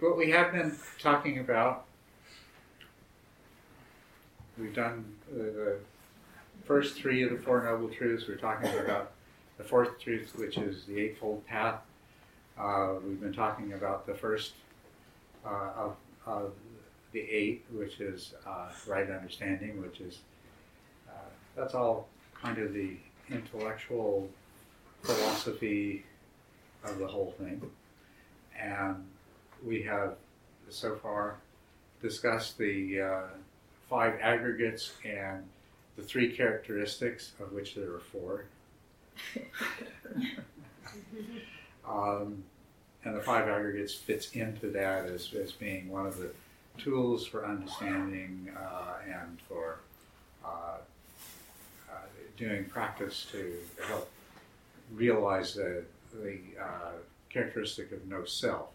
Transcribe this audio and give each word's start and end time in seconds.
what 0.00 0.16
we 0.16 0.30
have 0.30 0.52
been 0.52 0.76
talking 1.00 1.38
about, 1.40 1.84
we've 4.56 4.74
done 4.74 5.04
uh, 5.32 5.38
the 5.38 5.78
first 6.64 6.96
three 6.96 7.22
of 7.22 7.30
the 7.30 7.38
Four 7.38 7.64
Noble 7.64 7.88
Truths. 7.88 8.28
We're 8.28 8.36
talking 8.36 8.70
about 8.78 9.12
the 9.56 9.64
fourth 9.64 10.00
truth, 10.00 10.32
which 10.36 10.56
is 10.56 10.84
the 10.84 10.98
Eightfold 10.98 11.44
Path. 11.46 11.80
Uh, 12.58 12.94
we've 13.04 13.20
been 13.20 13.32
talking 13.32 13.72
about 13.72 14.06
the 14.06 14.14
first 14.14 14.52
uh, 15.44 15.70
of, 15.76 15.96
of 16.26 16.52
the 17.12 17.20
eight, 17.20 17.64
which 17.72 18.00
is 18.00 18.34
uh, 18.46 18.68
right 18.86 19.10
understanding, 19.10 19.80
which 19.80 20.00
is 20.00 20.18
uh, 21.08 21.28
that's 21.56 21.74
all 21.74 22.08
kind 22.40 22.58
of 22.58 22.72
the 22.72 22.96
intellectual 23.30 24.28
philosophy 25.02 26.04
of 26.84 26.98
the 26.98 27.06
whole 27.06 27.34
thing. 27.38 27.60
And 28.60 29.04
we 29.64 29.82
have 29.82 30.16
so 30.68 30.96
far 30.96 31.36
discussed 32.02 32.58
the 32.58 33.00
uh, 33.00 33.22
five 33.88 34.18
aggregates 34.20 34.92
and 35.04 35.44
the 35.96 36.02
three 36.02 36.34
characteristics, 36.34 37.32
of 37.40 37.52
which 37.52 37.74
there 37.74 37.92
are 37.92 38.00
four. 38.00 38.44
um, 41.88 42.42
and 43.04 43.16
the 43.16 43.20
five 43.20 43.48
aggregates 43.48 43.94
fits 43.94 44.32
into 44.32 44.70
that 44.70 45.06
as, 45.06 45.32
as 45.34 45.52
being 45.52 45.88
one 45.88 46.06
of 46.06 46.18
the 46.18 46.30
tools 46.78 47.26
for 47.26 47.44
understanding 47.44 48.50
uh, 48.56 48.94
and 49.06 49.38
for 49.48 49.80
uh, 50.44 50.78
uh, 51.90 51.96
doing 52.36 52.64
practice 52.66 53.26
to 53.32 53.54
help 53.88 54.08
realize 54.94 55.54
the, 55.54 55.82
the 56.14 56.38
uh, 56.60 56.92
characteristic 57.28 57.90
of 57.92 58.06
no 58.06 58.24
self. 58.24 58.68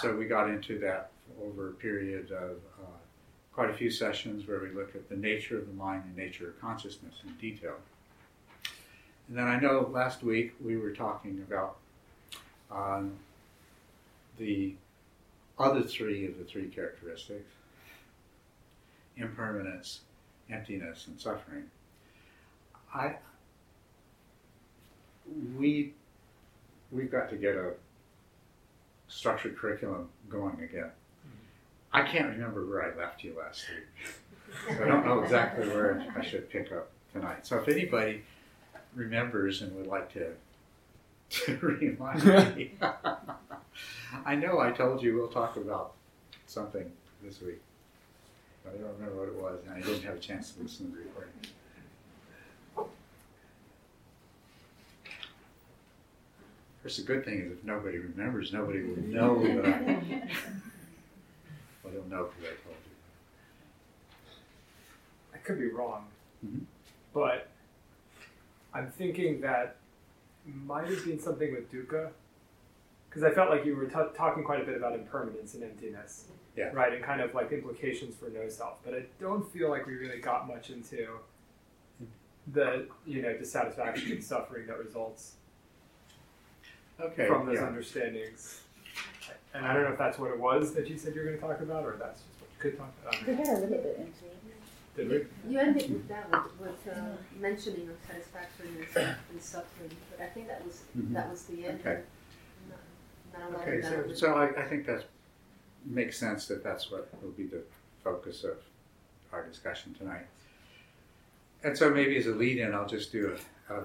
So 0.00 0.14
we 0.16 0.26
got 0.26 0.48
into 0.48 0.78
that 0.80 1.10
over 1.42 1.70
a 1.70 1.72
period 1.72 2.30
of 2.32 2.58
uh, 2.80 2.98
quite 3.52 3.70
a 3.70 3.74
few 3.74 3.90
sessions 3.90 4.46
where 4.46 4.60
we 4.60 4.70
looked 4.70 4.96
at 4.96 5.08
the 5.08 5.16
nature 5.16 5.58
of 5.58 5.66
the 5.66 5.72
mind 5.74 6.04
and 6.04 6.16
nature 6.16 6.48
of 6.48 6.60
consciousness 6.60 7.14
in 7.26 7.34
detail. 7.34 7.76
And 9.28 9.36
then 9.36 9.46
I 9.46 9.58
know 9.58 9.88
last 9.92 10.22
week 10.22 10.54
we 10.62 10.76
were 10.76 10.92
talking 10.92 11.44
about 11.46 11.76
um, 12.70 13.12
the 14.38 14.74
other 15.58 15.82
three 15.82 16.26
of 16.26 16.38
the 16.38 16.44
three 16.44 16.68
characteristics 16.68 17.52
impermanence, 19.16 20.00
emptiness, 20.50 21.06
and 21.06 21.20
suffering. 21.20 21.64
I 22.94 23.16
we 25.56 25.92
we've 26.90 27.10
got 27.10 27.30
to 27.30 27.36
get 27.36 27.54
a 27.54 27.74
structured 29.10 29.58
curriculum 29.58 30.08
going 30.28 30.60
again. 30.62 30.90
I 31.92 32.02
can't 32.02 32.28
remember 32.28 32.64
where 32.64 32.82
I 32.82 32.96
left 32.96 33.24
you 33.24 33.36
last 33.38 33.64
week. 33.68 34.14
So 34.76 34.84
I 34.84 34.86
don't 34.86 35.04
know 35.04 35.20
exactly 35.20 35.68
where 35.68 36.06
I 36.16 36.24
should 36.24 36.48
pick 36.48 36.72
up 36.72 36.90
tonight. 37.12 37.46
So 37.46 37.58
if 37.58 37.68
anybody 37.68 38.22
remembers 38.94 39.62
and 39.62 39.74
would 39.76 39.88
like 39.88 40.12
to, 40.14 40.30
to 41.30 41.56
remind 41.58 42.24
me, 42.56 42.74
I 44.24 44.36
know 44.36 44.60
I 44.60 44.70
told 44.70 45.02
you 45.02 45.16
we'll 45.16 45.28
talk 45.28 45.56
about 45.56 45.94
something 46.46 46.90
this 47.22 47.40
week. 47.40 47.60
But 48.64 48.74
I 48.74 48.76
don't 48.78 48.92
remember 48.98 49.16
what 49.16 49.28
it 49.28 49.34
was, 49.34 49.60
and 49.66 49.74
I 49.74 49.80
didn't 49.80 50.04
have 50.04 50.16
a 50.16 50.20
chance 50.20 50.52
to 50.52 50.62
listen 50.62 50.90
to 50.90 50.96
the 50.96 51.02
recording. 51.04 51.32
Of 56.80 56.84
course, 56.84 56.96
the 56.96 57.02
good 57.02 57.26
thing 57.26 57.40
is 57.40 57.52
if 57.52 57.62
nobody 57.62 57.98
remembers, 57.98 58.54
nobody 58.54 58.80
will 58.82 59.02
know 59.02 59.38
that 59.56 59.66
I. 59.66 59.72
well, 61.84 61.92
they'll 61.92 62.04
know 62.06 62.30
because 62.38 62.44
I 62.44 62.64
told 62.64 62.76
you. 62.86 62.94
I 65.34 65.38
could 65.38 65.58
be 65.58 65.66
wrong, 65.68 66.06
Mhm. 66.44 66.62
but 67.12 67.48
I'm 68.72 68.90
thinking 68.90 69.42
that 69.42 69.76
might 70.46 70.86
have 70.88 71.04
been 71.04 71.20
something 71.20 71.52
with 71.52 71.70
dukkha, 71.70 72.12
because 73.10 73.24
I 73.24 73.30
felt 73.30 73.50
like 73.50 73.66
you 73.66 73.76
were 73.76 73.84
t- 73.84 74.14
talking 74.16 74.42
quite 74.42 74.62
a 74.62 74.64
bit 74.64 74.76
about 74.76 74.94
impermanence 74.94 75.52
and 75.52 75.62
emptiness, 75.62 76.28
Yeah. 76.56 76.70
right, 76.72 76.94
and 76.94 77.04
kind 77.04 77.20
of 77.20 77.34
like 77.34 77.52
implications 77.52 78.16
for 78.16 78.30
no 78.30 78.48
self. 78.48 78.78
But 78.82 78.94
I 78.94 79.04
don't 79.20 79.46
feel 79.52 79.68
like 79.68 79.84
we 79.86 79.96
really 79.96 80.20
got 80.20 80.48
much 80.48 80.70
into 80.70 81.18
the 82.54 82.88
you 83.06 83.20
know 83.20 83.36
dissatisfaction 83.36 84.12
and 84.12 84.24
suffering 84.24 84.66
that 84.66 84.78
results 84.78 85.34
Okay. 87.00 87.26
from 87.26 87.46
those 87.46 87.56
yeah. 87.56 87.66
understandings. 87.66 88.60
And 89.54 89.66
I 89.66 89.74
don't 89.74 89.84
know 89.84 89.92
if 89.92 89.98
that's 89.98 90.18
what 90.18 90.30
it 90.30 90.38
was 90.38 90.74
that 90.74 90.88
you 90.88 90.96
said 90.96 91.14
you 91.14 91.20
were 91.22 91.26
going 91.26 91.38
to 91.38 91.46
talk 91.46 91.60
about, 91.60 91.84
or 91.84 91.96
that's 91.98 92.20
just 92.22 92.40
what 92.40 92.50
you 92.54 92.70
could 92.70 92.78
talk 92.78 92.92
about. 93.02 93.26
We 93.26 93.34
had 93.34 93.48
a 93.48 93.52
little 93.60 93.68
bit 93.68 93.96
into 93.98 94.26
it. 94.26 94.36
Did 94.96 95.08
we? 95.08 95.52
You 95.52 95.58
ended 95.58 95.90
with 95.90 96.08
that 96.08 96.30
with, 96.30 96.60
with 96.60 96.96
uh, 96.96 97.00
mentioning 97.38 97.88
of 97.88 97.96
satisfactoriness 98.06 98.96
and 99.30 99.42
suffering, 99.42 99.90
but 100.10 100.24
I 100.24 100.28
think 100.28 100.48
that 100.48 100.64
was 100.64 100.82
Mhm. 100.96 101.12
that 101.14 101.30
was 101.30 101.44
the 101.44 101.66
end. 101.66 101.80
Okay. 101.80 102.02
Not, 103.32 103.52
not 103.52 103.60
Okay, 103.60 103.80
so, 103.80 104.12
so 104.12 104.34
I, 104.34 104.60
I 104.60 104.64
think 104.68 104.86
that 104.86 105.04
makes 105.84 106.18
sense 106.18 106.46
that 106.48 106.62
that's 106.62 106.90
what 106.90 107.08
will 107.22 107.30
be 107.30 107.46
the 107.46 107.62
focus 108.02 108.44
of 108.44 108.58
our 109.32 109.46
discussion 109.46 109.94
tonight. 109.94 110.26
And 111.62 111.76
so 111.76 111.90
maybe 111.90 112.16
as 112.16 112.26
a 112.26 112.34
lead-in, 112.34 112.74
I'll 112.74 112.88
just 112.88 113.12
do 113.12 113.36
a, 113.68 113.74
a 113.74 113.84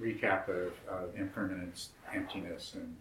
recap 0.00 0.48
of, 0.48 0.72
of 0.88 1.14
impermanence, 1.16 1.90
emptiness, 2.12 2.74
and 2.74 2.96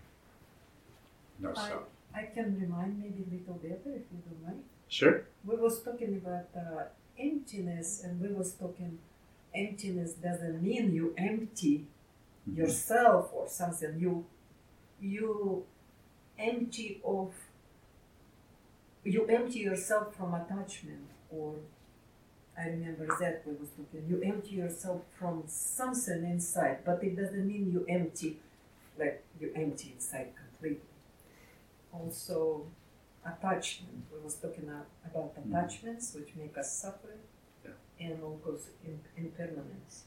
no 1.40 1.54
I- 1.56 1.68
self. 1.70 1.84
I 2.14 2.24
can 2.24 2.60
remind 2.60 3.00
maybe 3.00 3.24
a 3.30 3.34
little 3.36 3.54
better 3.54 3.96
if 3.96 4.02
you 4.12 4.20
don't 4.28 4.44
mind. 4.44 4.64
Sure. 4.88 5.26
We 5.46 5.56
was 5.56 5.84
talking 5.84 6.16
about 6.16 6.48
uh, 6.56 6.86
emptiness, 7.20 8.04
and 8.04 8.20
we 8.20 8.30
was 8.34 8.54
talking 8.54 8.98
emptiness 9.54 10.14
doesn't 10.14 10.62
mean 10.62 10.94
you 10.94 11.14
empty 11.18 11.86
yourself 12.52 13.30
or 13.34 13.48
something. 13.48 14.00
You 14.00 14.26
you 15.00 15.66
empty 16.38 17.00
of 17.06 17.34
you 19.04 19.26
empty 19.28 19.60
yourself 19.60 20.16
from 20.16 20.34
attachment 20.34 21.08
or 21.30 21.56
I 22.60 22.68
remember 22.68 23.08
that 23.22 23.44
we 23.46 23.54
was 23.54 23.70
talking. 23.70 24.04
You 24.10 24.22
empty 24.22 24.56
yourself 24.56 25.02
from 25.18 25.44
something 25.48 26.24
inside, 26.26 26.80
but 26.86 27.02
it 27.04 27.16
doesn't 27.16 27.48
mean 27.48 27.72
you 27.72 27.86
empty 27.88 28.40
like 28.98 29.24
you 29.40 29.52
empty 29.56 29.94
inside 29.96 30.34
completely. 30.36 30.82
Also 31.94 32.66
attachment. 33.26 34.04
We 34.12 34.20
was 34.20 34.36
talking 34.36 34.66
about 34.66 35.36
Mhm. 35.36 35.48
attachments 35.50 36.14
which 36.16 36.36
make 36.36 36.58
us 36.58 36.72
suffer 36.78 37.16
Yeah. 37.64 37.72
and 38.00 38.22
also 38.24 38.58
in, 38.84 39.00
impermanence. 39.18 40.06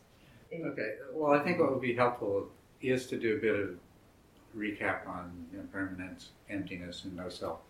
Okay. 0.53 0.99
Well, 1.13 1.33
I 1.33 1.43
think 1.43 1.59
what 1.59 1.73
would 1.73 1.81
be 1.81 1.95
helpful 1.95 2.51
is 2.83 3.07
to 3.09 3.19
do 3.19 3.37
a 3.37 3.41
bit 3.41 3.57
of 3.59 3.79
recap 4.55 5.07
on 5.07 5.49
impermanence, 5.55 6.33
emptiness, 6.51 7.05
and 7.05 7.17
no 7.17 7.29
self, 7.31 7.61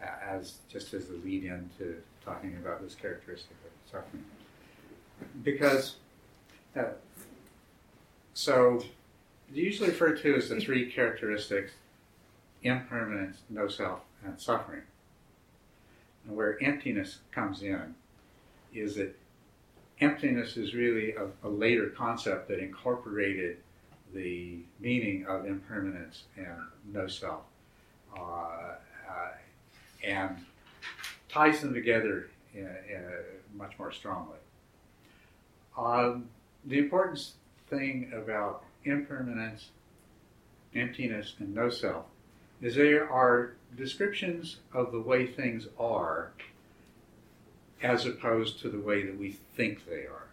as 0.00 0.58
just 0.68 0.94
as 0.94 1.10
a 1.10 1.14
lead-in 1.14 1.70
to 1.78 2.00
talking 2.24 2.56
about 2.56 2.80
this 2.80 2.94
characteristic 2.94 3.56
suffering. 3.92 4.24
Because, 5.44 5.96
uh, 6.74 6.84
so 8.34 8.82
usually 9.52 9.90
referred 9.90 10.20
to 10.22 10.34
as 10.34 10.48
the 10.48 10.60
three 10.60 10.90
characteristics: 10.90 11.72
impermanence, 12.62 13.38
no 13.50 13.68
self, 13.68 14.00
and 14.24 14.40
suffering. 14.40 14.82
And 16.26 16.36
where 16.36 16.62
emptiness 16.62 17.18
comes 17.30 17.62
in 17.62 17.94
is 18.74 18.96
that 18.96 19.16
emptiness 20.00 20.56
is 20.56 20.74
really 20.74 21.12
a, 21.12 21.26
a 21.44 21.48
later 21.48 21.88
concept 21.88 22.48
that 22.48 22.58
incorporated 22.58 23.58
the 24.14 24.58
meaning 24.80 25.24
of 25.26 25.46
impermanence 25.46 26.24
and 26.36 26.56
no 26.92 27.06
self 27.06 27.42
uh, 28.16 28.20
uh, 28.20 29.32
and 30.04 30.36
ties 31.28 31.60
them 31.60 31.72
together 31.72 32.28
in, 32.54 32.60
in 32.60 33.04
much 33.56 33.72
more 33.78 33.92
strongly. 33.92 34.38
Um, 35.76 36.28
the 36.64 36.78
important 36.78 37.32
thing 37.68 38.12
about 38.14 38.64
impermanence, 38.84 39.68
emptiness, 40.74 41.34
and 41.38 41.54
no 41.54 41.70
self 41.70 42.04
is 42.60 42.76
there 42.76 43.10
are 43.10 43.54
descriptions 43.76 44.58
of 44.72 44.92
the 44.92 45.00
way 45.00 45.26
things 45.26 45.66
are 45.78 46.32
as 47.82 48.06
opposed 48.06 48.60
to 48.60 48.68
the 48.68 48.78
way 48.78 49.04
that 49.04 49.18
we 49.18 49.30
think 49.56 49.88
they 49.88 50.06
are. 50.06 50.28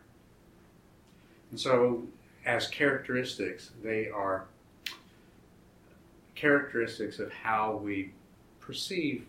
And 1.50 1.60
so, 1.60 2.04
as 2.46 2.68
characteristics, 2.68 3.72
they 3.84 4.08
are 4.08 4.46
characteristics 6.36 7.20
of 7.20 7.32
how 7.32 7.76
we 7.76 8.12
perceive 8.60 9.26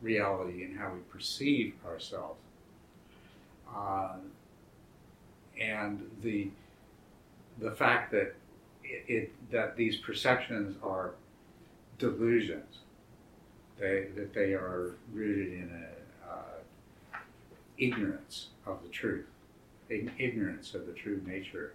reality 0.00 0.64
and 0.64 0.78
how 0.78 0.92
we 0.92 1.00
perceive 1.12 1.74
ourselves. 1.86 2.40
Uh, 3.74 4.16
and 5.60 6.08
the 6.22 6.50
the 7.58 7.72
fact 7.72 8.12
that 8.12 8.34
it, 8.84 9.04
it 9.08 9.50
that 9.50 9.76
these 9.76 9.96
perceptions 9.96 10.76
are 10.82 11.12
delusions 11.98 12.78
they, 13.78 14.06
that 14.16 14.34
they 14.34 14.54
are 14.54 14.96
rooted 15.12 15.52
in 15.52 15.70
a 15.70 16.30
uh, 16.30 17.18
ignorance 17.78 18.48
of 18.66 18.82
the 18.82 18.88
truth, 18.88 19.26
ig- 19.88 20.10
ignorance 20.18 20.74
of 20.74 20.86
the 20.86 20.92
true 20.92 21.20
nature 21.24 21.74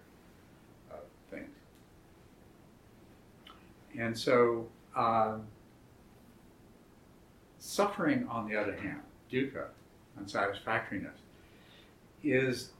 of 0.90 0.98
things. 1.30 1.48
And 3.98 4.16
so, 4.16 4.66
um, 4.94 5.44
suffering, 7.58 8.26
on 8.28 8.48
the 8.48 8.56
other 8.56 8.76
hand, 8.76 9.00
dukkha, 9.32 9.66
unsatisfactoriness, 10.18 11.16
is 12.24 12.70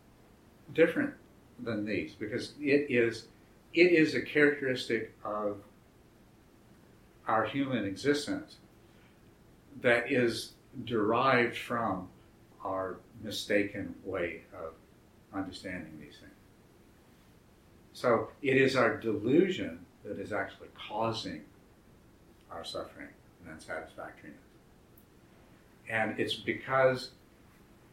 different 0.73 1.15
than 1.63 1.85
these 1.85 2.13
because 2.13 2.53
it 2.61 2.87
is 2.91 3.27
it 3.73 3.93
is 3.93 4.15
a 4.15 4.23
characteristic 4.23 5.13
of 5.25 5.59
our 7.27 7.45
human 7.45 7.85
existence 7.85 8.57
that 9.81 10.11
is 10.11 10.53
derived 10.85 11.57
from 11.57 12.09
our 12.65 12.97
mistaken 13.23 13.95
way 14.05 14.43
of 14.55 14.73
understanding 15.33 15.99
these 16.01 16.17
things. 16.19 16.33
So 17.93 18.29
it 18.43 18.57
is 18.57 18.77
our 18.77 18.97
delusion 18.97 19.81
that 20.05 20.19
is 20.19 20.33
actually 20.33 20.69
causing 20.89 21.43
our 22.51 22.65
suffering 22.65 23.09
and 23.45 23.55
unsatisfactoriness. 23.55 24.39
And 25.89 26.19
it's 26.19 26.35
because 26.35 27.11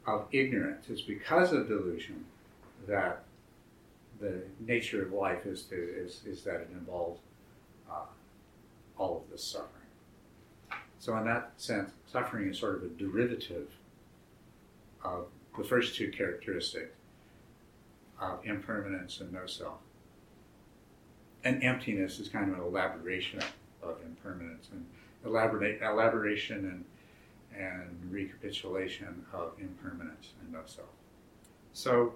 of 0.05 0.25
ignorance, 0.31 0.85
it's 0.89 1.01
because 1.01 1.53
of 1.53 1.67
delusion 1.67 2.25
that 2.87 3.23
the 4.19 4.41
nature 4.59 5.03
of 5.03 5.13
life 5.13 5.45
is 5.45 5.63
to 5.63 5.75
is, 5.75 6.21
is 6.25 6.43
that 6.43 6.55
it 6.55 6.69
involves 6.73 7.19
uh, 7.89 8.05
all 8.97 9.17
of 9.17 9.31
this 9.31 9.43
suffering. 9.43 9.67
So 10.99 11.17
in 11.17 11.25
that 11.25 11.53
sense, 11.57 11.91
suffering 12.05 12.47
is 12.49 12.59
sort 12.59 12.75
of 12.75 12.83
a 12.83 12.87
derivative 12.89 13.69
of 15.03 15.25
the 15.57 15.63
first 15.63 15.95
two 15.95 16.11
characteristics 16.11 16.95
of 18.19 18.45
impermanence 18.45 19.19
and 19.19 19.33
no 19.33 19.47
self. 19.47 19.79
And 21.43 21.63
emptiness 21.63 22.19
is 22.19 22.27
kind 22.27 22.51
of 22.51 22.59
an 22.59 22.63
elaboration 22.63 23.41
of 23.81 23.97
impermanence 24.05 24.67
and 24.71 24.85
elaborate, 25.25 25.81
elaboration 25.81 26.57
and, 26.65 26.85
and 27.57 27.99
recapitulation 28.09 29.25
of 29.33 29.53
impermanence 29.59 30.33
and 30.41 30.53
no 30.53 30.61
self. 30.65 30.87
So 31.73 32.13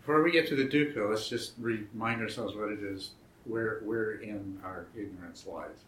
before 0.00 0.22
we 0.22 0.30
get 0.30 0.46
to 0.48 0.56
the 0.56 0.64
dukkha, 0.64 1.08
let's 1.08 1.28
just 1.28 1.54
remind 1.58 2.20
ourselves 2.20 2.54
what 2.54 2.70
it 2.70 2.80
is, 2.80 3.10
where, 3.44 3.80
where 3.84 4.12
in 4.12 4.58
our 4.62 4.86
ignorance 4.96 5.46
lies. 5.46 5.84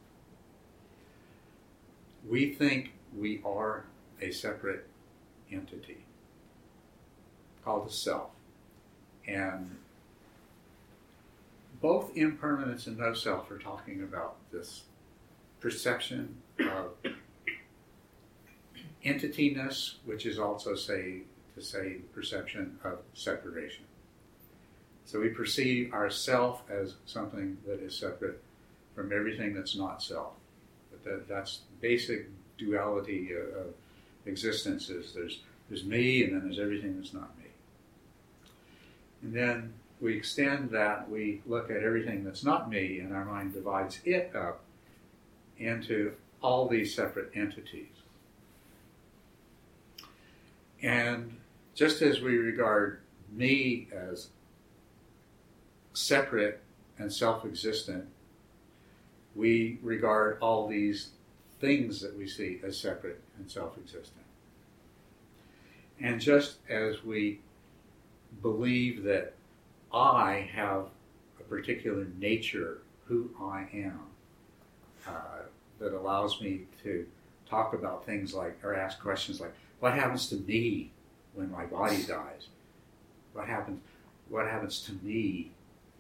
We 2.29 2.53
think 2.53 2.93
we 3.17 3.41
are 3.45 3.85
a 4.21 4.31
separate 4.31 4.87
entity 5.53 6.05
called 7.65 7.89
the 7.89 7.93
self. 7.93 8.31
And 9.27 9.77
both 11.81 12.17
impermanence 12.17 12.87
and 12.87 12.99
no 12.99 13.15
self 13.15 13.51
are 13.51 13.59
talking 13.59 14.03
about 14.03 14.37
this 14.51 14.83
perception 15.61 16.37
of 16.61 17.13
entityness, 19.05 19.95
which 20.05 20.27
is 20.27 20.39
also 20.39 20.75
say 20.75 21.23
to 21.55 21.63
say 21.63 21.97
perception 22.15 22.79
of 22.85 22.99
separation. 23.15 23.85
So 25.05 25.21
we 25.21 25.31
perceive 25.31 25.93
ourself 25.93 26.63
as 26.71 26.95
something 27.07 27.57
that 27.67 27.81
is 27.81 27.97
separate 27.97 28.43
from 28.95 29.13
everything 29.13 29.55
that's 29.55 29.77
not 29.77 30.03
self. 30.03 30.35
But 30.91 31.05
that, 31.05 31.29
that's 31.29 31.61
basic 31.81 32.29
duality 32.59 33.33
of, 33.33 33.49
of 33.57 33.67
existence 34.27 34.91
is 34.91 35.15
there's, 35.15 35.41
there's 35.69 35.85
me 35.85 36.25
and 36.25 36.35
then 36.35 36.43
there's 36.45 36.59
everything 36.59 36.97
that's 36.97 37.15
not 37.15 37.37
me. 37.39 37.47
And 39.23 39.33
then 39.33 39.73
we 40.01 40.17
extend 40.17 40.71
that, 40.71 41.11
we 41.11 41.41
look 41.47 41.71
at 41.71 41.83
everything 41.83 42.23
that's 42.23 42.45
not 42.45 42.71
me, 42.71 43.01
and 43.01 43.15
our 43.15 43.25
mind 43.25 43.55
divides 43.55 44.01
it 44.05 44.35
up 44.37 44.61
into 45.59 46.13
all 46.43 46.69
these 46.69 46.95
separate 46.95 47.31
entities. 47.35 47.87
And 50.83 51.37
just 51.75 52.03
as 52.03 52.21
we 52.21 52.37
regard 52.37 53.01
me 53.33 53.89
as 53.93 54.29
separate 55.93 56.61
and 56.99 57.13
self 57.13 57.45
existent, 57.45 58.07
we 59.35 59.79
regard 59.83 60.39
all 60.41 60.69
these 60.69 61.11
things 61.61 62.01
that 62.01 62.17
we 62.17 62.27
see 62.29 62.61
as 62.65 62.79
separate 62.79 63.21
and 63.39 63.51
self 63.51 63.77
existent. 63.79 64.25
And 66.01 66.21
just 66.21 66.59
as 66.69 67.03
we 67.05 67.41
believe 68.43 69.03
that 69.05 69.35
I 69.93 70.49
have 70.55 70.87
a 71.41 71.43
particular 71.45 72.07
nature, 72.19 72.79
who 73.07 73.31
I 73.41 73.67
am, 73.73 74.01
uh, 75.07 75.43
that 75.79 75.93
allows 75.93 76.41
me 76.41 76.63
to 76.83 77.07
talk 77.49 77.73
about 77.73 78.05
things 78.05 78.35
like, 78.35 78.59
or 78.63 78.75
ask 78.75 79.01
questions 79.01 79.41
like, 79.41 79.55
what 79.81 79.95
happens 79.95 80.29
to 80.29 80.37
me 80.37 80.91
when 81.35 81.51
my 81.51 81.65
body 81.65 82.03
dies? 82.03 82.49
What 83.33 83.47
happens, 83.47 83.81
what 84.29 84.47
happens 84.47 84.83
to 84.83 84.93
me 85.03 85.53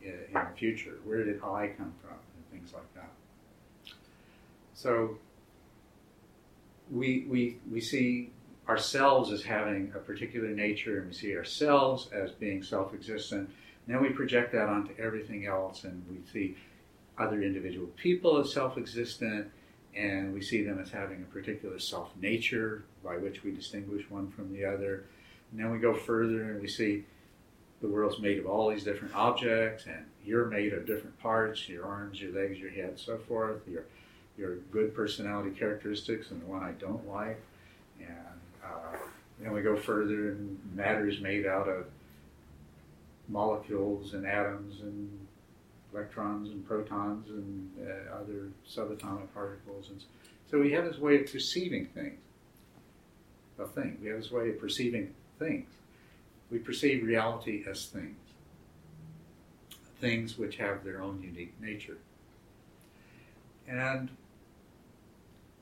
in 0.03 0.33
the 0.33 0.57
future? 0.57 0.99
Where 1.05 1.25
did 1.25 1.43
I 1.43 1.73
come 1.77 1.95
from? 2.03 2.17
And 2.37 2.51
things 2.51 2.73
like 2.73 2.93
that. 2.95 3.11
So 4.75 5.19
we, 6.91 7.27
we, 7.29 7.59
we 7.71 7.81
see 7.81 8.31
ourselves 8.69 9.33
as 9.33 9.43
having 9.43 9.93
a 9.95 9.99
particular 9.99 10.49
nature 10.49 10.99
and 10.99 11.09
we 11.09 11.15
see 11.15 11.37
ourselves 11.37 12.09
as 12.13 12.33
being 12.33 12.63
self 12.63 12.95
existent. 12.95 13.51
Then 13.87 14.03
we 14.03 14.11
project 14.11 14.53
that 14.53 14.69
onto 14.69 14.93
everything 15.01 15.47
else 15.47 15.85
and 15.85 16.05
we 16.11 16.19
see 16.31 16.57
other 17.17 17.43
individual 17.43 17.89
people 17.97 18.39
as 18.39 18.53
self 18.53 18.77
existent 18.77 19.51
and 19.96 20.32
we 20.32 20.43
see 20.43 20.62
them 20.62 20.79
as 20.79 20.90
having 20.90 21.23
a 21.23 21.32
particular 21.32 21.79
self 21.79 22.11
nature 22.20 22.85
by 23.05 23.17
which 23.17 23.43
we 23.43 23.50
distinguish 23.50 24.08
one 24.11 24.31
from 24.31 24.52
the 24.52 24.64
other. 24.64 25.05
And 25.50 25.61
then 25.61 25.70
we 25.70 25.79
go 25.79 25.94
further 25.94 26.52
and 26.52 26.61
we 26.61 26.69
see 26.69 27.05
the 27.81 27.88
world's 27.88 28.19
made 28.19 28.38
of 28.38 28.46
all 28.46 28.70
these 28.70 28.85
different 28.85 29.14
objects, 29.14 29.87
and 29.87 30.05
you're 30.25 30.46
made 30.46 30.73
of 30.73 30.87
different 30.87 31.19
parts 31.20 31.69
your 31.69 31.85
arms, 31.85 32.20
your 32.20 32.32
legs, 32.32 32.58
your 32.58 32.70
head, 32.70 32.99
so 32.99 33.19
forth, 33.19 33.61
your, 33.69 33.85
your 34.37 34.56
good 34.73 34.94
personality 34.94 35.50
characteristics, 35.50 36.30
and 36.30 36.42
the 36.42 36.47
one 36.47 36.62
I 36.62 36.73
don't 36.73 37.07
like. 37.09 37.40
And 38.00 38.09
uh, 38.64 38.97
then 39.40 39.52
we 39.52 39.62
go 39.62 39.76
further, 39.76 40.30
and 40.33 40.59
matter 40.75 41.09
is 41.09 41.21
made 41.21 41.47
out 41.47 41.68
of 41.68 41.87
molecules 43.28 44.14
and 44.14 44.26
atoms 44.26 44.80
and 44.80 45.27
electrons 45.92 46.50
and 46.50 46.66
protons 46.66 47.28
and 47.28 47.71
uh, 47.80 48.14
other 48.14 48.49
subatomic 48.68 49.33
particles. 49.33 49.90
And 49.90 50.02
so 50.50 50.59
we 50.59 50.73
have 50.73 50.85
this 50.85 50.99
way 50.99 51.21
of 51.21 51.33
perceiving 51.33 51.87
things, 51.87 52.21
a 53.59 53.66
thing. 53.66 53.99
We 54.02 54.09
have 54.09 54.18
this 54.18 54.30
way 54.30 54.50
of 54.50 54.61
perceiving 54.61 55.14
things 55.38 55.66
we 56.50 56.59
perceive 56.59 57.04
reality 57.04 57.64
as 57.68 57.87
things, 57.87 58.16
things 60.00 60.38
which 60.38 60.57
have 60.57 60.85
their 60.85 61.02
own 61.02 61.21
unique 61.23 61.54
nature. 61.61 61.99
And 63.66 64.11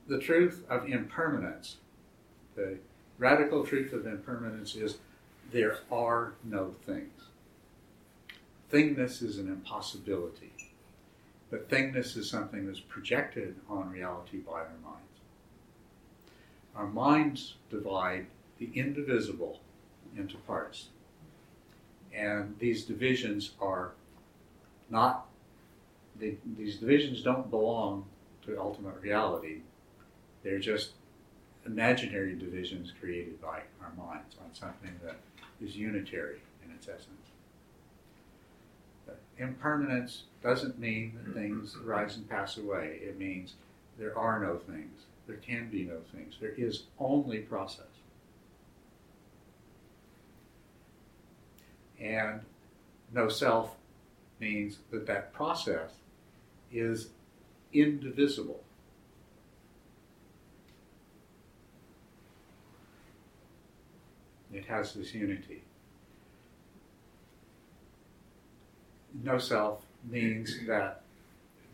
the 0.07 0.19
truth 0.19 0.63
of 0.69 0.87
impermanence, 0.87 1.77
the 2.55 2.77
radical 3.17 3.65
truth 3.65 3.91
of 3.91 4.05
impermanence 4.05 4.75
is 4.75 4.97
there 5.51 5.79
are 5.91 6.33
no 6.43 6.73
things. 6.85 7.16
Thingness 8.71 9.21
is 9.23 9.37
an 9.37 9.47
impossibility, 9.47 10.51
but 11.49 11.69
thingness 11.69 12.17
is 12.17 12.29
something 12.29 12.65
that's 12.65 12.81
projected 12.81 13.55
on 13.69 13.89
reality 13.89 14.39
by 14.39 14.59
our 14.59 14.77
minds. 14.83 15.07
Our 16.75 16.87
minds 16.87 17.55
divide 17.71 18.27
the 18.59 18.69
indivisible 18.73 19.61
into 20.17 20.37
parts. 20.37 20.87
And 22.13 22.55
these 22.59 22.83
divisions 22.83 23.51
are 23.61 23.91
not, 24.89 25.27
they, 26.19 26.37
these 26.57 26.77
divisions 26.77 27.21
don't 27.21 27.49
belong 27.49 28.05
to 28.45 28.59
ultimate 28.59 28.99
reality. 29.01 29.61
They're 30.43 30.59
just 30.59 30.91
imaginary 31.65 32.35
divisions 32.35 32.93
created 32.99 33.41
by 33.41 33.61
our 33.81 33.93
minds 33.97 34.35
on 34.43 34.53
something 34.53 34.99
that 35.03 35.17
is 35.61 35.75
unitary 35.75 36.41
in 36.65 36.71
its 36.71 36.87
essence 36.87 37.16
impermanence 39.39 40.23
doesn't 40.43 40.79
mean 40.79 41.13
that 41.15 41.31
mm-hmm. 41.31 41.39
things 41.39 41.77
rise 41.83 42.17
and 42.17 42.29
pass 42.29 42.57
away. 42.57 42.99
It 43.01 43.17
means 43.17 43.55
there 43.97 44.17
are 44.17 44.39
no 44.39 44.57
things, 44.57 45.03
there 45.27 45.37
can 45.37 45.69
be 45.69 45.83
no 45.83 45.99
things, 46.13 46.35
there 46.39 46.53
is 46.57 46.83
only 46.99 47.39
process. 47.39 47.85
And 51.99 52.41
no 53.13 53.27
self 53.27 53.75
means 54.39 54.79
that 54.91 55.07
that 55.07 55.33
process 55.33 55.91
is 56.71 57.09
indivisible. 57.73 58.63
It 64.53 64.65
has 64.65 64.93
this 64.93 65.13
unity. 65.13 65.63
No 69.23 69.37
self 69.37 69.85
means 70.09 70.65
that 70.67 71.01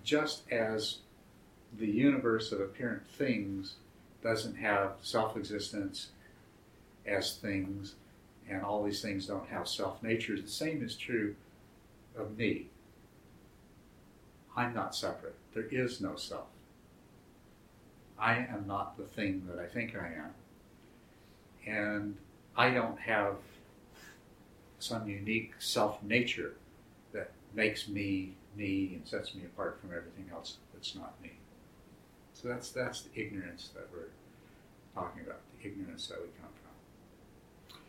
just 0.04 0.50
as 0.52 1.00
the 1.78 1.88
universe 1.88 2.52
of 2.52 2.62
apparent 2.62 3.08
things 3.08 3.76
doesn't 4.22 4.56
have 4.56 4.94
self 5.02 5.36
existence 5.36 6.10
as 7.06 7.36
things, 7.36 7.96
and 8.50 8.64
all 8.64 8.84
these 8.84 9.02
things 9.02 9.28
don't 9.28 9.48
have 9.50 9.68
self 9.68 10.02
nature, 10.02 10.40
the 10.40 10.48
same 10.48 10.84
is 10.84 10.96
true 10.96 11.36
of 12.16 12.38
me. 12.38 12.68
I'm 14.56 14.74
not 14.74 14.96
separate. 14.96 15.36
There 15.54 15.66
is 15.70 16.00
no 16.00 16.16
self. 16.16 16.48
I 18.20 18.36
am 18.36 18.66
not 18.68 18.98
the 18.98 19.04
thing 19.04 19.44
that 19.50 19.60
I 19.60 19.66
think 19.66 19.96
I 19.96 20.08
am. 20.08 20.34
And 21.66 22.18
I 22.56 22.70
don't 22.70 23.00
have 23.00 23.36
some 24.80 25.08
unique 25.08 25.54
self 25.60 26.02
nature 26.04 26.54
makes 27.54 27.88
me 27.88 28.36
me 28.56 28.92
and 28.96 29.08
sets 29.08 29.34
me 29.34 29.44
apart 29.46 29.80
from 29.82 29.90
everything 29.90 30.30
else 30.32 30.58
that's 30.74 30.96
not 30.96 31.14
me. 31.22 31.32
So 32.34 32.48
that's 32.48 32.72
that's 32.72 33.02
the 33.02 33.20
ignorance 33.20 33.70
that 33.76 33.88
we're 33.92 34.12
talking 34.94 35.24
about, 35.24 35.42
the 35.58 35.68
ignorance 35.68 36.08
that 36.08 36.20
we 36.22 36.28
come 36.40 36.50
from. 36.62 37.80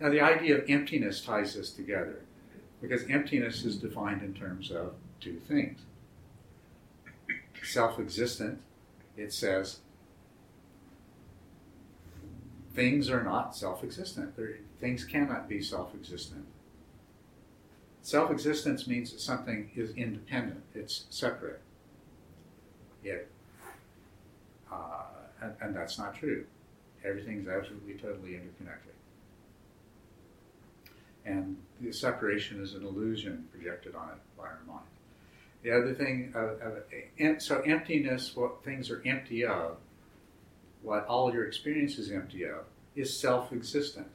Now 0.00 0.10
the 0.10 0.20
idea 0.20 0.58
of 0.58 0.64
emptiness 0.68 1.20
ties 1.20 1.54
this 1.54 1.70
together 1.70 2.20
because 2.80 3.04
emptiness 3.08 3.64
is 3.64 3.76
defined 3.76 4.22
in 4.22 4.34
terms 4.34 4.70
of 4.70 4.94
two 5.20 5.40
things. 5.46 5.80
Self 7.62 7.98
existent, 7.98 8.60
it 9.16 9.32
says 9.32 9.80
things 12.74 13.10
are 13.10 13.24
not 13.24 13.56
self 13.56 13.82
existent. 13.82 14.34
Things 14.80 15.04
cannot 15.04 15.48
be 15.48 15.60
self 15.60 15.94
existent. 15.94 16.46
Self 18.08 18.30
existence 18.30 18.86
means 18.86 19.12
that 19.12 19.20
something 19.20 19.70
is 19.76 19.90
independent, 19.94 20.62
it's 20.74 21.04
separate. 21.10 21.60
It, 23.04 23.30
uh, 24.72 25.02
and, 25.42 25.52
and 25.60 25.76
that's 25.76 25.98
not 25.98 26.14
true. 26.14 26.46
Everything's 27.04 27.46
absolutely, 27.46 27.92
totally 27.96 28.36
interconnected. 28.36 28.94
And 31.26 31.58
the 31.82 31.92
separation 31.92 32.62
is 32.62 32.72
an 32.72 32.82
illusion 32.82 33.46
projected 33.52 33.94
on 33.94 34.08
it 34.08 34.38
by 34.38 34.44
our 34.44 34.60
mind. 34.66 34.86
The 35.62 35.72
other 35.72 35.92
thing, 35.92 36.32
uh, 36.34 37.26
uh, 37.26 37.38
so 37.38 37.60
emptiness, 37.60 38.34
what 38.34 38.64
things 38.64 38.88
are 38.88 39.02
empty 39.04 39.44
of, 39.44 39.76
what 40.80 41.04
all 41.08 41.30
your 41.30 41.46
experience 41.46 41.98
is 41.98 42.10
empty 42.10 42.44
of, 42.44 42.64
is 42.96 43.14
self 43.14 43.52
existent. 43.52 44.08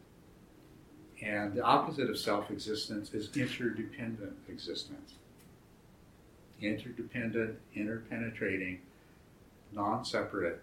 And 1.24 1.54
the 1.54 1.62
opposite 1.62 2.10
of 2.10 2.18
self 2.18 2.52
existence 2.52 3.14
is 3.14 3.30
interdependent 3.36 4.36
existence. 4.50 5.14
Interdependent, 6.62 7.58
interpenetrating, 7.76 8.80
non 9.72 10.04
separate. 10.04 10.62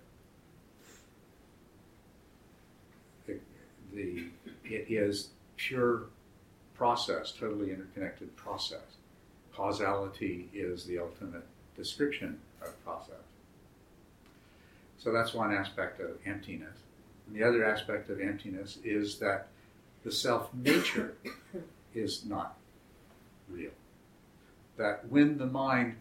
The, 3.93 4.25
it 4.65 4.87
is 4.89 5.31
pure 5.57 6.05
process, 6.75 7.33
totally 7.33 7.73
interconnected 7.73 8.37
process. 8.37 8.99
Causality 9.53 10.49
is 10.55 10.85
the 10.85 10.99
ultimate 10.99 11.45
description 11.77 12.39
of 12.63 12.85
process. 12.85 13.17
So 14.99 15.13
that's 15.13 15.35
one 15.35 15.53
aspect 15.53 16.01
of 16.01 16.11
emptiness. 16.25 16.77
And 17.27 17.35
the 17.35 17.43
other 17.43 17.65
aspect 17.65 18.11
of 18.11 18.21
emptiness 18.21 18.79
is 18.85 19.19
that 19.19 19.49
the 20.05 20.13
self 20.13 20.53
nature 20.55 21.15
is 21.95 22.25
not 22.25 22.57
real. 23.49 23.73
That 24.77 25.09
when 25.09 25.39
the 25.39 25.47
mind 25.47 25.97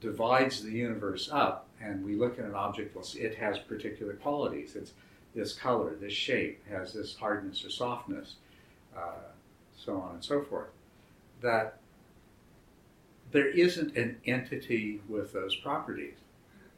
divides 0.00 0.62
the 0.62 0.70
universe 0.70 1.28
up 1.30 1.66
and 1.80 2.04
we 2.04 2.16
look 2.16 2.38
at 2.38 2.44
an 2.44 2.54
object, 2.54 2.96
it 3.16 3.34
has 3.36 3.58
particular 3.58 4.14
qualities. 4.14 4.76
It's 4.76 4.92
this 5.34 5.52
color, 5.52 5.94
this 6.00 6.14
shape, 6.14 6.66
has 6.68 6.94
this 6.94 7.14
hardness 7.16 7.64
or 7.64 7.70
softness, 7.70 8.36
uh, 8.96 9.30
so 9.76 9.96
on 9.96 10.14
and 10.14 10.24
so 10.24 10.42
forth. 10.42 10.70
That 11.42 11.78
there 13.32 13.48
isn't 13.48 13.96
an 13.96 14.16
entity 14.24 15.00
with 15.08 15.34
those 15.34 15.54
properties, 15.56 16.14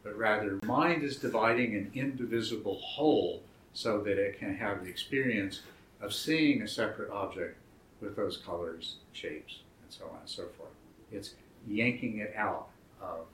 but 0.02 0.16
rather 0.18 0.58
mind 0.64 1.04
is 1.04 1.16
dividing 1.16 1.76
an 1.76 1.92
indivisible 1.94 2.80
whole 2.82 3.42
so 3.74 4.00
that 4.00 4.18
it 4.18 4.38
can 4.40 4.56
have 4.56 4.82
the 4.82 4.90
experience 4.90 5.60
of 6.00 6.12
seeing 6.14 6.62
a 6.62 6.68
separate 6.68 7.10
object 7.10 7.56
with 8.00 8.16
those 8.16 8.36
colors, 8.36 8.96
shapes, 9.12 9.60
and 9.82 9.92
so 9.92 10.04
on 10.04 10.20
and 10.20 10.28
so 10.28 10.44
forth. 10.56 10.70
It's 11.10 11.34
yanking 11.66 12.18
it 12.18 12.34
out 12.36 12.68
of 13.00 13.26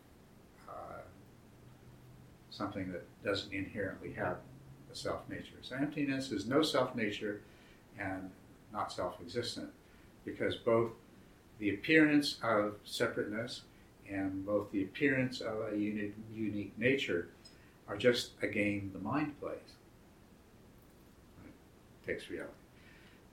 uh, 0.69 1.03
something 2.51 2.91
that 2.93 3.05
doesn't 3.23 3.53
inherently 3.53 4.13
have 4.13 4.39
a 4.91 4.97
self 4.97 5.29
nature. 5.29 5.57
So 5.63 5.77
emptiness 5.77 6.31
is 6.33 6.47
no 6.47 6.63
self 6.63 6.95
nature 6.95 7.41
and 7.99 8.31
not 8.73 8.93
self 8.93 9.21
existent 9.21 9.71
because 10.25 10.57
both 10.57 10.91
the 11.59 11.71
appearance 11.71 12.37
of 12.43 12.77
separateness 12.85 13.63
and 14.11 14.45
both 14.45 14.71
the 14.73 14.83
appearance 14.83 15.41
of 15.41 15.73
a 15.73 15.77
unique, 15.77 16.15
unique 16.33 16.73
nature 16.79 17.29
are 17.89 17.97
just 17.97 18.33
a 18.43 18.47
game 18.47 18.91
the 18.93 18.99
mind 18.99 19.39
plays. 19.41 19.59
Takes 22.07 22.29
reality. 22.29 22.53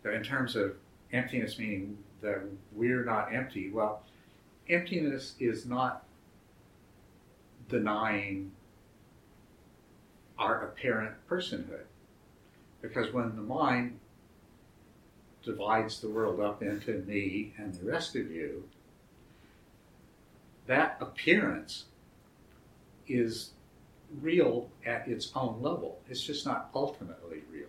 So, 0.04 0.12
in 0.12 0.24
terms 0.24 0.56
of 0.56 0.76
emptiness, 1.12 1.60
meaning 1.60 1.98
that 2.22 2.42
we're 2.72 3.04
not 3.04 3.34
empty, 3.34 3.70
well, 3.70 4.04
emptiness 4.70 5.36
is 5.40 5.66
not 5.66 6.06
denying 7.70 8.52
our 10.38 10.64
apparent 10.66 11.16
personhood. 11.30 11.86
Because 12.82 13.14
when 13.14 13.36
the 13.36 13.42
mind 13.42 14.00
divides 15.44 16.00
the 16.00 16.10
world 16.10 16.40
up 16.40 16.62
into 16.64 16.94
me 17.08 17.54
and 17.58 17.74
the 17.74 17.86
rest 17.86 18.16
of 18.16 18.32
you, 18.32 18.64
that 20.68 20.98
appearance 21.00 21.86
is 23.08 23.52
real 24.22 24.70
at 24.86 25.08
its 25.08 25.32
own 25.36 25.62
level. 25.62 26.00
It's 26.10 26.24
just 26.24 26.46
not 26.46 26.70
ultimately 26.74 27.42
real. 27.52 27.68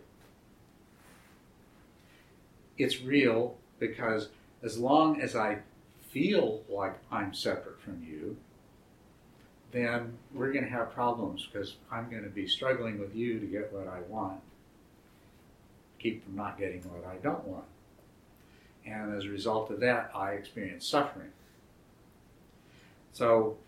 It's 2.79 3.02
real 3.02 3.57
because 3.79 4.29
as 4.62 4.79
long 4.79 5.21
as 5.21 5.37
I 5.37 5.59
feel 6.11 6.62
like 6.69 6.99
I'm 7.11 7.35
separate 7.35 7.81
from 7.81 8.02
you, 8.07 8.37
then 9.73 10.12
we're 10.35 10.52
going 10.52 10.64
to 10.64 10.71
have 10.71 10.93
problems 10.93 11.49
because 11.50 11.76
I'm 11.91 12.11
going 12.11 12.25
to 12.25 12.31
be 12.31 12.47
struggling 12.47 12.99
with 12.99 13.14
you 13.14 13.41
to 13.41 13.47
get 13.47 13.73
what 13.73 13.88
I 13.88 14.00
want 14.09 14.41
keep 16.02 16.25
from 16.25 16.35
not 16.35 16.59
getting 16.59 16.83
what 16.83 17.07
I 17.07 17.17
don't 17.17 17.45
want. 17.47 17.64
And 18.85 19.17
as 19.17 19.25
a 19.25 19.29
result 19.29 19.71
of 19.71 19.81
that, 19.81 20.11
I 20.14 20.33
experience 20.33 20.87
suffering. 20.87 21.31
So, 23.12 23.59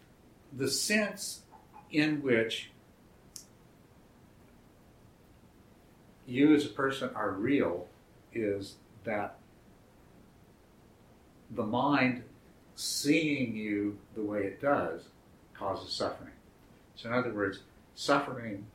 the 0.52 0.68
sense 0.68 1.42
in 1.90 2.23
which 2.23 2.70
you 6.26 6.54
as 6.54 6.64
a 6.64 6.70
person 6.70 7.11
are 7.14 7.30
real 7.30 7.87
is 8.32 8.75
that 9.04 9.37
the 11.50 11.62
mind 11.62 12.23
seeing 12.75 13.54
you 13.54 13.99
the 14.14 14.23
way 14.23 14.40
it 14.40 14.61
does 14.61 15.02
causes 15.54 15.92
suffering. 15.92 16.32
So, 16.96 17.08
in 17.08 17.14
other 17.14 17.32
words, 17.32 17.61
suffering 17.94 18.66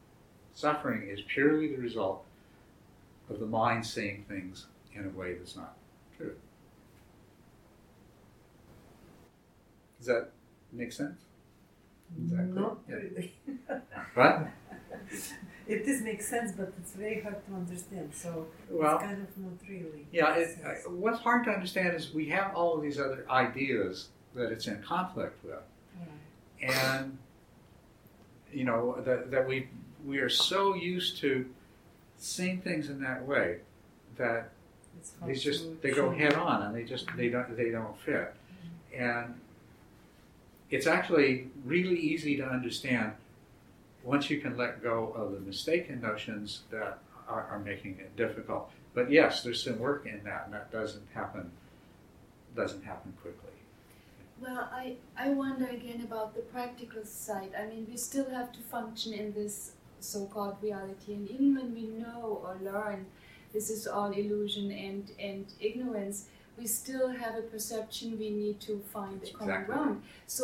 suffering 0.53 1.07
is 1.07 1.21
purely 1.21 1.73
the 1.73 1.81
result 1.81 2.25
of 3.29 3.39
the 3.39 3.45
mind 3.45 3.85
seeing 3.85 4.25
things 4.27 4.65
in 4.93 5.05
a 5.05 5.09
way 5.09 5.33
that's 5.35 5.55
not 5.55 5.77
true. 6.17 6.35
Does 9.99 10.07
that 10.07 10.31
make 10.73 10.91
sense? 10.91 11.21
Exactly. 12.17 12.61
Not 12.61 12.77
yeah. 12.89 12.95
really. 12.95 13.33
It 15.69 15.85
does 15.85 16.01
make 16.01 16.21
sense, 16.23 16.51
but 16.51 16.73
it's 16.79 16.93
very 16.93 17.21
hard 17.21 17.45
to 17.45 17.53
understand. 17.53 18.11
So 18.13 18.47
well, 18.69 18.95
it's 18.95 19.03
kind 19.03 19.21
of 19.21 19.37
not 19.37 19.53
really. 19.69 20.07
Yeah, 20.11 20.33
it, 20.35 20.57
uh, 20.65 20.89
what's 20.89 21.19
hard 21.19 21.45
to 21.45 21.51
understand 21.51 21.95
is 21.95 22.11
we 22.11 22.27
have 22.29 22.55
all 22.55 22.75
of 22.75 22.81
these 22.81 22.99
other 22.99 23.23
ideas 23.29 24.09
that 24.33 24.51
it's 24.51 24.65
in 24.65 24.81
conflict 24.81 25.43
with, 25.43 25.61
right. 25.99 26.71
and 26.71 27.17
you 28.51 28.63
know 28.63 28.99
that 29.05 29.29
that 29.29 29.47
we 29.47 29.67
we 30.03 30.17
are 30.17 30.29
so 30.29 30.73
used 30.73 31.19
to 31.19 31.45
seeing 32.17 32.61
things 32.61 32.89
in 32.89 32.99
that 33.01 33.25
way 33.27 33.57
that 34.17 34.49
they 35.25 35.35
just 35.35 35.81
they 35.83 35.91
go 35.91 36.09
head 36.09 36.33
on 36.33 36.63
and 36.63 36.75
they 36.75 36.83
just 36.83 37.05
they 37.15 37.29
don't 37.29 37.55
they 37.55 37.69
don't 37.69 37.97
fit 38.01 38.33
mm-hmm. 38.33 39.03
and 39.03 39.35
it's 40.69 40.87
actually 40.87 41.49
really 41.63 41.97
easy 41.97 42.35
to 42.37 42.43
understand 42.43 43.13
once 44.09 44.29
you 44.31 44.39
can 44.41 44.57
let 44.57 44.81
go 44.81 45.13
of 45.15 45.31
the 45.33 45.39
mistaken 45.39 46.01
notions 46.01 46.61
that 46.71 46.97
are, 47.27 47.43
are 47.51 47.59
making 47.59 47.93
it 47.99 48.15
difficult 48.15 48.71
But 48.95 49.11
yes, 49.11 49.43
there's 49.43 49.63
some 49.63 49.77
work 49.77 50.01
in 50.13 50.23
that, 50.23 50.41
and 50.45 50.53
that 50.57 50.71
doesn't 50.71 51.07
happen 51.13 51.51
doesn't 52.55 52.83
happen 52.83 53.13
quickly. 53.21 53.55
Well, 54.41 54.67
I, 54.83 54.95
I 55.25 55.27
wonder 55.29 55.67
again 55.67 56.01
about 56.09 56.33
the 56.37 56.41
practical 56.55 57.03
side. 57.05 57.51
I 57.61 57.63
mean, 57.71 57.85
we 57.91 57.97
still 57.97 58.29
have 58.37 58.49
to 58.57 58.61
function 58.75 59.13
in 59.13 59.27
this 59.33 59.55
so 59.99 60.25
called 60.33 60.55
reality, 60.69 61.13
and 61.17 61.29
even 61.29 61.49
when 61.57 61.69
we 61.79 61.85
know 62.03 62.41
or 62.43 62.53
learn 62.71 63.05
this 63.53 63.69
is 63.69 63.85
all 63.85 64.11
illusion 64.11 64.71
and, 64.71 65.11
and 65.19 65.45
ignorance, 65.59 66.17
we 66.57 66.65
still 66.67 67.09
have 67.09 67.35
a 67.35 67.41
perception 67.53 68.17
we 68.17 68.29
need 68.29 68.59
to 68.61 68.73
find 68.93 69.21
a 69.23 69.29
common 69.37 69.55
Exactly. 69.55 69.75
ground. 69.75 70.03
So, 70.27 70.43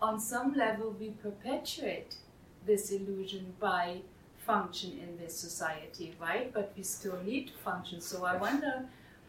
on 0.00 0.20
some 0.20 0.54
level, 0.54 0.94
we 0.98 1.08
perpetuate 1.10 2.16
this 2.66 2.90
illusion 2.90 3.54
by 3.60 3.98
function 4.46 4.98
in 5.02 5.16
this 5.18 5.36
society, 5.36 6.14
right? 6.20 6.52
But 6.52 6.72
we 6.76 6.82
still 6.82 7.18
need 7.24 7.48
to 7.48 7.54
function. 7.54 8.00
So, 8.00 8.24
I 8.24 8.36
wonder 8.36 8.86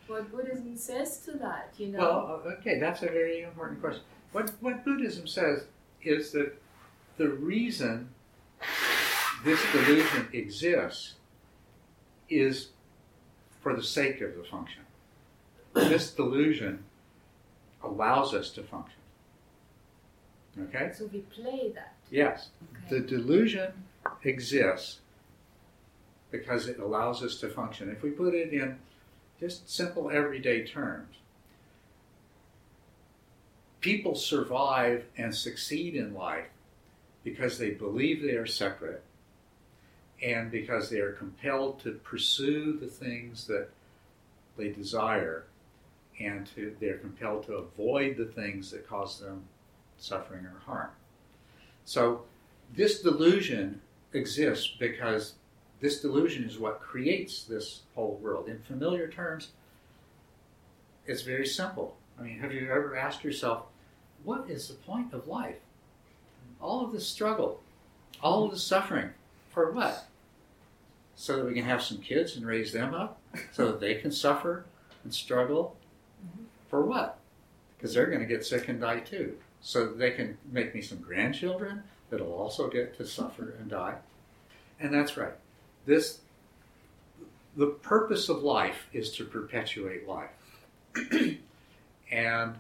what 0.08 0.32
Buddhism 0.32 0.76
says 0.78 1.20
to 1.26 1.32
that, 1.40 1.74
you 1.78 1.88
know? 1.88 2.00
Well, 2.00 2.42
uh, 2.46 2.50
okay, 2.60 2.80
that's 2.80 3.02
a 3.02 3.08
very 3.08 3.42
important 3.42 3.82
question. 3.82 4.04
What 4.32 4.52
what 4.60 4.84
Buddhism 4.84 5.28
says 5.28 5.64
is 6.02 6.32
that 6.32 6.54
the 7.18 7.30
reason 7.30 8.10
this 9.44 9.62
delusion 9.72 10.28
exists 10.34 11.14
is 12.30 12.70
for 13.62 13.76
the 13.76 13.84
sake 13.84 14.22
of 14.22 14.36
the 14.36 14.44
function. 14.44 14.84
This 15.74 16.12
delusion 16.12 16.84
allows 17.84 18.34
us 18.34 18.50
to 18.52 18.64
function. 18.64 19.00
Okay? 20.64 20.92
so 20.98 21.10
we 21.12 21.20
play 21.20 21.72
that. 21.76 21.95
Yes. 22.10 22.50
Okay. 22.88 22.98
The 22.98 23.08
delusion 23.08 23.72
exists 24.24 25.00
because 26.32 26.68
it 26.68 26.80
allows 26.80 27.24
us 27.24 27.40
to 27.40 27.50
function. 27.50 27.90
If 27.90 28.04
we 28.04 28.12
put 28.12 28.34
it 28.34 28.54
in 28.54 28.78
just 29.40 29.70
simple 29.70 30.10
everyday 30.10 30.66
terms, 30.66 31.16
people 33.82 34.16
survive 34.16 35.06
and 35.18 35.34
succeed 35.34 35.96
in 35.96 36.14
life 36.14 36.48
because 37.24 37.58
they 37.58 37.72
believe 37.72 38.22
they 38.22 38.36
are 38.36 38.46
separate 38.46 39.04
and 40.24 40.52
because 40.52 40.90
they 40.90 41.00
are 41.00 41.12
compelled 41.12 41.80
to 41.82 41.92
pursue 42.04 42.78
the 42.80 42.88
things 42.88 43.46
that 43.48 43.70
they 44.58 44.70
desire 44.70 45.44
and 46.20 46.48
to, 46.56 46.76
they're 46.80 46.98
compelled 46.98 47.46
to 47.46 47.54
avoid 47.54 48.16
the 48.18 48.26
things 48.26 48.72
that 48.72 48.88
cause 48.88 49.20
them 49.20 49.44
suffering 49.98 50.46
or 50.46 50.60
harm. 50.66 50.90
So 51.86 52.24
this 52.76 53.02
delusion 53.02 53.82
exists 54.14 54.76
because 54.80 55.36
this 55.80 56.02
delusion 56.02 56.44
is 56.44 56.58
what 56.58 56.82
creates 56.82 57.44
this 57.44 57.82
whole 57.94 58.20
world. 58.22 58.50
In 58.50 58.60
familiar 58.60 59.08
terms, 59.08 59.50
it's 61.06 61.22
very 61.22 61.46
simple. 61.46 61.96
I 62.20 62.24
mean, 62.24 62.40
have 62.40 62.54
you 62.54 62.62
ever 62.72 62.96
asked 62.96 63.24
yourself, 63.24 63.66
what 64.24 64.50
is 64.50 64.68
the 64.68 64.74
point 64.74 65.14
of 65.14 65.28
life? 65.28 65.58
All 66.60 66.84
of 66.84 66.92
this 66.92 67.08
struggle, 67.08 67.62
all 68.22 68.46
of 68.46 68.52
the 68.52 68.58
suffering, 68.58 69.10
for 69.52 69.72
what? 69.72 70.08
So 71.16 71.38
that 71.38 71.46
we 71.46 71.54
can 71.54 71.66
have 71.66 71.84
some 71.84 72.00
kids 72.00 72.36
and 72.36 72.46
raise 72.46 72.74
them 72.74 72.94
up? 72.94 73.20
So 73.52 73.68
that 73.68 73.80
they 73.80 73.96
can 73.96 74.12
suffer 74.12 74.66
and 75.04 75.14
struggle? 75.14 75.76
Mm-hmm. 76.26 76.46
For 76.70 76.84
what? 76.84 77.20
Because 77.78 77.94
they're 77.94 78.08
going 78.08 78.22
to 78.22 78.26
get 78.26 78.46
sick 78.46 78.68
and 78.70 78.82
die 78.82 79.02
too. 79.02 79.38
So 79.66 79.88
they 79.88 80.12
can 80.12 80.38
make 80.52 80.76
me 80.76 80.82
some 80.82 81.00
grandchildren 81.00 81.82
that'll 82.12 82.32
also 82.32 82.70
get 82.70 82.96
to 82.98 83.08
suffer 83.08 83.56
and 83.60 83.68
die. 83.68 83.96
And 84.80 84.94
that's 84.94 85.18
right. 85.18 85.34
This 85.88 86.20
the 87.58 87.66
purpose 87.66 88.30
of 88.30 88.44
life 88.44 88.86
is 88.94 89.10
to 89.14 89.26
perpetuate 89.26 90.08
life. 90.08 90.30
and 92.12 92.56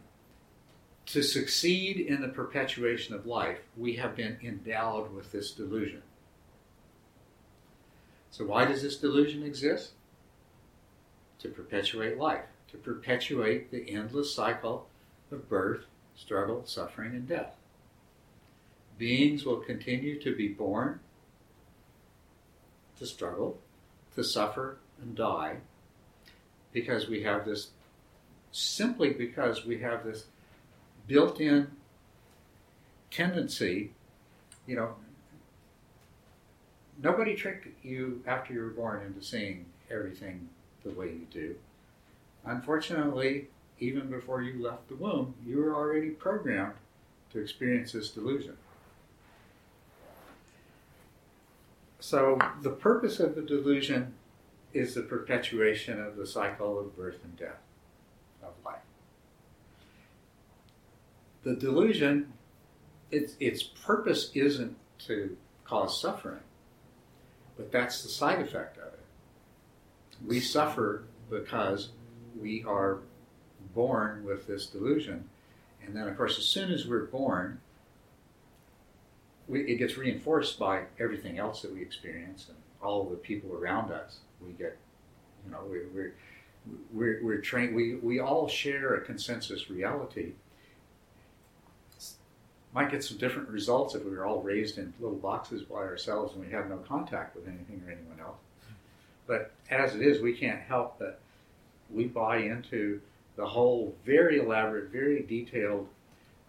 to 1.05 1.21
succeed 1.21 1.99
in 1.99 2.21
the 2.21 2.27
perpetuation 2.27 3.13
of 3.13 3.27
life, 3.27 3.59
we 3.77 3.97
have 3.97 4.15
been 4.15 4.39
endowed 4.43 5.13
with 5.13 5.31
this 5.31 5.51
delusion. 5.51 6.01
So, 8.31 8.45
why 8.45 8.65
does 8.65 8.81
this 8.81 8.97
delusion 8.97 9.43
exist? 9.43 9.91
To 11.41 11.49
perpetuate 11.49 12.17
life, 12.17 12.45
to 12.71 12.77
perpetuate 12.77 13.69
the 13.69 13.91
endless 13.91 14.33
cycle 14.33 14.87
of 15.31 15.47
birth, 15.47 15.85
struggle, 16.15 16.63
suffering, 16.65 17.11
and 17.11 17.27
death. 17.27 17.55
Beings 18.97 19.45
will 19.45 19.57
continue 19.57 20.19
to 20.21 20.35
be 20.35 20.47
born, 20.47 20.99
to 22.99 23.05
struggle, 23.05 23.59
to 24.15 24.23
suffer, 24.23 24.77
and 25.01 25.15
die 25.15 25.57
because 26.71 27.07
we 27.07 27.23
have 27.23 27.45
this, 27.45 27.69
simply 28.51 29.09
because 29.11 29.65
we 29.65 29.79
have 29.79 30.03
this 30.03 30.25
built 31.07 31.39
in 31.39 31.67
tendency, 33.11 33.91
you 34.67 34.75
know, 34.75 34.95
nobody 37.01 37.35
tricked 37.35 37.67
you 37.83 38.21
after 38.25 38.53
you 38.53 38.61
were 38.61 38.69
born 38.69 39.03
into 39.05 39.25
seeing 39.25 39.65
everything 39.91 40.49
the 40.83 40.91
way 40.91 41.07
you 41.07 41.27
do. 41.31 41.55
Unfortunately, 42.45 43.47
even 43.79 44.09
before 44.09 44.41
you 44.41 44.61
left 44.63 44.87
the 44.87 44.95
womb, 44.95 45.35
you 45.45 45.57
were 45.57 45.75
already 45.75 46.09
programmed 46.09 46.73
to 47.31 47.39
experience 47.39 47.91
this 47.91 48.09
delusion. 48.09 48.57
So, 51.99 52.37
the 52.61 52.69
purpose 52.69 53.19
of 53.19 53.35
the 53.35 53.41
delusion 53.41 54.13
is 54.73 54.93
the 54.93 55.01
perpetuation 55.01 55.99
of 55.99 56.17
the 56.17 56.27
cycle 56.27 56.79
of 56.79 56.95
birth 56.95 57.19
and 57.23 57.35
death 57.35 57.61
of 58.43 58.53
life. 58.63 58.75
The 61.43 61.55
delusion, 61.55 62.33
its, 63.11 63.35
its 63.39 63.63
purpose 63.63 64.31
isn't 64.33 64.75
to 65.07 65.35
cause 65.63 65.99
suffering, 65.99 66.41
but 67.57 67.71
that's 67.71 68.03
the 68.03 68.09
side 68.09 68.39
effect 68.39 68.77
of 68.77 68.93
it. 68.93 69.05
We 70.25 70.39
suffer 70.39 71.03
because 71.29 71.89
we 72.39 72.63
are 72.65 72.99
born 73.75 74.23
with 74.23 74.47
this 74.47 74.65
delusion. 74.65 75.29
And 75.85 75.95
then, 75.95 76.07
of 76.07 76.17
course, 76.17 76.39
as 76.39 76.45
soon 76.45 76.71
as 76.71 76.87
we're 76.87 77.05
born, 77.05 77.59
we, 79.47 79.61
it 79.61 79.75
gets 79.75 79.97
reinforced 79.97 80.57
by 80.57 80.83
everything 80.99 81.37
else 81.37 81.61
that 81.61 81.71
we 81.73 81.81
experience 81.81 82.47
and 82.47 82.57
all 82.81 83.03
the 83.03 83.15
people 83.15 83.53
around 83.53 83.91
us. 83.91 84.19
We 84.43 84.53
get, 84.53 84.77
you 85.45 85.51
know, 85.51 85.59
we, 85.69 85.79
we're, 85.93 86.13
we're, 86.91 87.19
we're 87.23 87.41
trained, 87.41 87.75
we, 87.75 87.95
we 87.95 88.19
all 88.19 88.47
share 88.47 88.95
a 88.95 89.01
consensus 89.01 89.69
reality. 89.69 90.31
Might 92.73 92.91
get 92.91 93.03
some 93.03 93.17
different 93.17 93.49
results 93.49 93.95
if 93.95 94.03
we 94.03 94.11
were 94.11 94.25
all 94.25 94.41
raised 94.41 94.77
in 94.77 94.93
little 94.99 95.17
boxes 95.17 95.61
by 95.61 95.75
ourselves 95.75 96.33
and 96.33 96.43
we 96.43 96.51
have 96.51 96.67
no 96.69 96.77
contact 96.77 97.35
with 97.35 97.47
anything 97.47 97.81
or 97.85 97.91
anyone 97.91 98.19
else. 98.19 98.37
But 99.27 99.51
as 99.69 99.95
it 99.95 100.01
is, 100.01 100.21
we 100.21 100.33
can't 100.33 100.59
help 100.61 100.99
but 100.99 101.19
we 101.89 102.05
buy 102.05 102.37
into 102.37 102.99
the 103.35 103.45
whole 103.45 103.95
very 104.05 104.39
elaborate, 104.39 104.91
very 104.91 105.23
detailed 105.23 105.87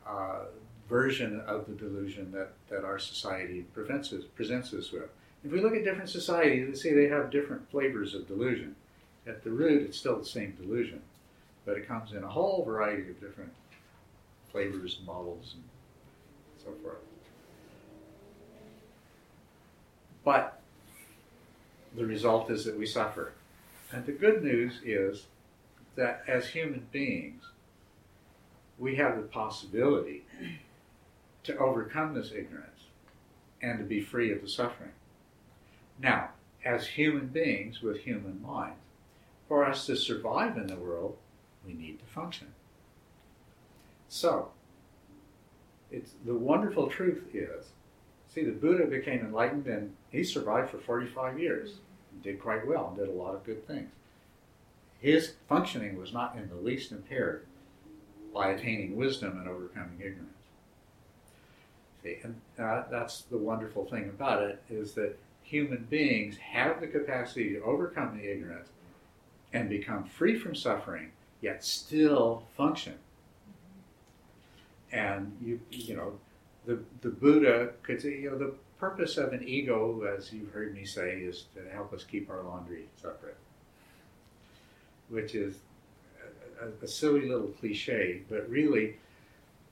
uh, 0.06 0.44
version 0.88 1.40
of 1.40 1.66
the 1.66 1.74
delusion 1.74 2.30
that, 2.32 2.52
that 2.68 2.84
our 2.84 2.98
society 2.98 3.62
prevents 3.74 4.12
us, 4.12 4.22
presents 4.34 4.72
us 4.72 4.92
with. 4.92 5.10
If 5.44 5.50
we 5.52 5.60
look 5.60 5.74
at 5.74 5.84
different 5.84 6.10
societies, 6.10 6.68
we 6.68 6.74
see 6.74 6.92
they 6.92 7.08
have 7.08 7.30
different 7.30 7.70
flavors 7.70 8.14
of 8.14 8.26
delusion. 8.26 8.76
At 9.26 9.42
the 9.42 9.50
root, 9.50 9.82
it's 9.82 9.98
still 9.98 10.18
the 10.18 10.24
same 10.24 10.52
delusion, 10.52 11.02
but 11.64 11.76
it 11.76 11.88
comes 11.88 12.12
in 12.12 12.22
a 12.22 12.28
whole 12.28 12.64
variety 12.64 13.10
of 13.10 13.20
different 13.20 13.52
flavors 14.52 15.00
models 15.04 15.54
and 15.54 15.64
so 16.64 16.72
forth. 16.82 16.98
But 20.24 20.60
the 21.96 22.04
result 22.04 22.50
is 22.50 22.64
that 22.64 22.78
we 22.78 22.86
suffer. 22.86 23.32
And 23.92 24.04
the 24.06 24.12
good 24.12 24.42
news 24.42 24.80
is 24.84 25.26
that 25.96 26.22
as 26.28 26.48
human 26.48 26.86
beings, 26.92 27.42
we 28.78 28.96
have 28.96 29.16
the 29.16 29.22
possibility 29.22 30.24
to 31.44 31.56
overcome 31.58 32.14
this 32.14 32.32
ignorance 32.32 32.84
and 33.62 33.78
to 33.78 33.84
be 33.84 34.00
free 34.00 34.32
of 34.32 34.42
the 34.42 34.48
suffering. 34.48 34.92
Now, 35.98 36.30
as 36.64 36.86
human 36.86 37.28
beings 37.28 37.80
with 37.80 37.98
human 37.98 38.42
minds, 38.42 38.78
for 39.48 39.64
us 39.64 39.86
to 39.86 39.96
survive 39.96 40.56
in 40.56 40.66
the 40.66 40.76
world, 40.76 41.16
we 41.64 41.72
need 41.72 42.00
to 42.00 42.04
function. 42.04 42.48
So, 44.08 44.50
it's 45.90 46.12
the 46.24 46.34
wonderful 46.34 46.88
truth 46.88 47.28
is, 47.32 47.66
see, 48.32 48.44
the 48.44 48.50
Buddha 48.50 48.86
became 48.86 49.20
enlightened 49.20 49.66
and 49.66 49.94
he 50.10 50.24
survived 50.24 50.70
for 50.70 50.78
45 50.78 51.38
years, 51.38 51.76
did 52.22 52.40
quite 52.40 52.66
well, 52.66 52.88
and 52.88 52.96
did 52.98 53.08
a 53.08 53.18
lot 53.18 53.34
of 53.34 53.44
good 53.44 53.66
things. 53.66 53.90
His 55.06 55.34
functioning 55.48 55.96
was 56.00 56.12
not 56.12 56.34
in 56.36 56.48
the 56.48 56.56
least 56.56 56.90
impaired 56.90 57.46
by 58.34 58.48
attaining 58.48 58.96
wisdom 58.96 59.38
and 59.38 59.48
overcoming 59.48 60.00
ignorance. 60.00 60.32
See, 62.02 62.16
and 62.24 62.40
that's 62.56 63.20
the 63.20 63.38
wonderful 63.38 63.84
thing 63.84 64.08
about 64.08 64.42
it 64.42 64.60
is 64.68 64.94
that 64.94 65.16
human 65.44 65.86
beings 65.88 66.38
have 66.38 66.80
the 66.80 66.88
capacity 66.88 67.50
to 67.50 67.62
overcome 67.62 68.18
the 68.18 68.28
ignorance 68.28 68.66
and 69.52 69.68
become 69.68 70.02
free 70.02 70.36
from 70.36 70.56
suffering, 70.56 71.12
yet 71.40 71.62
still 71.62 72.42
function. 72.56 72.94
And 74.90 75.36
you, 75.40 75.60
you 75.70 75.94
know, 75.94 76.18
the, 76.64 76.80
the 77.02 77.10
Buddha 77.10 77.74
could 77.84 78.02
say, 78.02 78.18
you 78.18 78.32
know, 78.32 78.38
the 78.38 78.54
purpose 78.80 79.18
of 79.18 79.32
an 79.32 79.46
ego, 79.46 80.02
as 80.02 80.32
you've 80.32 80.50
heard 80.50 80.74
me 80.74 80.84
say, 80.84 81.18
is 81.20 81.44
to 81.54 81.62
help 81.72 81.92
us 81.92 82.02
keep 82.02 82.28
our 82.28 82.42
laundry 82.42 82.88
separate, 82.96 83.36
which 85.08 85.34
is 85.34 85.56
a, 86.60 86.84
a 86.84 86.88
silly 86.88 87.28
little 87.28 87.48
cliche, 87.48 88.22
but 88.28 88.48
really, 88.48 88.96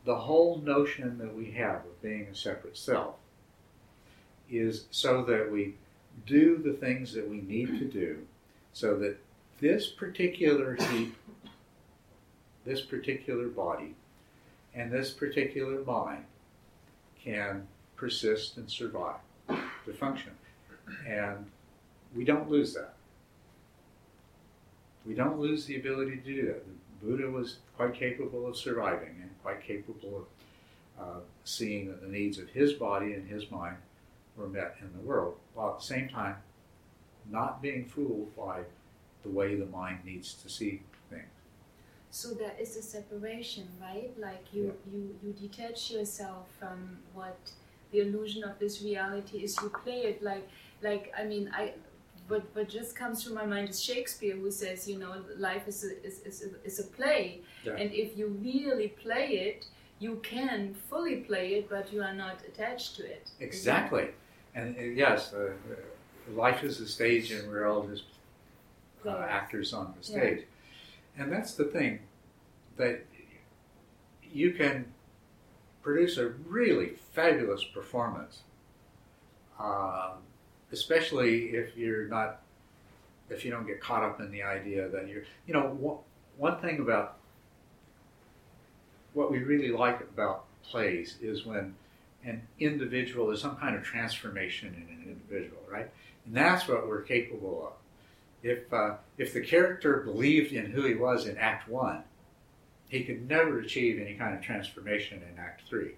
the 0.04 0.14
whole 0.14 0.58
notion 0.58 1.18
that 1.18 1.34
we 1.34 1.50
have 1.52 1.76
of 1.76 2.02
being 2.02 2.26
a 2.30 2.34
separate 2.34 2.76
self 2.76 3.14
is 4.50 4.84
so 4.90 5.22
that 5.24 5.50
we 5.50 5.74
do 6.26 6.58
the 6.58 6.74
things 6.74 7.12
that 7.14 7.28
we 7.28 7.40
need 7.40 7.78
to 7.78 7.86
do 7.86 8.18
so 8.72 8.98
that 8.98 9.16
this 9.60 9.86
particular 9.86 10.74
heap, 10.74 11.16
this 12.64 12.82
particular 12.82 13.48
body, 13.48 13.94
and 14.74 14.90
this 14.92 15.10
particular 15.10 15.82
mind 15.84 16.24
can 17.22 17.66
persist 17.96 18.56
and 18.56 18.70
survive 18.70 19.20
to 19.48 19.92
function. 19.92 20.32
And 21.06 21.46
we 22.14 22.24
don't 22.24 22.50
lose 22.50 22.74
that. 22.74 22.94
We 25.06 25.14
don't 25.14 25.38
lose 25.38 25.66
the 25.66 25.76
ability 25.76 26.16
to 26.16 26.22
do 26.22 26.46
that. 26.46 26.64
The 27.00 27.06
Buddha 27.06 27.30
was 27.30 27.58
quite 27.76 27.94
capable 27.94 28.46
of 28.46 28.56
surviving 28.56 29.16
and 29.20 29.30
quite 29.42 29.62
capable 29.62 30.26
of 30.98 31.04
uh, 31.04 31.20
seeing 31.44 31.88
that 31.88 32.00
the 32.00 32.08
needs 32.08 32.38
of 32.38 32.48
his 32.48 32.72
body 32.72 33.12
and 33.14 33.28
his 33.28 33.50
mind 33.50 33.76
were 34.36 34.48
met 34.48 34.76
in 34.80 34.90
the 34.96 35.06
world, 35.06 35.36
while 35.54 35.70
at 35.70 35.80
the 35.80 35.84
same 35.84 36.08
time 36.08 36.36
not 37.30 37.60
being 37.60 37.84
fooled 37.84 38.34
by 38.36 38.60
the 39.22 39.28
way 39.28 39.54
the 39.54 39.66
mind 39.66 39.98
needs 40.04 40.34
to 40.34 40.48
see 40.48 40.82
things. 41.10 41.24
So 42.10 42.28
there 42.34 42.54
is 42.60 42.76
a 42.76 42.82
separation, 42.82 43.68
right? 43.80 44.10
Like 44.18 44.44
you, 44.52 44.72
you, 44.92 45.16
you 45.22 45.32
detach 45.32 45.90
yourself 45.90 46.46
from 46.58 46.98
what 47.12 47.38
the 47.90 48.00
illusion 48.00 48.44
of 48.44 48.58
this 48.58 48.82
reality 48.82 49.38
is. 49.38 49.56
You 49.62 49.70
play 49.82 50.02
it 50.02 50.22
like, 50.22 50.48
like 50.82 51.12
I 51.18 51.24
mean, 51.24 51.50
I. 51.52 51.72
What, 52.28 52.42
what 52.54 52.68
just 52.68 52.96
comes 52.96 53.22
to 53.24 53.32
my 53.32 53.44
mind 53.44 53.68
is 53.68 53.82
Shakespeare, 53.82 54.34
who 54.36 54.50
says, 54.50 54.88
you 54.88 54.98
know, 54.98 55.22
life 55.36 55.68
is 55.68 55.84
a, 55.84 56.06
is, 56.06 56.20
is 56.20 56.42
a, 56.42 56.66
is 56.66 56.78
a 56.80 56.84
play, 56.84 57.40
Yeah. 57.64 57.74
and 57.76 57.92
if 57.92 58.16
you 58.16 58.28
really 58.42 58.88
play 58.88 59.26
it, 59.48 59.66
you 59.98 60.16
can 60.22 60.74
fully 60.88 61.16
play 61.16 61.54
it, 61.54 61.68
but 61.68 61.92
you 61.92 62.02
are 62.02 62.14
not 62.14 62.40
attached 62.48 62.96
to 62.96 63.04
it. 63.04 63.30
Exactly. 63.40 64.08
And 64.54 64.76
uh, 64.76 64.82
yes, 64.82 65.32
uh, 65.34 65.38
uh, 65.70 66.32
life 66.32 66.64
is 66.64 66.80
a 66.80 66.88
stage, 66.88 67.30
and 67.30 67.48
we're 67.48 67.66
all 67.70 67.86
just 67.86 68.04
uh, 69.06 69.26
actors 69.28 69.72
on 69.74 69.94
the 70.00 70.12
Yeah. 70.12 70.18
stage. 70.20 70.46
And 71.18 71.30
that's 71.30 71.54
the 71.54 71.64
thing 71.64 72.00
that 72.76 73.04
you 74.32 74.52
can 74.52 74.86
produce 75.82 76.16
a 76.16 76.28
really 76.28 76.94
fabulous 77.12 77.62
performance, 77.62 78.40
um, 79.60 80.14
especially 80.72 81.46
if 81.50 81.76
you're 81.76 82.06
not, 82.06 82.40
if 83.30 83.44
you 83.44 83.50
don't 83.50 83.66
get 83.66 83.80
caught 83.80 84.02
up 84.02 84.20
in 84.20 84.30
the 84.30 84.42
idea 84.42 84.88
that 84.88 85.08
you're, 85.08 85.22
you 85.46 85.54
know, 85.54 85.68
one, 85.68 85.98
one 86.36 86.60
thing 86.60 86.80
about 86.80 87.18
what 89.12 89.30
we 89.30 89.38
really 89.38 89.70
like 89.70 90.00
about 90.00 90.44
plays 90.62 91.16
is 91.22 91.44
when 91.46 91.74
an 92.24 92.42
individual, 92.58 93.26
there's 93.26 93.42
some 93.42 93.56
kind 93.56 93.76
of 93.76 93.82
transformation 93.82 94.68
in 94.68 94.94
an 94.94 95.04
individual, 95.06 95.60
right? 95.70 95.90
And 96.26 96.34
that's 96.34 96.66
what 96.66 96.88
we're 96.88 97.02
capable 97.02 97.66
of. 97.66 97.72
If, 98.42 98.72
uh, 98.72 98.96
if 99.16 99.32
the 99.32 99.40
character 99.40 100.00
believed 100.00 100.52
in 100.52 100.70
who 100.70 100.82
he 100.82 100.94
was 100.94 101.26
in 101.26 101.36
Act 101.38 101.68
One, 101.68 102.02
he 102.88 103.04
could 103.04 103.28
never 103.28 103.58
achieve 103.60 103.98
any 104.00 104.14
kind 104.14 104.34
of 104.34 104.42
transformation 104.42 105.22
in 105.30 105.38
Act 105.38 105.62
Three, 105.68 105.94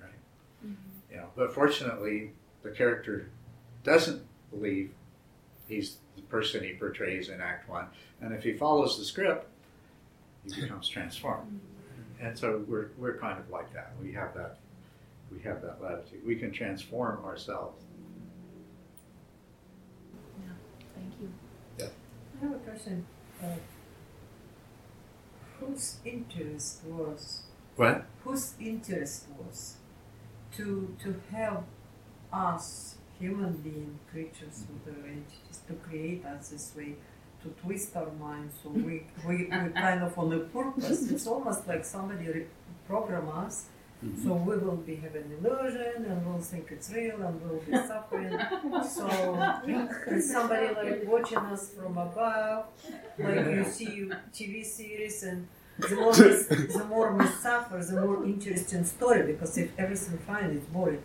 right? 0.00 0.10
Mhm. 0.66 0.74
You 1.10 1.16
know, 1.18 1.30
but 1.36 1.52
fortunately, 1.52 2.32
the 2.62 2.70
character 2.70 3.28
doesn't 3.84 4.22
believe 4.50 4.92
he's 5.68 5.98
the 6.16 6.22
person 6.22 6.62
he 6.64 6.72
portrays 6.74 7.28
in 7.28 7.40
Act 7.40 7.68
One, 7.68 7.86
and 8.20 8.32
if 8.34 8.42
he 8.42 8.52
follows 8.52 8.98
the 8.98 9.04
script, 9.04 9.46
he 10.44 10.60
becomes 10.60 10.88
transformed. 10.88 11.60
And 12.20 12.38
so 12.38 12.64
we're 12.68 12.88
we're 12.98 13.16
kind 13.18 13.38
of 13.38 13.48
like 13.50 13.72
that. 13.72 13.92
We 14.02 14.12
have 14.12 14.34
that 14.34 14.58
we 15.32 15.40
have 15.42 15.62
that 15.62 15.82
latitude. 15.82 16.20
We 16.26 16.36
can 16.36 16.50
transform 16.50 17.24
ourselves. 17.24 17.82
Thank 20.94 21.12
you. 21.20 21.32
I 21.80 22.44
have 22.44 22.52
a 22.54 22.58
question. 22.58 23.06
Uh, 23.42 23.46
whose 25.58 25.96
interest 26.04 26.80
was 26.86 27.42
What? 27.76 28.04
whose 28.24 28.54
interest 28.60 29.26
was 29.38 29.76
to 30.56 30.94
to 31.02 31.20
have 31.32 31.64
us 32.32 32.96
human 33.20 33.52
being 33.58 33.98
creatures 34.10 34.64
with 34.68 34.84
the 34.86 35.08
entities 35.08 35.60
to 35.68 35.74
create 35.74 36.24
us 36.24 36.48
this 36.48 36.72
way 36.76 36.94
to 37.42 37.48
twist 37.62 37.96
our 37.96 38.10
minds. 38.12 38.54
So 38.62 38.70
we 38.70 39.04
we 39.26 39.36
we 39.44 39.70
kind 39.86 40.02
of 40.02 40.18
on 40.18 40.32
a 40.32 40.40
purpose. 40.40 41.10
It's 41.10 41.26
almost 41.26 41.66
like 41.66 41.84
somebody 41.84 42.26
re- 42.28 42.46
program 42.86 43.28
us. 43.28 43.66
Mm-hmm. 44.04 44.26
So 44.26 44.34
we 44.34 44.56
will 44.56 44.76
be 44.76 44.96
having 44.96 45.30
illusion 45.36 46.06
and 46.08 46.26
we'll 46.26 46.40
think 46.40 46.68
it's 46.70 46.90
real 46.90 47.20
and 47.20 47.40
we'll 47.42 47.60
be 47.60 47.72
suffering. 47.86 48.32
So 48.96 49.06
and 50.06 50.22
somebody 50.24 50.68
like 50.74 51.02
watching 51.04 51.44
us 51.54 51.70
from 51.70 51.98
above 51.98 52.64
like 53.18 53.46
you 53.46 53.64
see 53.64 54.10
TV 54.32 54.64
series 54.64 55.22
and 55.22 55.46
the 55.78 55.96
more 55.96 56.12
we, 56.12 56.66
the 56.78 56.86
more 56.88 57.12
we 57.14 57.26
suffer, 57.26 57.82
the 57.82 58.00
more 58.00 58.24
interesting 58.24 58.84
story 58.84 59.32
because 59.32 59.56
if 59.58 59.70
everything 59.78 60.18
fine, 60.26 60.50
it's 60.50 60.66
boring. 60.66 61.02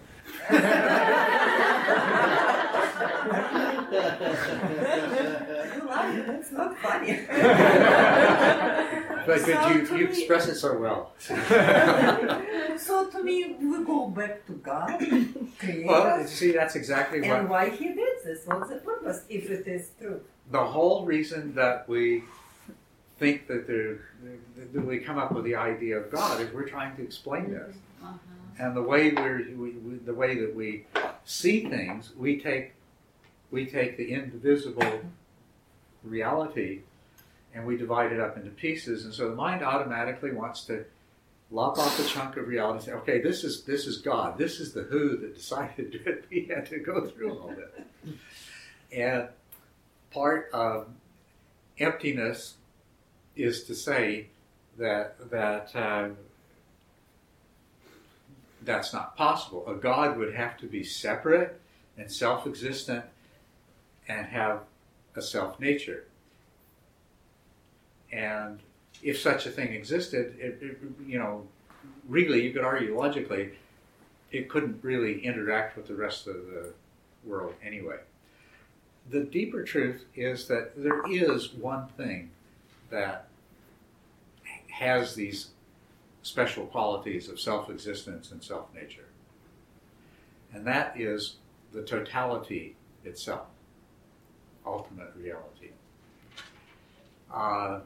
You 5.76 5.88
laugh, 5.88 6.26
that's 6.28 6.52
not 6.52 6.78
funny. 6.78 7.20
But, 9.26 9.42
So 9.42 9.70
you, 9.70 9.80
you 9.88 9.94
me- 9.96 10.04
express 10.04 10.48
it 10.48 10.54
so 10.56 10.78
well. 10.78 11.12
so 12.78 13.10
to 13.10 13.24
me, 13.24 13.56
we 13.60 13.84
go 13.84 14.08
back 14.10 14.46
to 14.46 14.54
God, 14.54 15.00
Creator, 15.60 15.88
well, 15.88 16.28
see, 16.28 16.52
that's 16.52 16.76
exactly 16.76 17.22
what 17.22 17.40
and 17.40 17.50
why 17.50 17.70
He 17.70 17.88
did 17.88 18.18
this. 18.24 18.42
What's 18.46 18.70
the 18.70 18.76
purpose, 18.76 19.24
if 19.28 19.50
it 19.50 19.68
is 19.68 19.90
true? 20.00 20.22
the 20.52 20.64
whole 20.64 21.06
reason 21.08 21.56
that 21.56 21.90
we 21.90 22.24
think 23.18 23.48
that 23.48 23.66
there, 23.66 24.02
that 24.74 24.86
we 24.86 25.00
come 25.00 25.18
up 25.18 25.32
with 25.32 25.44
the 25.44 25.56
idea 25.56 25.98
of 25.98 26.12
God 26.12 26.40
is 26.40 26.54
we're 26.54 26.70
trying 26.70 26.96
to 26.98 27.02
explain 27.02 27.50
this. 27.52 27.76
Uh-huh. 28.04 28.14
And 28.58 28.76
the 28.76 28.82
way 28.82 29.12
we, 29.12 29.54
we, 29.54 29.96
the 29.98 30.14
way 30.14 30.40
that 30.40 30.56
we 30.56 30.86
see 31.26 31.66
things, 31.66 32.14
we 32.16 32.40
take, 32.40 32.74
we 33.52 33.66
take 33.66 33.98
the 33.98 34.14
indivisible 34.14 35.02
reality 36.04 36.82
and 37.54 37.66
we 37.66 37.78
divide 37.78 38.12
it 38.12 38.20
up 38.20 38.38
into 38.38 38.50
pieces. 38.52 39.06
And 39.06 39.14
so 39.14 39.30
the 39.30 39.36
mind 39.36 39.64
automatically 39.64 40.32
wants 40.32 40.66
to 40.66 40.86
lop 41.52 41.78
off 41.78 42.00
a 42.00 42.08
chunk 42.08 42.38
of 42.38 42.48
reality 42.48 42.78
and 42.78 42.84
say, 42.86 42.92
okay, 42.94 43.22
this 43.22 43.44
is, 43.44 43.64
this 43.64 43.88
is 43.88 43.98
God. 43.98 44.38
This 44.38 44.60
is 44.60 44.74
the 44.74 44.84
who 44.84 45.18
that 45.18 45.36
decided 45.36 46.02
that 46.06 46.24
we 46.30 46.46
had 46.46 46.66
to 46.68 46.80
go 46.80 47.06
through 47.06 47.38
all 47.38 47.54
this. 47.56 48.16
And 48.92 49.28
part 50.12 50.50
of 50.54 50.88
emptiness 51.80 52.56
is 53.36 53.64
to 53.66 53.76
say 53.76 54.28
that, 54.78 55.30
that, 55.30 55.76
uh, 55.76 56.10
that's 58.66 58.94
not 58.94 59.16
possible. 59.16 59.66
A 59.68 59.76
God 59.76 60.18
would 60.18 60.34
have 60.34 60.58
to 60.58 60.66
be 60.66 60.84
separate 60.84 61.60
and 61.98 62.12
self 62.12 62.48
existent 62.48 63.06
and 64.08 64.26
have 64.28 64.62
a 65.16 65.22
self 65.22 65.60
nature. 65.60 66.06
And 68.12 68.60
if 69.04 69.20
such 69.20 69.46
a 69.46 69.50
thing 69.50 69.74
existed, 69.74 70.36
it, 70.40 70.60
it, 70.62 70.78
you 71.06 71.20
know, 71.20 71.46
really, 72.08 72.44
you 72.44 72.52
could 72.52 72.64
argue 72.64 72.98
logically, 72.98 73.52
it 74.32 74.50
couldn't 74.50 74.84
really 74.84 75.20
interact 75.24 75.78
with 75.78 75.88
the 75.88 75.96
rest 75.96 76.28
of 76.28 76.36
the 76.36 76.74
world 77.24 77.54
anyway. 77.64 77.98
The 79.10 79.22
deeper 79.22 79.64
truth 79.64 80.06
is 80.16 80.48
that 80.48 80.72
there 80.76 81.04
is 81.10 81.54
one 81.54 81.88
thing 81.98 82.32
that 82.90 83.28
has 84.72 85.16
these 85.16 85.52
special 86.26 86.66
qualities 86.66 87.30
of 87.30 87.40
self 87.40 87.70
existence 87.70 88.32
and 88.32 88.44
self 88.44 88.74
nature. 88.74 89.06
And 90.52 90.66
that 90.66 91.00
is 91.00 91.36
the 91.72 91.84
totality 91.84 92.76
itself, 93.04 93.46
ultimate 94.66 95.14
reality. 95.16 95.70
Uh, 97.32 97.82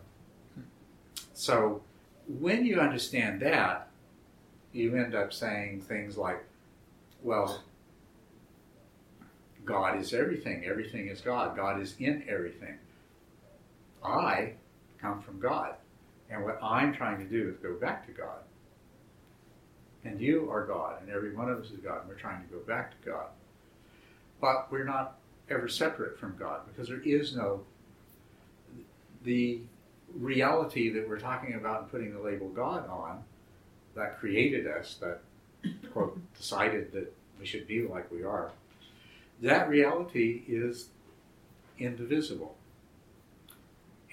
so 1.33 1.81
when 2.39 2.65
you 2.65 2.79
understand 2.79 3.41
that, 3.41 3.89
you 4.71 4.95
end 4.95 5.15
up 5.15 5.33
saying 5.33 5.81
things 5.81 6.17
like, 6.17 6.41
well, 7.21 7.61
God 9.65 9.99
is 9.99 10.13
everything, 10.13 10.63
everything 10.65 11.07
is 11.07 11.19
God, 11.19 11.57
God 11.57 11.81
is 11.81 11.95
in 11.99 12.23
everything. 12.29 12.75
I 14.01 14.53
come 15.01 15.21
from 15.21 15.39
God. 15.39 15.75
And 16.29 16.43
what 16.43 16.61
I'm 16.61 16.93
trying 16.93 17.17
to 17.19 17.25
do 17.25 17.49
is 17.49 17.57
go 17.57 17.73
back 17.73 18.05
to 18.07 18.11
God. 18.11 18.39
And 20.05 20.19
you 20.21 20.49
are 20.49 20.65
God, 20.65 21.01
and 21.01 21.09
every 21.09 21.35
one 21.35 21.49
of 21.49 21.59
us 21.59 21.71
is 21.71 21.79
God, 21.79 22.01
and 22.01 22.09
we're 22.09 22.15
trying 22.15 22.41
to 22.41 22.53
go 22.53 22.59
back 22.59 22.91
to 22.91 23.09
God. 23.09 23.27
But 24.39 24.71
we're 24.71 24.85
not 24.85 25.17
ever 25.49 25.67
separate 25.67 26.17
from 26.17 26.35
God 26.37 26.61
because 26.67 26.87
there 26.87 27.01
is 27.01 27.35
no 27.35 27.61
the 29.23 29.59
reality 30.15 30.89
that 30.89 31.07
we're 31.07 31.19
talking 31.19 31.55
about 31.55 31.81
and 31.81 31.91
putting 31.91 32.13
the 32.13 32.19
label 32.19 32.49
God 32.49 32.87
on 32.87 33.23
that 33.95 34.19
created 34.19 34.67
us, 34.67 34.97
that 35.01 35.21
quote 35.91 36.19
decided 36.37 36.91
that 36.93 37.13
we 37.39 37.45
should 37.45 37.67
be 37.67 37.85
like 37.85 38.09
we 38.11 38.23
are. 38.23 38.51
That 39.41 39.69
reality 39.69 40.43
is 40.47 40.89
indivisible. 41.77 42.55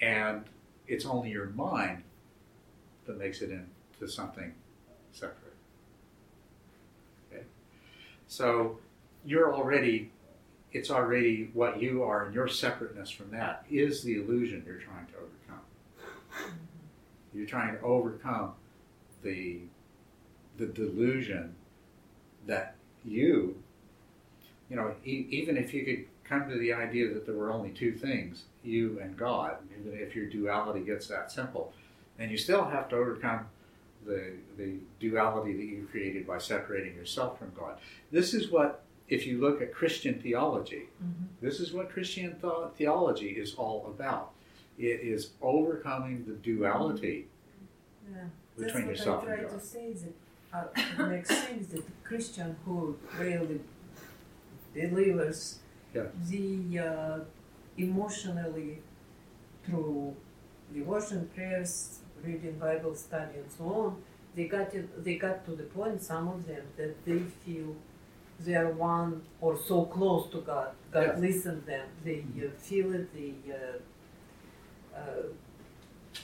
And 0.01 0.45
it's 0.87 1.05
only 1.05 1.31
your 1.31 1.47
mind 1.47 2.03
that 3.07 3.17
makes 3.17 3.41
it 3.41 3.49
into 3.49 4.11
something 4.11 4.53
separate. 5.11 5.53
Okay? 7.31 7.43
So 8.27 8.77
you're 9.25 9.53
already, 9.53 10.11
it's 10.71 10.91
already 10.91 11.49
what 11.53 11.81
you 11.81 12.03
are, 12.03 12.25
and 12.25 12.35
your 12.35 12.47
separateness 12.47 13.09
from 13.09 13.31
that 13.31 13.65
is 13.69 14.03
the 14.03 14.15
illusion 14.15 14.63
you're 14.65 14.75
trying 14.75 15.07
to 15.07 15.13
overcome. 15.15 16.55
You're 17.33 17.47
trying 17.47 17.75
to 17.75 17.81
overcome 17.81 18.53
the, 19.23 19.59
the 20.57 20.67
delusion 20.67 21.55
that 22.45 22.75
you, 23.03 23.61
you 24.69 24.75
know, 24.75 24.93
e- 25.05 25.27
even 25.29 25.57
if 25.57 25.73
you 25.73 25.83
could 25.85 26.05
come 26.23 26.49
to 26.49 26.57
the 26.57 26.73
idea 26.73 27.13
that 27.13 27.25
there 27.25 27.35
were 27.35 27.51
only 27.51 27.71
two 27.71 27.93
things, 27.93 28.43
you 28.63 28.99
and 29.01 29.15
God, 29.17 29.57
even 29.79 29.97
if 29.97 30.15
your 30.15 30.25
duality 30.25 30.81
gets 30.81 31.07
that 31.07 31.31
simple, 31.31 31.73
then 32.17 32.29
you 32.29 32.37
still 32.37 32.65
have 32.65 32.89
to 32.89 32.95
overcome 32.95 33.41
the, 34.05 34.33
the 34.57 34.75
duality 34.99 35.53
that 35.53 35.65
you 35.65 35.87
created 35.91 36.25
by 36.25 36.37
separating 36.37 36.95
yourself 36.95 37.37
from 37.39 37.51
God. 37.57 37.77
This 38.11 38.33
is 38.33 38.49
what, 38.51 38.83
if 39.09 39.27
you 39.27 39.39
look 39.39 39.61
at 39.61 39.73
Christian 39.73 40.19
theology, 40.19 40.83
Mhm. 41.03 41.27
this 41.41 41.59
is 41.59 41.73
what 41.73 41.89
Christian 41.89 42.39
th- 42.39 42.53
theology 42.77 43.29
is 43.29 43.55
all 43.55 43.85
about. 43.87 44.31
It 44.77 45.01
is 45.01 45.31
overcoming 45.41 46.25
the 46.25 46.33
duality 46.33 47.27
Yeah, 48.09 48.17
that's 48.57 48.71
between 48.73 48.87
what 48.87 48.95
yourself 48.97 49.23
I 49.23 49.25
try 49.25 49.33
and 49.35 49.47
to 49.47 49.53
God. 49.53 49.61
say. 49.63 49.93
That 49.93 50.13
uh, 50.53 50.67
it 51.03 51.07
makes 51.09 51.29
sense 51.29 51.67
that 51.67 51.85
the 51.85 51.91
Christian 52.03 52.55
who 52.65 52.97
really 53.19 53.59
delivers 54.73 55.59
Yeah. 55.93 56.03
the 56.29 56.79
uh, 56.79 57.19
emotionally 57.77 58.81
through 59.65 60.15
devotion, 60.73 61.29
prayers, 61.35 61.99
reading 62.23 62.57
Bible 62.59 62.95
study, 62.95 63.37
and 63.37 63.51
so 63.51 63.63
on. 63.65 64.03
They 64.35 64.47
got 64.47 64.73
it, 64.73 65.03
They 65.03 65.15
got 65.15 65.45
to 65.45 65.51
the 65.51 65.63
point. 65.63 66.01
Some 66.01 66.27
of 66.27 66.45
them 66.47 66.63
that 66.77 67.03
they 67.05 67.19
feel 67.19 67.75
they 68.39 68.55
are 68.55 68.69
one 68.69 69.23
or 69.41 69.57
so 69.57 69.85
close 69.85 70.29
to 70.31 70.41
God. 70.41 70.69
God 70.91 71.03
Yeah. 71.07 71.17
listens 71.17 71.65
them. 71.65 71.87
They 72.03 72.19
uh, 72.45 72.49
feel 72.57 72.93
it. 72.93 73.11
They 73.13 73.33
uh, 73.51 74.99
uh, 74.99 75.23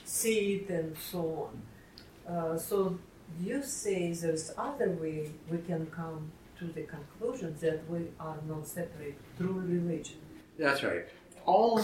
see 0.05 0.55
it, 0.55 0.69
and 0.69 0.95
so 0.97 1.49
on. 1.49 2.33
Uh, 2.35 2.57
so 2.57 2.97
you 3.41 3.63
say 3.63 4.13
there's 4.13 4.51
other 4.57 4.89
way 4.91 5.31
we 5.49 5.57
can 5.59 5.87
come 5.87 6.31
to 6.59 6.65
the 6.65 6.83
conclusion 6.83 7.55
that 7.61 7.89
we 7.89 8.07
are 8.19 8.37
not 8.47 8.67
separate 8.67 9.17
through 9.37 9.59
religion. 9.61 10.17
That's 10.57 10.83
right. 10.83 11.05
All, 11.45 11.83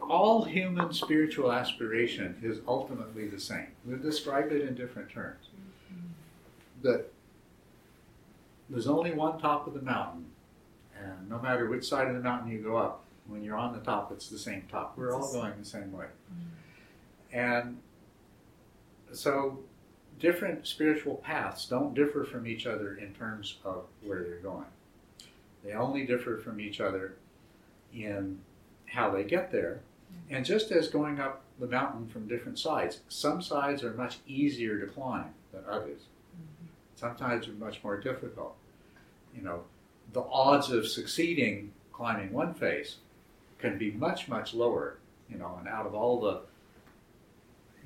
all 0.00 0.44
human 0.44 0.92
spiritual 0.92 1.52
aspiration 1.52 2.36
is 2.42 2.60
ultimately 2.66 3.28
the 3.28 3.40
same. 3.40 3.68
We'll 3.84 3.98
describe 3.98 4.50
it 4.52 4.62
in 4.62 4.74
different 4.74 5.10
terms. 5.10 5.48
That 6.82 7.06
there's 8.70 8.86
only 8.86 9.12
one 9.12 9.38
top 9.38 9.66
of 9.66 9.74
the 9.74 9.82
mountain, 9.82 10.26
and 10.98 11.28
no 11.28 11.38
matter 11.38 11.68
which 11.68 11.86
side 11.86 12.08
of 12.08 12.14
the 12.14 12.20
mountain 12.20 12.50
you 12.50 12.58
go 12.58 12.76
up, 12.76 13.04
when 13.26 13.42
you're 13.42 13.56
on 13.56 13.72
the 13.72 13.80
top, 13.80 14.12
it's 14.12 14.28
the 14.28 14.38
same 14.38 14.64
top. 14.70 14.96
We're 14.96 15.14
all 15.14 15.32
going 15.32 15.54
the 15.58 15.64
same 15.64 15.92
way. 15.92 16.06
Mm-hmm. 16.06 17.38
And 17.38 17.78
so, 19.12 19.60
different 20.18 20.66
spiritual 20.66 21.16
paths 21.16 21.66
don't 21.66 21.94
differ 21.94 22.24
from 22.24 22.46
each 22.46 22.66
other 22.66 22.96
in 22.96 23.14
terms 23.14 23.56
of 23.64 23.84
where 24.02 24.22
they're 24.22 24.38
going. 24.38 24.66
They 25.64 25.72
only 25.72 26.04
differ 26.04 26.36
from 26.38 26.60
each 26.60 26.80
other 26.80 27.14
in 27.94 28.38
how 28.94 29.10
they 29.10 29.24
get 29.24 29.52
there. 29.52 29.80
And 30.30 30.44
just 30.44 30.70
as 30.70 30.88
going 30.88 31.20
up 31.20 31.42
the 31.58 31.66
mountain 31.66 32.08
from 32.08 32.28
different 32.28 32.58
sides, 32.58 33.00
some 33.08 33.42
sides 33.42 33.84
are 33.84 33.92
much 33.92 34.18
easier 34.26 34.80
to 34.80 34.86
climb 34.86 35.34
than 35.52 35.62
others. 35.68 36.00
Mm-hmm. 36.00 36.66
Sometimes 36.96 37.48
are 37.48 37.52
much 37.52 37.82
more 37.84 38.00
difficult. 38.00 38.56
You 39.36 39.42
know, 39.42 39.64
the 40.12 40.22
odds 40.22 40.70
of 40.70 40.86
succeeding 40.86 41.72
climbing 41.92 42.32
one 42.32 42.54
face 42.54 42.96
can 43.58 43.78
be 43.78 43.90
much, 43.92 44.28
much 44.28 44.54
lower. 44.54 44.98
You 45.28 45.38
know, 45.38 45.56
and 45.58 45.68
out 45.68 45.86
of 45.86 45.94
all 45.94 46.20
the 46.20 46.40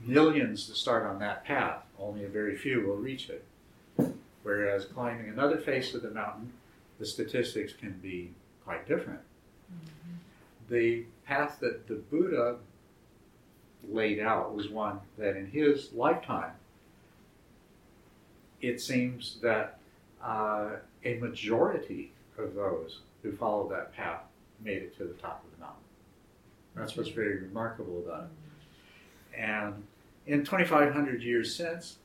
millions 0.01 0.69
that 0.69 0.77
start 0.77 1.07
on 1.07 1.19
that 1.21 1.45
path, 1.45 1.83
only 1.99 2.25
a 2.25 2.29
very 2.29 2.57
few 2.57 2.87
will 2.87 2.97
reach 2.97 3.31
it. 3.31 3.45
Whereas 4.43 4.85
climbing 4.87 5.29
another 5.29 5.59
face 5.59 5.95
of 5.95 6.03
the 6.03 6.11
mountain, 6.11 6.53
the 6.99 7.07
statistics 7.07 7.73
can 7.73 7.99
be 8.03 8.33
quite 8.65 8.87
different. 8.87 9.21
Mm-hmm. 9.73 10.15
The 10.69 11.05
path 11.27 11.59
that 11.61 11.89
the 11.89 11.95
Buddha 11.95 12.57
laid 13.91 14.21
out 14.21 14.55
was 14.55 14.69
one 14.69 15.01
that 15.17 15.37
in 15.37 15.47
his 15.47 15.93
lifetime, 15.93 16.53
it 18.61 18.81
seems 18.81 19.39
that 19.43 19.79
uh, 20.23 20.71
a 21.05 21.15
majority 21.19 22.13
of 22.37 22.55
those 22.55 23.01
who 23.23 23.33
followed 23.33 23.71
that 23.71 23.95
path 23.95 24.21
made 24.61 24.83
it 24.83 24.97
to 24.99 25.05
the 25.05 25.15
top 25.15 25.45
of 25.45 25.57
the 25.57 25.61
mountain. 25.65 25.83
That's 26.75 26.97
what's 26.97 27.09
very 27.11 27.39
remarkable 27.39 28.03
about 28.05 28.25
it. 28.25 29.41
And 29.41 29.85
in 30.27 30.45
2,500 30.45 31.23
years 31.23 31.55
since, 31.55 31.97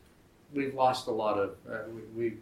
we've 0.53 0.73
lost 0.73 1.07
a 1.07 1.11
lot 1.11 1.37
of, 1.37 1.55
uh, 1.69 1.79
we, 2.15 2.33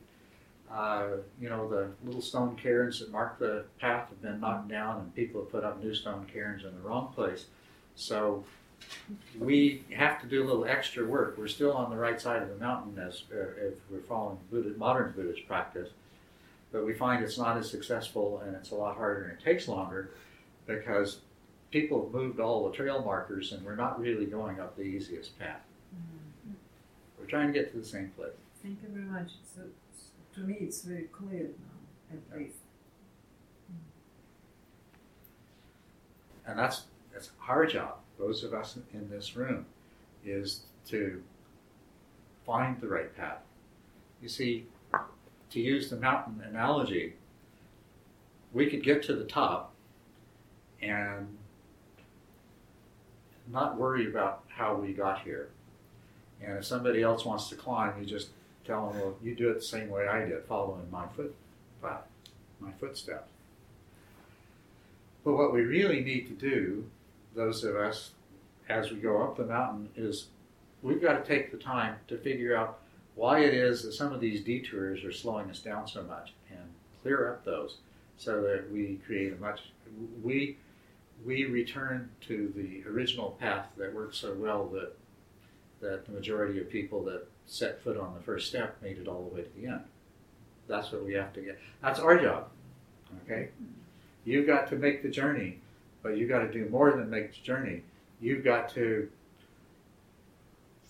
uh, 0.73 1.17
you 1.39 1.49
know, 1.49 1.67
the 1.67 1.89
little 2.05 2.21
stone 2.21 2.55
cairns 2.55 2.99
that 2.99 3.11
mark 3.11 3.39
the 3.39 3.65
path 3.79 4.09
have 4.09 4.21
been 4.21 4.39
knocked 4.39 4.69
down, 4.69 4.99
and 4.99 5.15
people 5.15 5.41
have 5.41 5.51
put 5.51 5.63
up 5.63 5.83
new 5.83 5.93
stone 5.93 6.25
cairns 6.31 6.63
in 6.63 6.73
the 6.73 6.81
wrong 6.81 7.11
place. 7.13 7.45
So 7.95 8.43
we 9.39 9.83
have 9.95 10.21
to 10.21 10.27
do 10.27 10.43
a 10.43 10.45
little 10.45 10.65
extra 10.65 11.05
work. 11.05 11.37
We're 11.37 11.47
still 11.47 11.73
on 11.73 11.89
the 11.89 11.97
right 11.97 12.19
side 12.19 12.41
of 12.41 12.49
the 12.49 12.55
mountain 12.55 12.97
as 12.99 13.23
uh, 13.31 13.37
if 13.57 13.73
we're 13.89 13.99
following 14.07 14.37
Buddha, 14.49 14.77
modern 14.77 15.11
Buddhist 15.11 15.47
practice, 15.47 15.89
but 16.71 16.85
we 16.85 16.93
find 16.93 17.23
it's 17.23 17.37
not 17.37 17.57
as 17.57 17.69
successful 17.69 18.41
and 18.45 18.55
it's 18.55 18.71
a 18.71 18.75
lot 18.75 18.95
harder 18.95 19.23
and 19.23 19.33
it 19.33 19.43
takes 19.43 19.67
longer 19.67 20.11
because 20.65 21.19
people 21.71 22.03
have 22.03 22.13
moved 22.13 22.39
all 22.39 22.69
the 22.69 22.75
trail 22.75 23.01
markers 23.03 23.51
and 23.51 23.65
we're 23.65 23.75
not 23.75 23.99
really 23.99 24.25
going 24.25 24.59
up 24.59 24.75
the 24.75 24.83
easiest 24.83 25.37
path. 25.39 25.61
We're 27.19 27.27
trying 27.27 27.47
to 27.47 27.53
get 27.53 27.71
to 27.73 27.77
the 27.77 27.85
same 27.85 28.11
place. 28.17 28.31
Thank 28.63 28.79
you 28.83 28.89
very 28.89 29.05
much. 29.05 29.31
So, 29.55 29.61
to 30.35 30.39
me, 30.41 30.57
it's 30.59 30.81
very 30.81 31.03
clear 31.11 31.49
now, 32.11 32.17
at 32.17 32.39
least. 32.39 32.57
and 36.51 36.59
that's 36.59 36.83
that's 37.13 37.31
our 37.47 37.65
job. 37.65 37.95
Those 38.19 38.43
of 38.43 38.53
us 38.53 38.77
in 38.93 39.09
this 39.09 39.35
room 39.35 39.65
is 40.25 40.61
to 40.87 41.21
find 42.45 42.79
the 42.79 42.87
right 42.87 43.15
path. 43.15 43.39
You 44.21 44.29
see, 44.29 44.67
to 45.49 45.59
use 45.59 45.89
the 45.89 45.95
mountain 45.95 46.41
analogy, 46.47 47.13
we 48.53 48.69
could 48.69 48.83
get 48.83 49.03
to 49.03 49.15
the 49.15 49.23
top 49.23 49.73
and 50.81 51.37
not 53.51 53.77
worry 53.77 54.07
about 54.07 54.43
how 54.47 54.75
we 54.75 54.93
got 54.93 55.21
here. 55.21 55.49
And 56.43 56.57
if 56.57 56.65
somebody 56.65 57.01
else 57.01 57.25
wants 57.25 57.49
to 57.49 57.55
climb, 57.55 57.99
you 57.99 58.05
just 58.05 58.29
tell 58.65 58.89
them, 58.89 58.99
"Well, 59.01 59.17
you 59.21 59.35
do 59.35 59.49
it 59.49 59.55
the 59.55 59.61
same 59.61 59.89
way 59.89 60.07
I 60.07 60.25
did, 60.25 60.43
following 60.45 60.89
my 60.91 61.07
foot, 61.07 61.35
my 61.81 62.71
footsteps." 62.79 63.29
But 65.23 65.33
what 65.33 65.53
we 65.53 65.61
really 65.61 66.01
need 66.01 66.27
to 66.27 66.33
do, 66.33 66.89
those 67.35 67.63
of 67.63 67.75
us, 67.75 68.11
as 68.67 68.91
we 68.91 68.97
go 68.97 69.21
up 69.21 69.37
the 69.37 69.45
mountain, 69.45 69.89
is 69.95 70.27
we've 70.81 71.01
got 71.01 71.23
to 71.23 71.27
take 71.27 71.51
the 71.51 71.57
time 71.57 71.95
to 72.07 72.17
figure 72.17 72.55
out 72.55 72.79
why 73.15 73.39
it 73.39 73.53
is 73.53 73.83
that 73.83 73.93
some 73.93 74.13
of 74.13 74.19
these 74.19 74.43
detours 74.43 75.03
are 75.03 75.11
slowing 75.11 75.49
us 75.49 75.59
down 75.59 75.87
so 75.87 76.01
much 76.03 76.33
and 76.49 76.61
clear 77.01 77.31
up 77.31 77.45
those 77.45 77.77
so 78.17 78.41
that 78.41 78.71
we 78.71 78.99
create 79.05 79.33
a 79.33 79.35
much, 79.35 79.59
we, 80.23 80.57
we 81.25 81.45
return 81.45 82.09
to 82.21 82.51
the 82.55 82.89
original 82.89 83.37
path 83.39 83.67
that 83.77 83.93
worked 83.93 84.15
so 84.15 84.33
well 84.33 84.65
that, 84.67 84.93
that 85.81 86.05
the 86.05 86.11
majority 86.11 86.59
of 86.59 86.69
people 86.69 87.03
that 87.03 87.27
set 87.45 87.81
foot 87.83 87.97
on 87.97 88.13
the 88.13 88.21
first 88.21 88.47
step 88.47 88.81
made 88.81 88.97
it 88.97 89.07
all 89.07 89.23
the 89.29 89.35
way 89.35 89.41
to 89.41 89.49
the 89.61 89.67
end. 89.67 89.81
That's 90.67 90.91
what 90.91 91.03
we 91.05 91.13
have 91.15 91.33
to 91.33 91.41
get. 91.41 91.59
That's 91.81 91.99
our 91.99 92.17
job. 92.21 92.47
Okay? 93.25 93.49
You've 94.23 94.47
got 94.47 94.67
to 94.69 94.75
make 94.75 95.03
the 95.03 95.09
journey, 95.09 95.59
but 96.03 96.17
you've 96.17 96.29
got 96.29 96.39
to 96.39 96.51
do 96.51 96.69
more 96.69 96.91
than 96.91 97.09
make 97.09 97.31
the 97.35 97.41
journey. 97.41 97.83
you've 98.21 98.43
got 98.43 98.69
to 98.69 99.09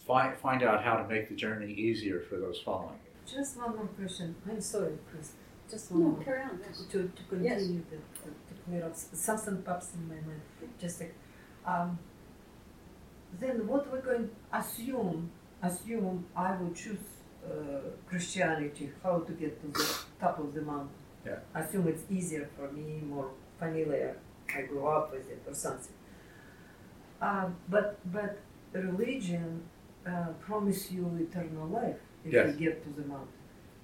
find 0.06 0.38
find 0.38 0.64
out 0.64 0.84
how 0.84 0.98
to 0.98 1.08
make 1.08 1.30
the 1.30 1.36
journey 1.36 1.72
easier 1.74 2.20
for 2.20 2.38
those 2.38 2.60
following 2.60 3.00
you. 3.06 3.38
Just 3.38 3.58
one 3.58 3.76
more 3.76 3.86
question. 3.88 4.36
I'm 4.50 4.60
sorry, 4.62 4.98
Chris. 5.10 5.32
Just 5.70 5.92
one 5.92 6.02
No, 6.02 6.08
more. 6.10 6.24
carry 6.24 6.42
on. 6.44 6.60
Yes. 6.66 6.84
To, 6.92 7.04
to 7.16 7.24
continue 7.30 7.50
Yes. 7.50 7.68
the, 7.68 7.74
the, 7.96 8.56
to 8.56 8.62
clear 8.66 8.84
up 8.86 8.96
something 8.96 9.62
pops 9.62 9.94
in 9.94 10.08
my 10.10 10.16
mind. 10.16 10.42
Just 10.80 11.00
like, 11.00 11.16
um, 11.66 11.98
then 13.40 13.66
what 13.68 13.90
we're 13.92 14.02
going 14.02 14.28
to 14.28 14.58
assume 14.58 15.32
assume 15.63 16.26
I 16.36 16.56
will 16.58 16.71
choose 16.74 17.00
uh, 17.45 17.50
Christianity 18.08 18.91
how 19.04 19.19
to 19.19 19.32
get 19.34 19.62
to 19.62 19.67
the 19.80 19.88
top 20.19 20.39
of 20.39 20.54
the 20.54 20.62
mountain. 20.62 20.89
Yeah. 21.26 21.39
Assume 21.56 21.88
it's 21.88 22.04
easier 22.10 22.50
for 22.58 22.71
me, 22.71 23.02
more 23.08 23.30
familiar. 23.60 24.17
I 24.56 24.62
grew 24.63 24.88
up 24.88 25.12
with 25.12 25.30
it 25.30 25.41
or 25.47 25.54
something. 25.54 25.93
Um, 27.21 27.56
but 27.69 28.00
but 28.12 28.39
religion 28.74 29.63
uh, 30.08 30.28
promise 30.39 30.91
you 30.91 31.06
eternal 31.30 31.67
life 31.67 31.97
if 32.26 32.34
Yes. 32.34 32.47
you 32.60 32.69
get 32.69 32.84
to 32.84 32.89
the 33.02 33.08
mountain. 33.08 33.28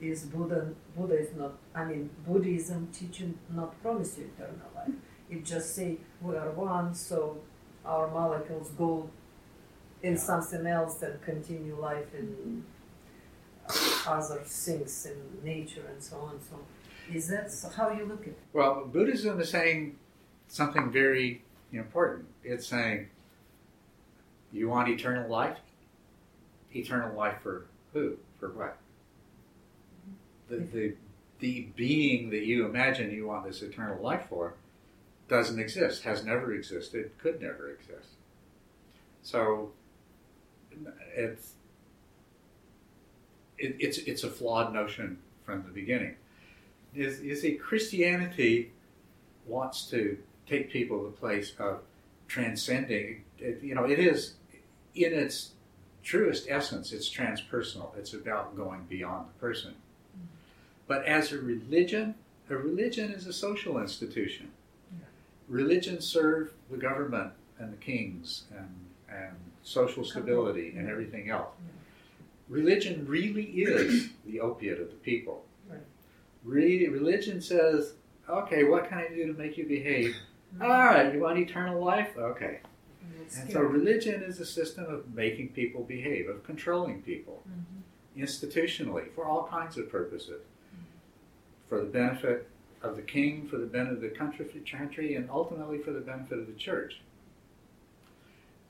Is 0.02 0.24
Buddha 0.26 0.74
Buddha 0.96 1.18
is 1.20 1.34
not 1.36 1.54
I 1.76 1.86
mean 1.86 2.10
Buddhism 2.28 2.88
teaching 2.92 3.38
not 3.50 3.80
promise 3.82 4.18
you 4.18 4.30
eternal 4.36 4.70
life. 4.76 4.94
It 5.30 5.44
just 5.46 5.76
say 5.76 5.98
we 6.22 6.36
are 6.36 6.52
one 6.52 6.94
so 6.96 7.38
our 7.86 8.08
molecules 8.10 8.70
go 8.78 9.10
in 10.04 10.14
Yeah. 10.14 10.20
something 10.20 10.66
else 10.68 11.02
and 11.02 11.22
continue 11.22 11.76
life 11.80 12.14
in 12.14 12.64
uh, 13.68 13.74
other 14.08 14.40
things 14.44 15.06
in 15.06 15.18
nature 15.44 15.86
and 15.92 16.02
so 16.02 16.18
on. 16.18 16.32
and 16.36 16.42
So 16.44 16.56
on. 16.56 17.16
is 17.16 17.28
that 17.30 17.52
how 17.76 17.90
you 17.92 18.06
look 18.06 18.22
at 18.22 18.30
it? 18.30 18.40
Well, 18.54 18.86
Buddhism 18.86 19.40
is 19.40 19.50
saying 19.50 19.98
something 20.48 20.92
very 20.92 21.42
important. 21.74 22.28
It's 22.44 22.68
saying 22.68 23.10
you 24.54 24.70
want 24.70 24.88
eternal 24.90 25.30
life. 25.30 25.58
Eternal 26.74 27.16
life 27.18 27.42
for 27.42 27.66
who? 27.94 28.18
For 28.40 28.50
what? 28.50 28.78
The 30.50 30.58
the 30.58 30.94
the 31.40 31.68
being 31.76 32.30
that 32.30 32.44
you 32.46 32.66
imagine 32.66 33.12
you 33.12 33.28
want 33.28 33.46
this 33.46 33.62
eternal 33.62 34.02
life 34.02 34.26
for 34.30 34.54
doesn't 35.28 35.60
exist. 35.60 36.04
Has 36.04 36.24
never 36.24 36.54
existed. 36.54 37.12
Could 37.18 37.42
never 37.42 37.70
exist. 37.72 38.10
So 39.24 39.72
it's 41.16 41.54
it, 43.58 43.76
it's 43.80 43.98
it's 44.00 44.24
a 44.24 44.30
flawed 44.30 44.74
notion 44.74 45.20
from 45.46 45.64
the 45.64 45.72
beginning. 45.72 46.16
Is 46.94 47.22
you 47.22 47.36
see 47.36 47.54
Christianity 47.56 48.72
wants 49.46 49.90
to 49.90 50.18
take 50.48 50.72
people 50.72 51.00
to 51.00 51.06
the 51.06 51.18
place 51.18 51.54
of 51.60 51.80
transcending. 52.28 53.24
It, 53.40 53.62
you 53.62 53.76
know, 53.76 53.86
it 53.86 54.00
is 54.00 54.34
in 54.96 55.14
its 55.14 55.52
truest 56.04 56.48
essence, 56.50 56.92
it's 56.92 57.10
transpersonal. 57.10 57.96
It's 57.98 58.14
about 58.14 58.56
going 58.56 58.86
beyond 58.88 59.28
the 59.28 59.40
person. 59.40 59.76
But 60.88 61.06
as 61.06 61.34
a 61.34 61.38
religion, 61.38 62.16
a 62.50 62.56
religion 62.56 63.12
is 63.12 63.28
a 63.28 63.34
social 63.34 63.78
institution. 63.78 64.52
Religions 65.50 66.06
serve 66.06 66.54
the 66.72 66.78
government 66.78 67.34
and 67.60 67.74
the 67.74 67.78
kings 67.78 68.44
and, 68.58 68.74
and 69.10 69.36
social 69.68 70.06
stability 70.06 70.74
and 70.78 70.90
everything 70.90 71.30
else. 71.30 71.50
Religion 72.48 73.06
really 73.06 73.44
is 73.44 74.10
the 74.26 74.40
opiate 74.40 74.80
of 74.80 74.88
the 74.90 74.96
people. 74.96 75.44
Re- 76.44 76.88
religion 76.88 77.42
says, 77.42 77.94
okay, 78.30 78.64
what 78.64 78.88
can 78.88 79.00
I 79.00 79.10
do 79.10 79.28
to 79.28 79.34
make 79.38 79.58
you 79.58 79.66
behave? 79.68 80.16
All 80.62 80.70
right, 80.70 81.14
you 81.14 81.20
want 81.20 81.38
eternal 81.40 81.84
life? 81.84 82.18
Okay. 82.18 82.60
It's 83.22 83.38
And 83.38 83.52
so 83.52 83.60
religion 83.62 84.24
is 84.24 84.40
a 84.40 84.46
system 84.46 84.86
of 84.86 85.14
making 85.14 85.50
people 85.50 85.84
behave, 85.84 86.30
of 86.30 86.44
controlling 86.46 87.02
people 87.02 87.44
Mhm. 87.50 88.24
institutionally 88.24 89.12
for 89.14 89.26
all 89.26 89.48
kinds 89.48 89.78
of 89.78 89.90
purposes. 89.92 90.42
For 91.68 91.80
the 91.82 91.88
benefit 91.88 92.48
of 92.82 92.96
the 92.96 93.02
king, 93.02 93.46
for 93.50 93.58
the 93.58 93.66
benefit 93.66 93.96
of 93.96 94.02
the 94.02 94.10
country, 94.10 94.46
country, 94.72 95.16
and 95.16 95.30
ultimately 95.30 95.80
for 95.80 95.92
the 95.92 96.00
benefit 96.00 96.40
of 96.40 96.48
the 96.48 96.54
church. 96.54 97.02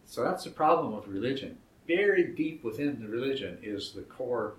So 0.08 0.24
that's 0.24 0.46
the 0.46 0.50
problem 0.50 0.96
with 0.96 1.08
religion. 1.08 1.58
Buried 1.86 2.36
deep 2.36 2.64
within 2.64 3.00
the 3.02 3.08
religion 3.08 3.60
is 3.62 3.92
the 3.92 4.02
core 4.02 4.54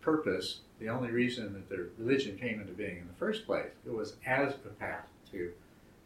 purpose, 0.00 0.60
the 0.78 0.88
only 0.88 1.10
reason 1.10 1.52
that 1.54 1.68
the 1.68 1.88
religion 1.98 2.38
came 2.38 2.60
into 2.60 2.72
being 2.72 2.98
in 2.98 3.06
the 3.08 3.18
first 3.18 3.44
place. 3.46 3.70
It 3.84 3.92
was 3.92 4.14
as 4.24 4.54
a 4.54 4.68
path 4.68 5.06
to 5.32 5.52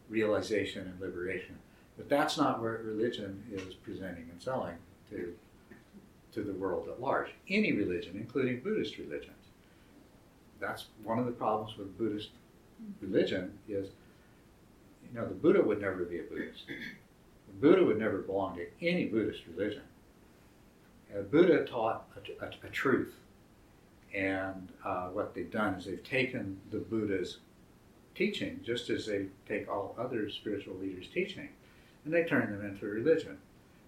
realization 0.09 0.87
and 0.87 0.99
liberation. 0.99 1.57
But 1.95 2.09
that's 2.09 2.37
not 2.37 2.59
what 2.59 2.83
religion 2.83 3.43
is 3.51 3.75
presenting 3.75 4.27
and 4.31 4.41
selling 4.41 4.75
to, 5.11 5.35
to 6.33 6.41
the 6.41 6.53
world 6.53 6.87
at 6.89 6.99
large. 6.99 7.29
Any 7.47 7.71
religion, 7.71 8.15
including 8.15 8.61
Buddhist 8.61 8.97
religions. 8.97 9.35
That's 10.59 10.85
one 11.03 11.19
of 11.19 11.25
the 11.25 11.31
problems 11.31 11.77
with 11.77 11.97
Buddhist 11.97 12.29
religion 12.99 13.57
is, 13.69 13.89
you 15.03 15.19
know, 15.19 15.27
the 15.27 15.35
Buddha 15.35 15.61
would 15.61 15.81
never 15.81 16.03
be 16.03 16.19
a 16.19 16.23
Buddhist. 16.23 16.63
The 17.59 17.67
Buddha 17.67 17.83
would 17.85 17.99
never 17.99 18.19
belong 18.19 18.57
to 18.57 18.65
any 18.85 19.05
Buddhist 19.05 19.41
religion. 19.55 19.83
Uh, 21.15 21.21
Buddha 21.23 21.65
taught 21.65 22.07
a, 22.41 22.45
a- 22.45 22.67
a 22.67 22.69
truth. 22.69 23.13
And 24.13 24.69
uh, 24.83 25.07
what 25.07 25.33
they've 25.33 25.49
done 25.51 25.75
is 25.75 25.85
they've 25.85 26.03
taken 26.03 26.59
the 26.69 26.79
Buddha's 26.79 27.37
teaching, 28.13 28.59
just 28.63 28.89
as 28.89 29.05
they 29.05 29.27
take 29.47 29.69
all 29.69 29.95
other 29.97 30.29
spiritual 30.29 30.75
leaders' 30.75 31.07
teaching, 31.13 31.47
and 32.03 32.13
they 32.13 32.23
turn 32.25 32.51
them 32.51 32.65
into 32.65 32.85
a 32.85 32.89
religion. 32.89 33.37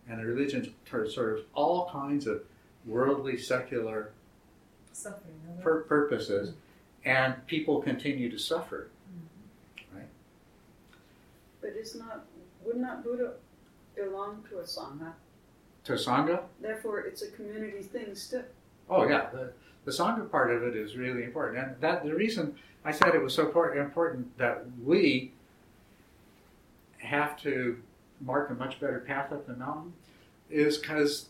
And 0.07 0.19
the 0.19 0.25
religion 0.25 0.73
ter- 0.85 1.09
serves 1.09 1.41
all 1.53 1.89
kinds 1.89 2.25
of 2.27 2.41
worldly, 2.85 3.37
secular 3.37 4.11
Suffering. 4.93 5.33
no? 5.57 5.61
pur- 5.61 5.83
purposes, 5.83 6.53
and 7.03 7.45
people 7.47 7.81
continue 7.81 8.29
to 8.31 8.37
suffer. 8.39 8.89
Right. 9.93 10.07
But 11.61 11.71
it's 11.75 11.95
not, 11.95 12.25
would 12.63 12.77
not 12.77 13.03
Buddha 13.03 13.33
belong 13.95 14.43
to 14.49 14.59
a 14.59 14.63
Sangha? 14.63 15.13
To 15.85 15.93
a 15.93 15.97
Sangha, 15.97 16.41
Therefore, 16.61 16.99
it's 17.01 17.21
a 17.21 17.31
community 17.31 17.81
thing 17.83 18.15
still. 18.15 18.43
oh 18.89 19.07
yeah, 19.07 19.27
the, 19.31 19.51
the 19.85 19.91
Sangha 19.91 20.29
part 20.29 20.51
of 20.51 20.63
it 20.63 20.75
is 20.75 20.95
really 20.95 21.23
important. 21.23 21.63
And 21.65 21.81
that 21.81 22.03
the 22.03 22.13
reason 22.15 22.55
I 22.85 22.91
said 22.91 23.15
it 23.15 23.21
was 23.21 23.33
so 23.33 23.47
important 23.47 24.37
that 24.37 24.65
we 24.83 25.31
have 26.99 27.37
to 27.41 27.77
mark 28.21 28.49
a 28.49 28.53
much 28.53 28.79
better 28.79 28.99
path 28.99 29.31
up 29.33 29.45
the 29.45 29.53
mountain 29.55 29.93
is 30.49 30.77
because, 30.77 31.27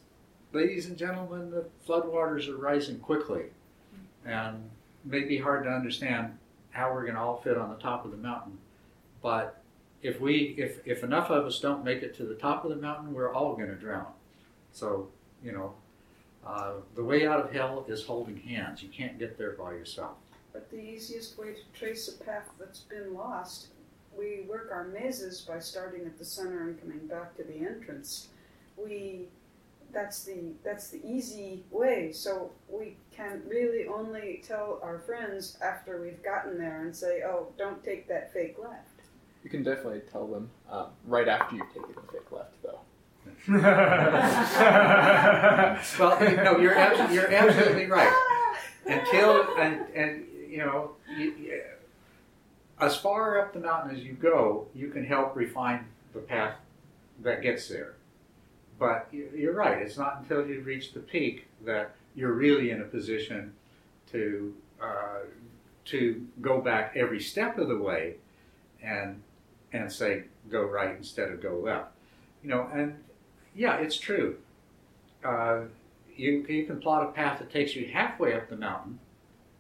ladies 0.52 0.86
and 0.88 0.98
gentlemen, 0.98 1.50
the 1.50 1.66
floodwaters 1.88 2.48
are 2.48 2.58
rising 2.58 3.00
quickly. 3.00 3.46
And 4.26 4.70
it 5.06 5.12
may 5.12 5.22
be 5.22 5.38
hard 5.38 5.64
to 5.64 5.70
understand 5.72 6.38
how 6.72 6.92
we're 6.94 7.04
going 7.04 7.16
to 7.16 7.20
all 7.22 7.42
fit 7.42 7.58
on 7.58 7.70
the 7.70 7.76
top 7.78 8.06
of 8.06 8.12
the 8.12 8.18
mountain. 8.18 8.58
But 9.22 9.63
if 10.04 10.20
we, 10.20 10.56
if, 10.58 10.86
if 10.86 11.04
enough 11.04 11.30
of 11.30 11.46
us 11.46 11.60
don't 11.60 11.84
make 11.84 12.04
it 12.04 12.16
to 12.18 12.26
the 12.26 12.36
top 12.36 12.64
of 12.66 12.70
the 12.70 12.76
mountain, 12.76 13.14
we're 13.14 13.34
all 13.34 13.56
going 13.56 13.70
to 13.70 13.76
drown. 13.76 14.08
So, 14.74 15.08
you 15.44 15.54
know, 15.54 15.74
uh, 16.46 16.74
the 16.96 17.04
way 17.04 17.26
out 17.26 17.40
of 17.40 17.52
hell 17.52 17.86
is 17.88 18.06
holding 18.06 18.38
hands. 18.38 18.84
You 18.84 18.90
can't 18.90 19.18
get 19.18 19.38
there 19.38 19.54
by 19.54 19.72
yourself. 19.72 20.18
But 20.52 20.70
the 20.70 20.80
easiest 20.80 21.38
way 21.40 21.54
to 21.54 21.80
trace 21.80 22.08
a 22.10 22.24
path 22.24 22.50
that's 22.60 22.82
been 22.82 23.14
lost, 23.14 23.68
we 24.16 24.46
work 24.48 24.70
our 24.72 24.84
mazes 24.86 25.42
by 25.42 25.60
starting 25.60 26.06
at 26.06 26.20
the 26.20 26.26
center 26.26 26.68
and 26.68 26.80
coming 26.80 27.08
back 27.08 27.36
to 27.38 27.44
the 27.44 27.58
entrance. 27.66 28.28
We 28.78 29.30
that's 29.94 30.24
the 30.24 30.54
that's 30.64 30.90
the 30.90 31.00
easy 31.06 31.64
way. 31.72 32.12
So 32.12 32.52
we 32.68 32.98
can 33.16 33.44
really 33.48 33.88
only 33.88 34.44
tell 34.46 34.80
our 34.84 35.00
friends 35.00 35.58
after 35.62 36.02
we've 36.02 36.22
gotten 36.24 36.58
there 36.58 36.82
and 36.82 36.96
say, 36.96 37.22
"Oh, 37.24 37.48
don't 37.58 37.84
take 37.84 38.08
that 38.10 38.34
fake 38.34 38.58
left." 38.62 38.93
You 39.44 39.50
can 39.50 39.64
definitely 39.64 40.02
tell 40.12 40.28
them 40.28 40.50
um, 40.72 40.88
right 41.06 41.28
after 41.28 41.56
you've 41.56 41.68
taken 41.68 41.92
a 41.98 42.12
fake 42.12 42.32
left, 42.32 42.54
though. 42.64 42.80
Well, 46.00 46.20
no, 46.20 46.58
you're 46.58 46.76
absolutely, 46.76 47.16
you're 47.16 47.34
absolutely 47.34 47.86
right. 47.88 48.58
Until 48.86 49.56
and 49.58 49.82
and 49.96 50.26
you 50.50 50.58
know, 50.60 50.92
you, 51.18 51.34
you- 51.40 51.62
as 52.80 52.98
far 52.98 53.40
up 53.40 53.54
the 53.54 53.60
mountain 53.60 53.96
as 53.96 54.04
you 54.04 54.14
go, 54.14 54.68
you 54.74 54.90
can 54.90 55.06
help 55.06 55.36
refine 55.36 55.86
the 56.14 56.20
path 56.20 56.56
that 57.22 57.42
gets 57.42 57.68
there. 57.68 57.94
But 58.80 59.08
you- 59.12 59.30
you're 59.36 59.54
right. 59.54 59.82
It's 59.82 59.98
not 59.98 60.20
until 60.22 60.46
you 60.46 60.62
reach 60.62 60.94
the 60.94 61.00
peak 61.00 61.48
that 61.66 61.96
you're 62.16 62.34
really 62.34 62.72
in 62.72 62.82
a 62.82 62.86
position 62.86 63.54
to 64.12 64.54
uh, 64.82 65.20
to 65.86 66.26
go 66.42 66.62
back 66.62 66.94
every 66.96 67.20
step 67.20 67.58
of 67.58 67.68
the 67.68 67.78
way 67.78 68.16
and 68.82 69.22
and 69.74 69.92
say 69.92 70.24
go 70.50 70.64
right 70.64 70.96
instead 70.96 71.30
of 71.30 71.42
go 71.42 71.60
left. 71.60 71.92
You 72.44 72.50
know, 72.50 72.70
and 72.74 72.96
yeah, 73.56 73.78
it's 73.78 73.98
true. 73.98 74.38
Uh, 75.24 75.64
you, 76.16 76.46
you 76.48 76.66
can 76.66 76.80
plot 76.80 77.04
a 77.04 77.12
path 77.12 77.40
that 77.40 77.52
takes 77.52 77.76
you 77.76 77.88
halfway 77.92 78.34
up 78.34 78.50
the 78.50 78.56
mountain, 78.56 79.00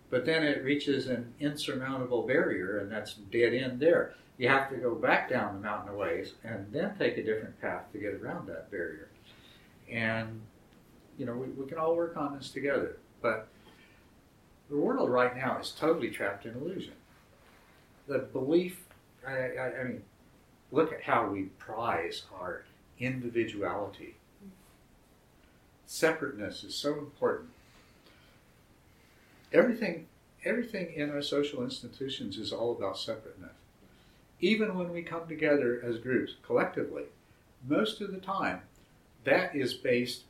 but 0.09 0.25
then 0.25 0.43
it 0.43 0.63
reaches 0.63 1.07
an 1.07 1.33
insurmountable 1.39 2.27
barrier, 2.27 2.79
and 2.79 2.91
that's 2.91 3.13
dead 3.13 3.53
end 3.53 3.79
there. 3.79 4.13
You 4.37 4.49
have 4.49 4.69
to 4.69 4.77
go 4.77 4.95
back 4.95 5.29
down 5.29 5.55
the 5.55 5.61
mountain 5.61 5.93
a 5.93 5.97
ways 5.97 6.33
and 6.43 6.71
then 6.71 6.95
take 6.97 7.17
a 7.17 7.23
different 7.23 7.59
path 7.61 7.91
to 7.93 7.99
get 7.99 8.15
around 8.15 8.47
that 8.47 8.69
barrier. 8.71 9.09
And, 9.91 10.41
you 11.17 11.25
know, 11.25 11.33
we, 11.33 11.47
we 11.49 11.67
can 11.67 11.77
all 11.77 11.95
work 11.95 12.17
on 12.17 12.35
this 12.35 12.49
together. 12.49 12.97
But 13.21 13.47
the 14.69 14.75
world 14.77 15.09
right 15.09 15.35
now 15.35 15.59
is 15.59 15.71
totally 15.71 16.09
trapped 16.09 16.45
in 16.45 16.55
illusion. 16.55 16.93
The 18.07 18.19
belief, 18.19 18.81
I, 19.27 19.31
I, 19.31 19.79
I 19.79 19.83
mean, 19.83 20.03
look 20.71 20.91
at 20.91 21.03
how 21.03 21.27
we 21.27 21.43
prize 21.59 22.23
our 22.39 22.63
individuality. 22.99 24.15
Separateness 25.85 26.63
is 26.63 26.75
so 26.75 26.93
important. 26.93 27.49
Everything, 29.51 30.07
everything 30.43 30.93
in 30.95 31.11
our 31.11 31.21
social 31.21 31.63
institutions 31.63 32.37
is 32.37 32.51
all 32.51 32.71
about 32.71 32.97
separateness. 32.97 33.51
Even 34.39 34.77
when 34.77 34.91
we 34.91 35.03
come 35.03 35.27
together 35.27 35.79
as 35.85 35.99
groups 35.99 36.33
collectively, 36.45 37.03
most 37.67 38.01
of 38.01 38.11
the 38.11 38.19
time, 38.19 38.61
that 39.23 39.55
is 39.55 39.73
based, 39.73 40.23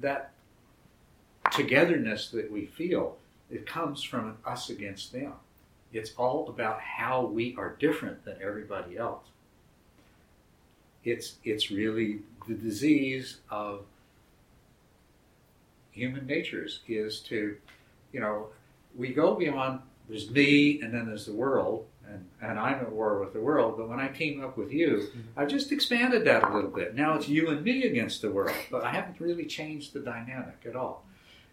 that 0.00 0.32
togetherness 1.52 2.30
that 2.30 2.50
we 2.50 2.66
feel, 2.66 3.16
it 3.50 3.66
comes 3.66 4.02
from 4.02 4.28
an 4.28 4.36
us 4.44 4.70
against 4.70 5.12
them. 5.12 5.34
It's 5.94 6.12
all 6.16 6.48
about 6.48 6.80
how 6.80 7.24
we 7.24 7.54
are 7.56 7.76
different 7.78 8.24
than 8.24 8.36
everybody 8.42 8.98
else. 8.98 9.24
It's, 11.04 11.36
it's 11.44 11.70
really 11.70 12.20
the 12.48 12.54
disease 12.54 13.38
of 13.50 13.84
human 15.92 16.26
natures 16.26 16.80
is 16.88 17.20
to, 17.20 17.56
you 18.12 18.20
know, 18.20 18.48
we 18.96 19.12
go 19.12 19.34
beyond 19.34 19.80
there's 20.08 20.30
me 20.30 20.80
and 20.82 20.92
then 20.92 21.06
there's 21.06 21.26
the 21.26 21.32
world, 21.32 21.86
and, 22.06 22.26
and 22.42 22.58
I'm 22.58 22.80
at 22.80 22.92
war 22.92 23.20
with 23.20 23.32
the 23.32 23.40
world. 23.40 23.76
But 23.78 23.88
when 23.88 24.00
I 24.00 24.08
team 24.08 24.42
up 24.44 24.56
with 24.58 24.72
you, 24.72 25.08
mm-hmm. 25.08 25.20
I've 25.36 25.48
just 25.48 25.72
expanded 25.72 26.24
that 26.26 26.42
a 26.42 26.54
little 26.54 26.70
bit. 26.70 26.94
Now 26.94 27.14
it's 27.14 27.28
you 27.28 27.48
and 27.48 27.62
me 27.62 27.84
against 27.84 28.20
the 28.20 28.30
world, 28.30 28.56
but 28.70 28.84
I 28.84 28.92
haven't 28.92 29.20
really 29.20 29.46
changed 29.46 29.92
the 29.92 30.00
dynamic 30.00 30.58
at 30.66 30.76
all. 30.76 31.04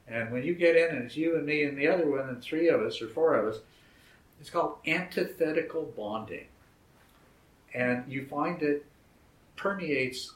And 0.07 0.31
when 0.31 0.43
you 0.43 0.55
get 0.55 0.75
in 0.75 0.95
and 0.95 1.05
it's 1.05 1.15
you 1.15 1.37
and 1.37 1.45
me 1.45 1.63
and 1.63 1.77
the 1.77 1.87
other 1.87 2.09
one 2.09 2.27
and 2.27 2.41
three 2.41 2.67
of 2.67 2.81
us 2.81 3.01
or 3.01 3.07
four 3.07 3.35
of 3.35 3.53
us, 3.53 3.61
it's 4.41 4.49
called 4.49 4.77
antithetical 4.87 5.93
bonding. 5.95 6.47
And 7.75 8.11
you 8.11 8.25
find 8.25 8.61
it 8.63 8.85
permeates 9.55 10.33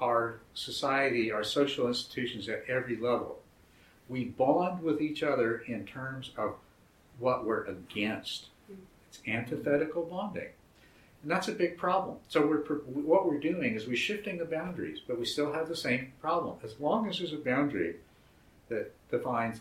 our 0.00 0.38
society, 0.54 1.32
our 1.32 1.42
social 1.42 1.88
institutions 1.88 2.48
at 2.48 2.62
every 2.68 2.96
level. 2.96 3.40
We 4.08 4.24
bond 4.24 4.82
with 4.82 5.02
each 5.02 5.24
other 5.24 5.58
in 5.66 5.84
terms 5.84 6.30
of 6.38 6.54
what 7.18 7.44
we're 7.44 7.64
against. 7.64 8.46
It's 9.08 9.20
antithetical 9.26 10.04
bonding. 10.04 10.50
And 11.22 11.30
that's 11.30 11.48
a 11.48 11.52
big 11.52 11.76
problem. 11.76 12.18
So 12.28 12.46
we're, 12.46 12.58
what 12.58 13.26
we're 13.26 13.40
doing 13.40 13.74
is 13.74 13.88
we're 13.88 13.96
shifting 13.96 14.38
the 14.38 14.44
boundaries, 14.44 15.00
but 15.04 15.18
we 15.18 15.24
still 15.24 15.52
have 15.52 15.68
the 15.68 15.76
same 15.76 16.12
problem. 16.20 16.58
As 16.62 16.78
long 16.78 17.08
as 17.08 17.18
there's 17.18 17.32
a 17.32 17.38
boundary 17.38 17.96
that 18.68 18.92
defines 19.10 19.60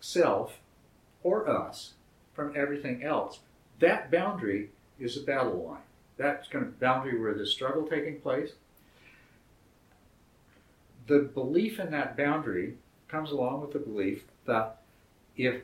self 0.00 0.54
or 1.22 1.48
us 1.50 1.92
from 2.34 2.54
everything 2.56 3.02
else, 3.02 3.40
that 3.80 4.10
boundary 4.10 4.70
is 4.98 5.16
a 5.16 5.22
battle 5.22 5.68
line. 5.68 5.82
That's 6.16 6.48
kind 6.48 6.64
of 6.64 6.78
boundary 6.78 7.18
where 7.18 7.34
there's 7.34 7.52
struggle 7.52 7.86
taking 7.86 8.20
place. 8.20 8.52
The 11.06 11.30
belief 11.34 11.80
in 11.80 11.90
that 11.90 12.16
boundary 12.16 12.74
comes 13.08 13.30
along 13.30 13.60
with 13.60 13.72
the 13.72 13.78
belief 13.78 14.24
that 14.46 14.82
if 15.36 15.62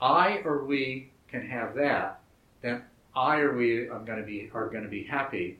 I 0.00 0.38
or 0.44 0.64
we 0.64 1.10
can 1.28 1.46
have 1.46 1.74
that, 1.76 2.20
then 2.60 2.82
I 3.14 3.38
or 3.38 3.54
we 3.54 3.88
are 3.88 4.00
going 4.00 4.18
to 4.18 4.26
be 4.26 4.50
are 4.52 4.68
going 4.68 4.84
to 4.84 4.88
be 4.88 5.04
happy, 5.04 5.58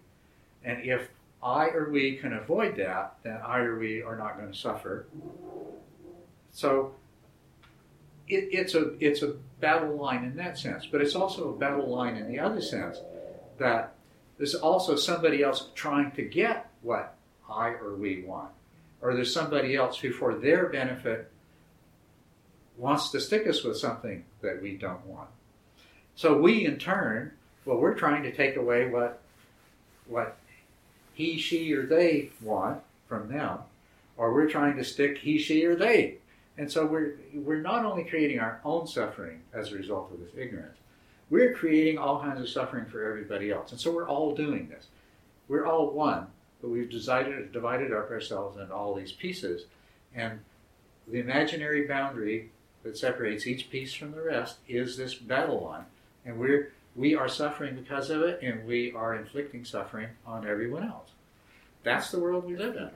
and 0.64 0.84
if 0.84 1.08
I 1.42 1.68
or 1.68 1.90
we 1.90 2.16
can 2.16 2.34
avoid 2.34 2.76
that, 2.76 3.16
then 3.22 3.38
I 3.44 3.60
or 3.60 3.78
we 3.78 4.02
are 4.02 4.16
not 4.16 4.36
going 4.38 4.52
to 4.52 4.58
suffer. 4.58 5.06
So 6.52 6.94
it, 8.28 8.48
it's 8.52 8.74
a 8.74 8.94
it's 9.00 9.22
a 9.22 9.34
battle 9.60 9.96
line 9.96 10.24
in 10.24 10.36
that 10.36 10.58
sense, 10.58 10.86
but 10.86 11.00
it's 11.00 11.14
also 11.14 11.50
a 11.50 11.58
battle 11.58 11.88
line 11.88 12.16
in 12.16 12.28
the 12.28 12.38
other 12.38 12.60
sense 12.60 12.98
that 13.58 13.94
there's 14.38 14.54
also 14.54 14.96
somebody 14.96 15.42
else 15.42 15.68
trying 15.74 16.12
to 16.12 16.22
get 16.22 16.70
what 16.82 17.14
I 17.48 17.68
or 17.68 17.94
we 17.94 18.22
want, 18.22 18.50
or 19.02 19.14
there's 19.14 19.32
somebody 19.32 19.76
else 19.76 19.98
who, 19.98 20.12
for 20.12 20.34
their 20.34 20.68
benefit, 20.68 21.30
wants 22.76 23.10
to 23.10 23.20
stick 23.20 23.46
us 23.46 23.62
with 23.62 23.76
something 23.76 24.24
that 24.40 24.62
we 24.62 24.76
don't 24.76 25.04
want. 25.06 25.28
So 26.14 26.36
we, 26.38 26.64
in 26.64 26.78
turn, 26.78 27.32
well, 27.64 27.76
we're 27.76 27.94
trying 27.94 28.22
to 28.22 28.32
take 28.32 28.56
away 28.56 28.88
what 28.88 29.20
what 30.06 30.38
he, 31.14 31.36
she, 31.36 31.72
or 31.74 31.86
they 31.86 32.30
want 32.40 32.80
from 33.06 33.28
them, 33.28 33.58
or 34.16 34.32
we're 34.32 34.48
trying 34.48 34.76
to 34.76 34.84
stick 34.84 35.18
he, 35.18 35.38
she, 35.38 35.64
or 35.66 35.76
they. 35.76 36.16
And 36.60 36.70
so 36.70 36.84
we're 36.84 37.14
we're 37.32 37.62
not 37.62 37.86
only 37.86 38.04
creating 38.04 38.38
our 38.38 38.60
own 38.66 38.86
suffering 38.86 39.40
as 39.54 39.72
a 39.72 39.76
result 39.76 40.12
of 40.12 40.20
this 40.20 40.34
ignorance, 40.36 40.76
we're 41.30 41.54
creating 41.54 41.96
all 41.96 42.20
kinds 42.20 42.38
of 42.38 42.50
suffering 42.50 42.84
for 42.84 43.02
everybody 43.02 43.50
else. 43.50 43.72
And 43.72 43.80
so 43.80 43.90
we're 43.90 44.06
all 44.06 44.34
doing 44.34 44.68
this. 44.68 44.88
We're 45.48 45.64
all 45.64 45.90
one, 45.90 46.26
but 46.60 46.68
we've 46.68 46.90
decided 46.90 47.50
divided 47.50 47.94
up 47.94 48.10
ourselves 48.10 48.58
into 48.58 48.74
all 48.74 48.94
these 48.94 49.10
pieces, 49.10 49.62
and 50.14 50.40
the 51.08 51.20
imaginary 51.20 51.86
boundary 51.86 52.50
that 52.82 52.98
separates 52.98 53.46
each 53.46 53.70
piece 53.70 53.94
from 53.94 54.10
the 54.10 54.20
rest 54.20 54.58
is 54.68 54.98
this 54.98 55.14
battle 55.14 55.64
line. 55.64 55.86
And 56.26 56.38
we're 56.38 56.74
we 56.94 57.14
are 57.14 57.28
suffering 57.28 57.74
because 57.74 58.10
of 58.10 58.20
it, 58.20 58.42
and 58.42 58.66
we 58.66 58.92
are 58.92 59.14
inflicting 59.14 59.64
suffering 59.64 60.08
on 60.26 60.46
everyone 60.46 60.84
else. 60.84 61.08
That's 61.84 62.10
the 62.10 62.20
world 62.20 62.44
we 62.44 62.54
live 62.54 62.76
in. 62.76 62.90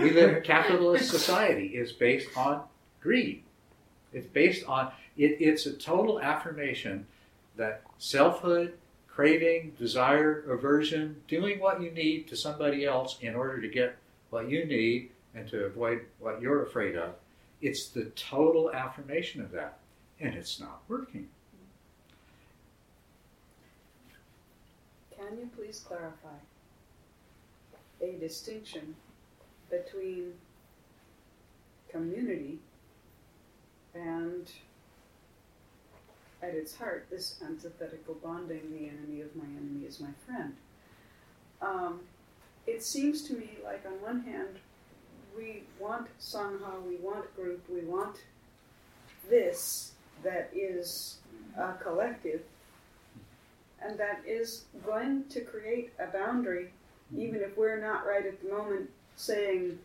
We 0.00 0.10
live 0.10 0.42
capitalist 0.42 1.10
society. 1.10 1.68
is 1.68 1.92
based 1.92 2.28
on 2.36 2.62
greed. 3.00 3.42
It's 4.12 4.26
based 4.26 4.66
on 4.66 4.92
it, 5.16 5.36
it's 5.40 5.66
a 5.66 5.72
total 5.72 6.20
affirmation 6.20 7.06
that 7.56 7.82
selfhood, 7.98 8.74
craving, 9.08 9.74
desire, 9.78 10.44
aversion, 10.50 11.16
doing 11.28 11.60
what 11.60 11.80
you 11.80 11.90
need 11.90 12.28
to 12.28 12.36
somebody 12.36 12.84
else 12.84 13.18
in 13.20 13.34
order 13.34 13.60
to 13.60 13.68
get 13.68 13.96
what 14.30 14.48
you 14.48 14.64
need 14.64 15.10
and 15.34 15.48
to 15.48 15.64
avoid 15.66 16.00
what 16.18 16.40
you're 16.40 16.62
afraid 16.62 16.96
of 16.96 17.14
it's 17.64 17.88
the 17.88 18.04
total 18.14 18.70
affirmation 18.72 19.40
of 19.40 19.50
that, 19.52 19.78
and 20.20 20.34
it's 20.34 20.60
not 20.60 20.82
working. 20.86 21.28
Can 25.16 25.38
you 25.38 25.48
please 25.56 25.80
clarify 25.80 26.36
a 28.04 28.18
distinction 28.18 28.94
between 29.70 30.32
community 31.88 32.58
and, 33.94 34.50
at 36.42 36.54
its 36.54 36.76
heart, 36.76 37.06
this 37.10 37.40
antithetical 37.44 38.14
bonding 38.22 38.70
the 38.72 38.88
enemy 38.88 39.22
of 39.22 39.34
my 39.34 39.44
enemy 39.44 39.86
is 39.86 40.00
my 40.00 40.10
friend? 40.26 40.54
Um, 41.62 42.00
it 42.66 42.82
seems 42.82 43.22
to 43.28 43.34
me 43.34 43.50
like, 43.64 43.84
on 43.86 44.00
one 44.02 44.20
hand, 44.20 44.58
we 45.36 45.64
want 45.78 46.08
Sangha, 46.20 46.82
we 46.86 46.96
want 46.96 47.34
group, 47.36 47.62
we 47.68 47.80
want 47.80 48.18
this 49.28 49.92
that 50.22 50.50
is 50.54 51.18
a 51.56 51.72
collective 51.74 52.42
and 53.80 53.98
that 53.98 54.22
is 54.26 54.64
going 54.84 55.24
to 55.28 55.40
create 55.40 55.92
a 55.98 56.06
boundary, 56.06 56.72
even 57.16 57.40
if 57.40 57.56
we're 57.56 57.80
not 57.80 58.06
right 58.06 58.26
at 58.26 58.42
the 58.42 58.48
moment 58.48 58.90
saying 59.16 59.78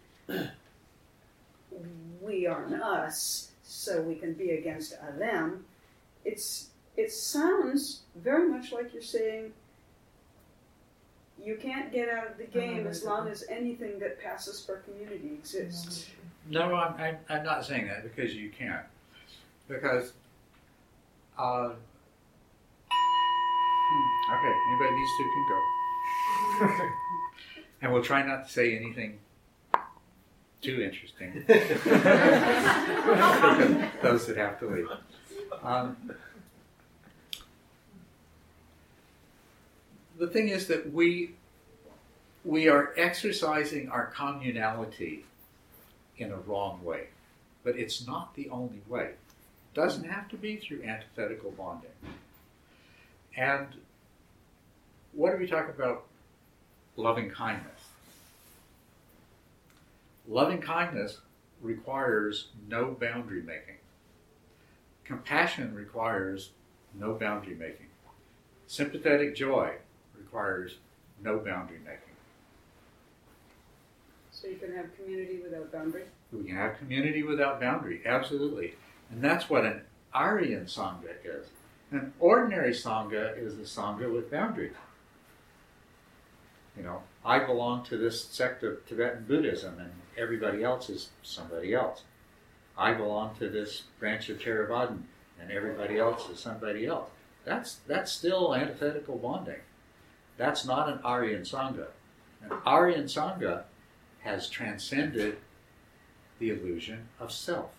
we 2.21 2.47
are 2.47 2.65
an 2.65 2.73
us, 2.75 3.51
so 3.63 4.01
we 4.01 4.15
can 4.15 4.33
be 4.33 4.51
against 4.51 4.93
a 4.93 5.17
them. 5.17 5.65
It's 6.25 6.69
it 6.97 7.11
sounds 7.11 8.01
very 8.15 8.49
much 8.49 8.71
like 8.71 8.93
you're 8.93 9.01
saying 9.01 9.53
you 11.43 11.55
can't 11.55 11.91
get 11.91 12.09
out 12.09 12.27
of 12.27 12.37
the 12.37 12.45
game 12.45 12.85
as 12.87 13.03
long 13.05 13.27
as 13.27 13.45
anything 13.49 13.99
that 13.99 14.21
passes 14.21 14.63
for 14.63 14.77
community 14.77 15.31
exists. 15.35 16.07
No, 16.49 16.75
I'm, 16.75 16.93
I'm, 16.99 17.17
I'm 17.29 17.45
not 17.45 17.65
saying 17.65 17.87
that 17.87 18.03
because 18.03 18.35
you 18.35 18.49
can't. 18.49 18.85
Because, 19.67 20.13
uh, 21.37 21.69
hmm, 22.89 24.33
okay, 24.33 24.53
anybody 24.69 24.95
these 24.95 25.09
two 25.17 25.29
can 25.33 25.45
go. 26.69 26.85
and 27.81 27.93
we'll 27.93 28.03
try 28.03 28.25
not 28.25 28.47
to 28.47 28.51
say 28.51 28.75
anything 28.75 29.19
too 30.61 30.81
interesting. 30.81 31.31
Those 34.01 34.27
that 34.27 34.37
have 34.37 34.59
to 34.59 34.67
leave. 34.67 34.87
Um, 35.63 35.97
the 40.17 40.27
thing 40.27 40.49
is 40.49 40.67
that 40.67 40.93
we 40.93 41.31
we 42.45 42.67
are 42.67 42.93
exercising 42.97 43.89
our 43.89 44.11
communality 44.15 45.23
in 46.17 46.31
a 46.31 46.37
wrong 46.37 46.83
way, 46.83 47.07
but 47.63 47.77
it's 47.77 48.05
not 48.05 48.35
the 48.35 48.49
only 48.49 48.81
way. 48.87 49.05
It 49.05 49.17
Doesn't 49.73 50.05
have 50.05 50.29
to 50.29 50.37
be 50.37 50.57
through 50.57 50.83
antithetical 50.83 51.51
bonding. 51.51 51.91
And 53.35 53.67
what 55.13 55.33
are 55.33 55.37
we 55.37 55.47
talking 55.47 55.71
about? 55.71 56.05
Loving 56.99 57.29
kindness. 57.29 57.81
Loving 60.27 60.59
kindness 60.59 61.21
requires 61.61 62.47
no 62.67 62.91
boundary 62.91 63.41
making. 63.41 63.77
Compassion 65.05 65.73
requires 65.73 66.49
no 66.93 67.13
boundary 67.13 67.55
making. 67.55 67.85
Sympathetic 68.67 69.33
joy 69.33 69.75
requires 70.13 70.75
no 71.23 71.37
boundary 71.37 71.79
making. 71.85 72.01
So 74.33 74.49
you 74.49 74.57
can 74.57 74.75
have 74.75 74.93
community 74.97 75.39
without 75.41 75.71
boundary. 75.71 76.03
We 76.33 76.43
can 76.43 76.57
have 76.57 76.77
community 76.79 77.23
without 77.23 77.61
boundary, 77.61 78.01
absolutely. 78.05 78.75
And 79.09 79.23
that's 79.23 79.49
what 79.49 79.63
an 79.63 79.83
Aryan 80.13 80.65
Sangha 80.65 81.13
is. 81.23 81.47
An 81.91 82.11
ordinary 82.19 82.73
Sangha 82.73 83.41
is 83.41 83.53
a 83.53 83.61
Sangha 83.61 84.13
with 84.13 84.29
boundaries. 84.29 84.73
You 86.79 86.85
know, 86.85 87.03
I 87.25 87.39
belong 87.39 87.83
to 87.87 87.97
this 87.97 88.23
sect 88.23 88.63
of 88.63 88.85
Tibetan 88.85 89.25
Buddhism, 89.27 89.77
and 89.79 89.91
everybody 90.17 90.63
else 90.63 90.89
is 90.89 91.09
somebody 91.23 91.73
else. 91.73 92.03
I 92.77 92.93
belong 92.93 93.35
to 93.39 93.49
this 93.49 93.83
branch 93.99 94.29
of 94.29 94.39
Theravadan, 94.39 95.01
and 95.41 95.51
everybody 95.51 95.97
else 95.97 96.29
is 96.29 96.39
somebody 96.39 96.85
else. 96.85 97.09
That's, 97.43 97.75
that's 97.85 98.13
still 98.13 98.55
antithetical 98.55 99.17
bonding. 99.17 99.59
That's 100.37 100.65
not 100.65 100.87
an 100.87 100.99
Aryan 101.03 101.41
Sangha. 101.41 101.87
An 102.41 102.53
Aryan 102.65 103.05
Sangha 103.05 103.63
has 104.19 104.49
transcended 104.49 105.35
the 106.39 106.51
illusion 106.51 107.09
of 107.19 107.33
self. 107.33 107.71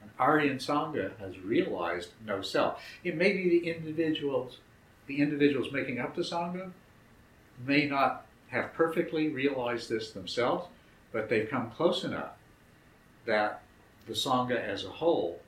An 0.00 0.10
Aryan 0.20 0.58
Sangha 0.58 1.18
has 1.18 1.40
realized 1.40 2.10
no 2.24 2.42
self. 2.42 2.80
It 3.02 3.16
may 3.16 3.32
be 3.32 3.48
the 3.48 3.70
individuals, 3.70 4.58
the 5.08 5.20
individuals 5.20 5.72
making 5.72 5.98
up 5.98 6.14
the 6.14 6.22
Sangha 6.22 6.70
may 7.66 7.86
not 7.86 8.26
have 8.48 8.72
perfectly 8.72 9.28
realized 9.28 9.88
this 9.88 10.10
themselves, 10.10 10.66
but 11.12 11.28
they've 11.28 11.48
come 11.48 11.70
close 11.70 12.04
enough 12.04 12.32
that 13.26 13.62
the 14.06 14.12
Sangha 14.12 14.60
as 14.60 14.84
a 14.84 14.88
whole 14.88 15.40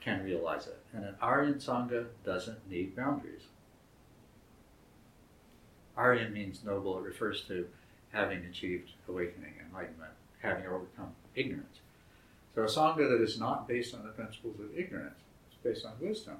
can 0.00 0.24
realize 0.24 0.66
it. 0.66 0.78
And 0.92 1.04
an 1.04 1.16
Aryan 1.20 1.54
Sangha 1.54 2.06
doesn't 2.24 2.68
need 2.70 2.94
boundaries. 2.94 3.42
Aryan 5.96 6.32
means 6.32 6.62
noble, 6.64 6.98
it 6.98 7.04
refers 7.04 7.42
to 7.48 7.66
having 8.12 8.44
achieved 8.44 8.90
awakening, 9.08 9.54
enlightenment, 9.66 10.12
having 10.40 10.66
overcome 10.66 11.12
ignorance. 11.34 11.80
So 12.54 12.62
a 12.62 12.66
Sangha 12.66 13.08
that 13.08 13.22
is 13.22 13.38
not 13.38 13.68
based 13.68 13.94
on 13.94 14.04
the 14.04 14.10
principles 14.10 14.60
of 14.60 14.76
ignorance, 14.76 15.18
it's 15.48 15.58
based 15.62 15.84
on 15.84 15.92
wisdom, 16.00 16.36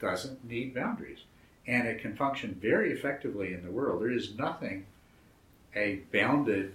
doesn't 0.00 0.44
need 0.48 0.74
boundaries. 0.74 1.20
And 1.66 1.86
it 1.88 2.00
can 2.00 2.14
function 2.14 2.56
very 2.60 2.92
effectively 2.92 3.52
in 3.52 3.64
the 3.64 3.70
world. 3.70 4.02
There 4.02 4.10
is 4.10 4.36
nothing 4.38 4.86
a 5.74 6.00
bounded 6.12 6.74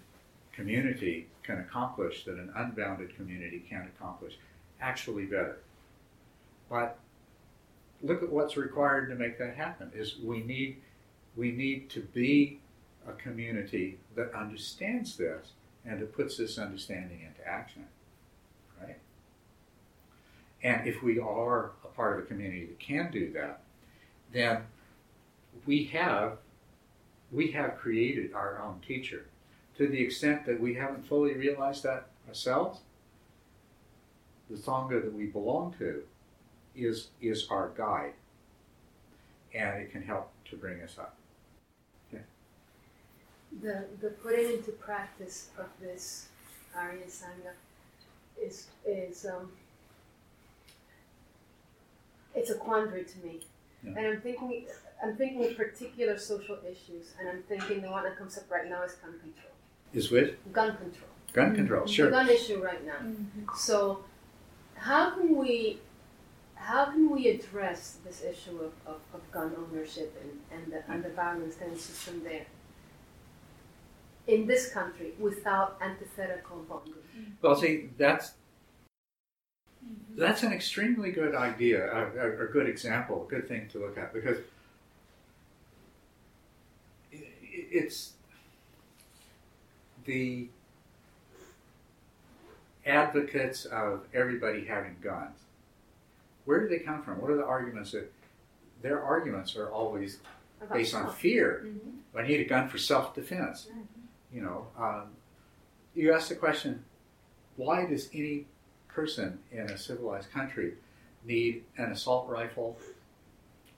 community 0.54 1.28
can 1.44 1.60
accomplish 1.60 2.26
that 2.26 2.36
an 2.36 2.52
unbounded 2.56 3.16
community 3.16 3.64
can't 3.70 3.88
accomplish, 3.88 4.38
actually 4.80 5.26
better. 5.26 5.58
But 6.70 7.00
look 8.04 8.24
at 8.24 8.32
what's 8.32 8.58
required 8.58 9.10
to 9.10 9.16
make 9.16 9.38
that 9.40 9.56
happen 9.56 9.92
is 9.96 10.18
we 10.24 10.42
need 10.42 10.78
we 11.36 11.52
need 11.52 11.90
to 11.90 12.02
be 12.02 12.60
a 13.08 13.14
community 13.14 13.98
that 14.16 14.34
understands 14.34 15.16
this 15.16 15.54
and 15.86 16.00
that 16.02 16.14
puts 16.14 16.38
this 16.38 16.58
understanding 16.58 17.22
into 17.22 17.48
action. 17.48 17.86
Right? 18.82 18.98
And 20.62 20.86
if 20.88 21.02
we 21.02 21.20
are 21.20 21.72
a 21.84 21.88
part 21.88 22.18
of 22.18 22.26
a 22.26 22.28
community 22.28 22.66
that 22.66 22.80
can 22.80 23.10
do 23.12 23.32
that, 23.32 23.62
then 24.34 24.64
we 25.66 25.86
have 25.86 26.38
we 27.32 27.52
have 27.52 27.78
created 27.78 28.34
our 28.34 28.62
own 28.62 28.82
teacher. 28.86 29.26
To 29.78 29.88
the 29.88 30.02
extent 30.02 30.46
that 30.46 30.60
we 30.60 30.74
haven't 30.76 31.08
fully 31.08 31.34
realized 31.34 31.84
that 31.84 32.08
ourselves, 32.28 32.80
the 34.50 34.58
Sangha 34.58 35.02
that 35.02 35.14
we 35.14 35.28
belong 35.28 35.74
to 35.80 36.04
is 36.76 37.08
is 37.22 37.48
our 37.50 37.72
guide. 37.78 38.14
And 39.54 39.82
it 39.82 39.92
can 39.92 40.02
help 40.02 40.32
to 40.50 40.56
bring 40.56 40.82
us 40.82 40.98
up. 40.98 41.16
The, 43.60 43.84
the 44.00 44.12
putting 44.12 44.54
into 44.54 44.72
practice 44.72 45.50
of 45.60 45.66
this 45.82 46.30
Arya 46.76 47.06
Sangha 47.08 47.52
is, 48.42 48.68
is 48.86 49.26
um, 49.26 49.52
it's 52.34 52.50
a 52.50 52.56
quandary 52.56 53.04
to 53.04 53.20
me. 53.20 53.42
Yeah. 53.84 53.94
And 53.98 54.08
I'm 54.08 54.22
thinking, 54.22 54.68
I'm 55.04 55.16
thinking 55.16 55.44
of 55.46 55.58
particular 55.58 56.18
social 56.18 56.58
issues, 56.70 57.14
and 57.20 57.28
I'm 57.28 57.44
thinking 57.44 57.82
the 57.82 57.90
one 57.90 58.04
that 58.04 58.18
comes 58.18 58.38
up 58.38 58.50
right 58.52 58.70
now 58.70 58.84
is 58.84 58.94
gun 58.94 59.12
control. 59.20 59.52
Is 59.94 60.12
with 60.12 60.36
Gun 60.54 60.78
control. 60.78 61.10
gun 61.34 61.56
control, 61.56 61.86
The 61.86 61.92
sure. 61.92 62.10
gun 62.12 62.30
issue 62.30 62.62
right 62.64 62.86
now. 62.86 63.00
Mm-hmm. 63.02 63.46
So, 63.58 64.04
how 64.76 65.12
can 65.12 65.36
we, 65.36 65.80
how 66.56 66.86
can 66.86 67.10
we 67.10 67.28
address 67.30 67.98
this 68.06 68.24
issue 68.24 68.58
of, 68.60 68.74
of, 68.86 69.00
of 69.14 69.32
gun 69.32 69.52
ownership 69.58 70.16
and, 70.22 70.40
and, 70.64 70.72
the, 70.72 70.92
and 70.92 71.04
the 71.04 71.10
violence 71.10 71.56
that 71.56 71.68
ensues 71.68 71.98
from 72.00 72.24
there 72.24 72.46
in 74.28 74.46
this 74.48 74.72
country 74.72 75.14
without 75.20 75.78
antithetical 75.82 76.64
bonding? 76.70 76.94
Mm-hmm. 76.94 77.32
Well, 77.42 77.56
see, 77.56 77.90
that's 77.98 78.34
mm-hmm. 79.86 80.20
that's 80.22 80.44
an 80.44 80.54
extremely 80.54 81.12
good 81.12 81.36
idea, 81.36 81.92
a, 81.92 82.18
a, 82.18 82.44
a 82.44 82.48
good 82.48 82.70
example, 82.70 83.26
a 83.28 83.30
good 83.30 83.48
thing 83.48 83.68
to 83.70 83.80
look 83.80 83.98
at 83.98 84.14
because 84.14 84.38
i- 87.14 87.16
i- 87.18 87.61
it's 87.72 88.14
the 90.06 90.50
advocates 92.86 93.66
of 93.66 94.06
everybody 94.14 94.66
having 94.66 94.98
guns. 95.02 95.38
Where 96.46 96.60
do 96.60 96.68
they 96.68 96.80
come 96.84 97.04
from? 97.04 97.22
What 97.22 97.32
are 97.32 97.38
the 97.38 97.46
arguments 97.46 97.92
that 97.92 98.12
their 98.82 99.02
arguments 99.02 99.56
are 99.56 99.70
always 99.70 100.20
based 100.72 100.94
on 100.94 101.12
fear. 101.14 101.66
Mhm. 101.66 102.00
I 102.16 102.28
need 102.28 102.40
a 102.40 102.46
gun 102.46 102.68
for 102.68 102.78
self-defense. 102.78 103.70
You 104.32 104.42
know, 104.42 104.68
um, 104.78 105.16
you 105.94 106.14
ask 106.14 106.30
the 106.30 106.36
question, 106.36 106.86
why 107.56 107.86
does 107.86 108.10
any 108.14 108.48
person 108.88 109.40
in 109.52 109.70
a 109.70 109.78
civilized 109.78 110.32
country 110.32 110.78
need 111.24 111.66
an 111.78 111.92
assault 111.92 112.30
rifle 112.30 112.78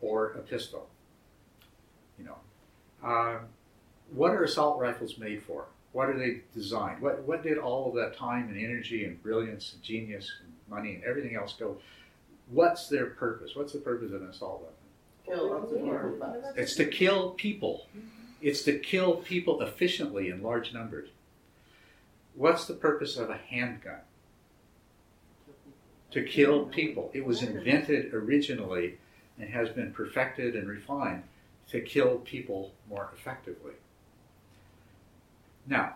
or 0.01 0.31
a 0.31 0.39
pistol? 0.39 0.89
You 2.17 2.25
know, 2.25 2.37
um, 3.03 3.47
what 4.13 4.31
are 4.31 4.43
assault 4.43 4.79
rifles 4.79 5.17
made 5.17 5.43
for? 5.43 5.65
What 5.91 6.09
are 6.09 6.17
they 6.17 6.41
designed? 6.53 7.01
What 7.01 7.23
what 7.23 7.43
did 7.43 7.57
all 7.57 7.89
of 7.89 7.95
that 7.95 8.17
time 8.17 8.49
and 8.49 8.57
energy 8.57 9.05
and 9.05 9.21
brilliance 9.21 9.73
and 9.73 9.83
genius 9.83 10.31
and 10.41 10.53
money 10.69 10.95
and 10.95 11.03
everything 11.03 11.35
else 11.35 11.53
go? 11.53 11.77
What's 12.49 12.87
their 12.87 13.07
purpose? 13.07 13.55
What's 13.55 13.73
the 13.73 13.79
purpose 13.79 14.11
of 14.11 14.21
an 14.21 14.29
assault 14.29 14.61
weapon? 14.61 14.75
Kill 15.25 15.49
lots 15.49 15.71
of 15.71 15.79
people. 15.79 16.53
It's 16.55 16.75
to 16.75 16.85
kill 16.85 17.31
people. 17.31 17.87
It's 18.41 18.63
to 18.63 18.77
kill 18.77 19.15
people 19.17 19.61
efficiently 19.61 20.29
in 20.29 20.43
large 20.43 20.73
numbers. 20.73 21.09
What's 22.35 22.65
the 22.65 22.73
purpose 22.73 23.15
of 23.17 23.29
a 23.29 23.37
handgun? 23.37 24.01
To 26.11 26.23
kill 26.23 26.65
people. 26.65 27.09
It 27.13 27.25
was 27.25 27.41
invented 27.41 28.13
originally 28.13 28.97
and 29.39 29.49
has 29.49 29.69
been 29.69 29.93
perfected 29.93 30.55
and 30.55 30.67
refined 30.67 31.23
to 31.69 31.79
kill 31.81 32.17
people 32.17 32.71
more 32.89 33.09
effectively. 33.15 33.73
Now, 35.65 35.95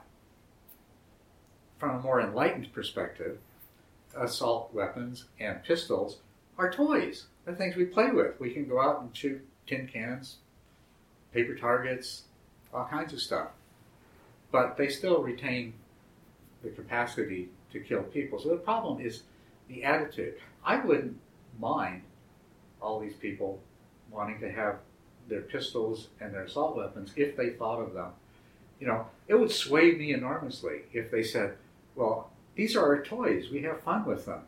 from 1.78 1.96
a 1.96 2.00
more 2.00 2.22
enlightened 2.22 2.74
perspective, 2.74 3.40
assault 4.16 4.74
weapons 4.74 5.26
and 5.40 5.64
pistols 5.64 6.20
are 6.58 6.72
toys. 6.72 7.26
They're 7.46 7.56
things 7.56 7.76
we 7.76 7.86
play 7.86 8.10
with. 8.12 8.40
We 8.40 8.54
can 8.54 8.68
go 8.68 8.82
out 8.82 9.02
and 9.02 9.16
shoot 9.16 9.46
tin 9.68 9.88
cans, 9.88 10.38
paper 11.34 11.56
targets, 11.56 12.24
all 12.74 12.86
kinds 12.86 13.14
of 13.14 13.22
stuff. 13.22 13.50
But 14.52 14.78
they 14.78 14.88
still 14.88 15.22
retain 15.22 15.74
the 16.64 16.70
capacity 16.70 17.50
to 17.72 17.80
kill 17.80 18.04
people. 18.04 18.40
So 18.40 18.50
the 18.50 18.56
problem 18.58 19.02
is 19.02 19.24
the 19.68 19.84
attitude. 19.84 20.36
I 20.66 20.78
wouldn't 20.78 21.18
mind 21.60 22.04
all 22.82 23.00
these 23.00 23.16
people 23.16 23.60
wanting 24.10 24.40
to 24.40 24.52
have 24.52 24.78
their 25.28 25.42
pistols 25.42 26.08
and 26.22 26.34
their 26.34 26.44
assault 26.44 26.78
weapons 26.78 27.12
if 27.16 27.36
they 27.36 27.52
thought 27.52 27.82
of 27.82 27.94
them. 27.94 28.12
You 28.80 28.88
know, 28.88 29.08
it 29.28 29.36
would 29.36 29.52
sway 29.52 29.94
me 29.94 30.14
enormously 30.14 30.82
if 30.94 31.10
they 31.12 31.24
said, 31.24 31.56
well, 31.96 32.30
these 32.56 32.76
are 32.76 32.84
our 32.86 33.02
toys. 33.04 33.50
We 33.52 33.62
have 33.64 33.82
fun 33.82 34.06
with 34.06 34.26
them. 34.26 34.42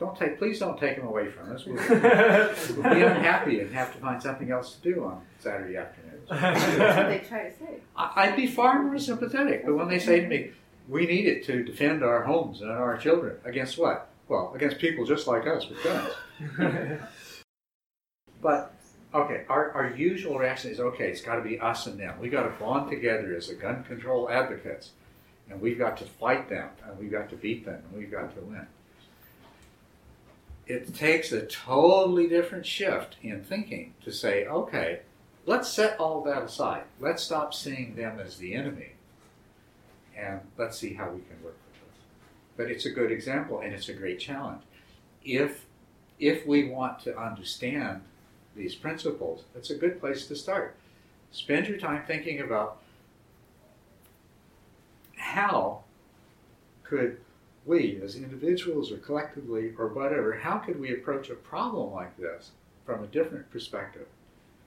Don't 0.00 0.16
take, 0.18 0.38
please 0.38 0.58
don't 0.58 0.78
take 0.80 0.96
them 0.96 1.06
away 1.06 1.28
from 1.30 1.52
us. 1.52 1.64
We'll, 1.64 1.76
we'll 1.76 2.94
be 2.94 3.02
unhappy 3.02 3.60
and 3.60 3.72
have 3.72 3.92
to 3.94 3.98
find 4.00 4.20
something 4.20 4.50
else 4.50 4.74
to 4.76 4.82
do 4.94 5.04
on 5.04 5.20
Saturday 5.38 5.76
afternoons. 5.76 6.28
That's 6.28 6.96
what 6.96 7.08
they 7.08 7.18
try 7.28 7.48
to 7.48 7.56
say. 7.56 7.74
I- 7.96 8.12
I'd 8.16 8.36
be 8.36 8.46
far 8.48 8.82
more 8.82 8.98
sympathetic. 8.98 9.64
But 9.64 9.76
when 9.76 9.88
they 9.88 9.98
say 10.00 10.20
to 10.20 10.26
me, 10.26 10.50
we 10.88 11.06
need 11.06 11.26
it 11.26 11.44
to 11.46 11.62
defend 11.62 12.02
our 12.02 12.22
homes 12.24 12.62
and 12.62 12.70
our 12.70 12.96
children 12.96 13.36
against 13.44 13.78
what? 13.78 14.08
Well, 14.26 14.52
against 14.56 14.78
people 14.78 15.04
just 15.04 15.26
like 15.28 15.46
us 15.46 15.68
with 15.68 15.82
guns. 15.84 16.12
But 18.40 18.74
okay, 19.14 19.44
our, 19.48 19.72
our 19.72 19.90
usual 19.90 20.38
reaction 20.38 20.70
is 20.70 20.80
okay, 20.80 21.10
it's 21.10 21.20
got 21.20 21.36
to 21.36 21.42
be 21.42 21.58
us 21.60 21.86
and 21.86 21.98
them. 21.98 22.14
We've 22.20 22.32
got 22.32 22.44
to 22.44 22.64
bond 22.64 22.90
together 22.90 23.34
as 23.34 23.48
the 23.48 23.54
gun 23.54 23.84
control 23.84 24.30
advocates, 24.30 24.90
and 25.50 25.60
we've 25.60 25.78
got 25.78 25.96
to 25.98 26.04
fight 26.04 26.48
them, 26.48 26.70
and 26.86 26.98
we've 26.98 27.10
got 27.10 27.28
to 27.30 27.36
beat 27.36 27.64
them, 27.64 27.82
and 27.88 27.98
we've 27.98 28.10
got 28.10 28.34
to 28.34 28.40
win. 28.40 28.66
It 30.66 30.94
takes 30.94 31.32
a 31.32 31.44
totally 31.46 32.28
different 32.28 32.64
shift 32.64 33.16
in 33.22 33.42
thinking 33.42 33.94
to 34.04 34.12
say, 34.12 34.46
okay, 34.46 35.00
let's 35.44 35.68
set 35.68 35.98
all 35.98 36.22
that 36.24 36.42
aside. 36.42 36.84
Let's 37.00 37.22
stop 37.22 37.52
seeing 37.52 37.94
them 37.96 38.18
as 38.18 38.38
the 38.38 38.54
enemy, 38.54 38.92
and 40.16 40.40
let's 40.56 40.78
see 40.78 40.94
how 40.94 41.10
we 41.10 41.20
can 41.20 41.42
work 41.42 41.56
with 41.66 41.90
this. 41.90 42.00
But 42.56 42.70
it's 42.70 42.86
a 42.86 42.90
good 42.90 43.12
example, 43.12 43.60
and 43.60 43.74
it's 43.74 43.88
a 43.88 43.94
great 43.94 44.20
challenge. 44.20 44.62
If 45.24 45.66
if 46.18 46.46
we 46.46 46.68
want 46.68 47.00
to 47.00 47.18
understand 47.18 48.02
these 48.54 48.74
principles, 48.74 49.44
it's 49.54 49.70
a 49.70 49.74
good 49.74 50.00
place 50.00 50.26
to 50.26 50.36
start. 50.36 50.76
Spend 51.30 51.66
your 51.66 51.78
time 51.78 52.02
thinking 52.06 52.40
about 52.40 52.78
how 55.16 55.82
could 56.84 57.18
we, 57.64 58.00
as 58.02 58.16
individuals 58.16 58.92
or 58.92 58.98
collectively 58.98 59.72
or 59.78 59.88
whatever, 59.88 60.38
how 60.38 60.58
could 60.58 60.78
we 60.78 60.92
approach 60.92 61.30
a 61.30 61.34
problem 61.34 61.92
like 61.92 62.16
this 62.18 62.50
from 62.84 63.02
a 63.02 63.06
different 63.06 63.50
perspective? 63.50 64.06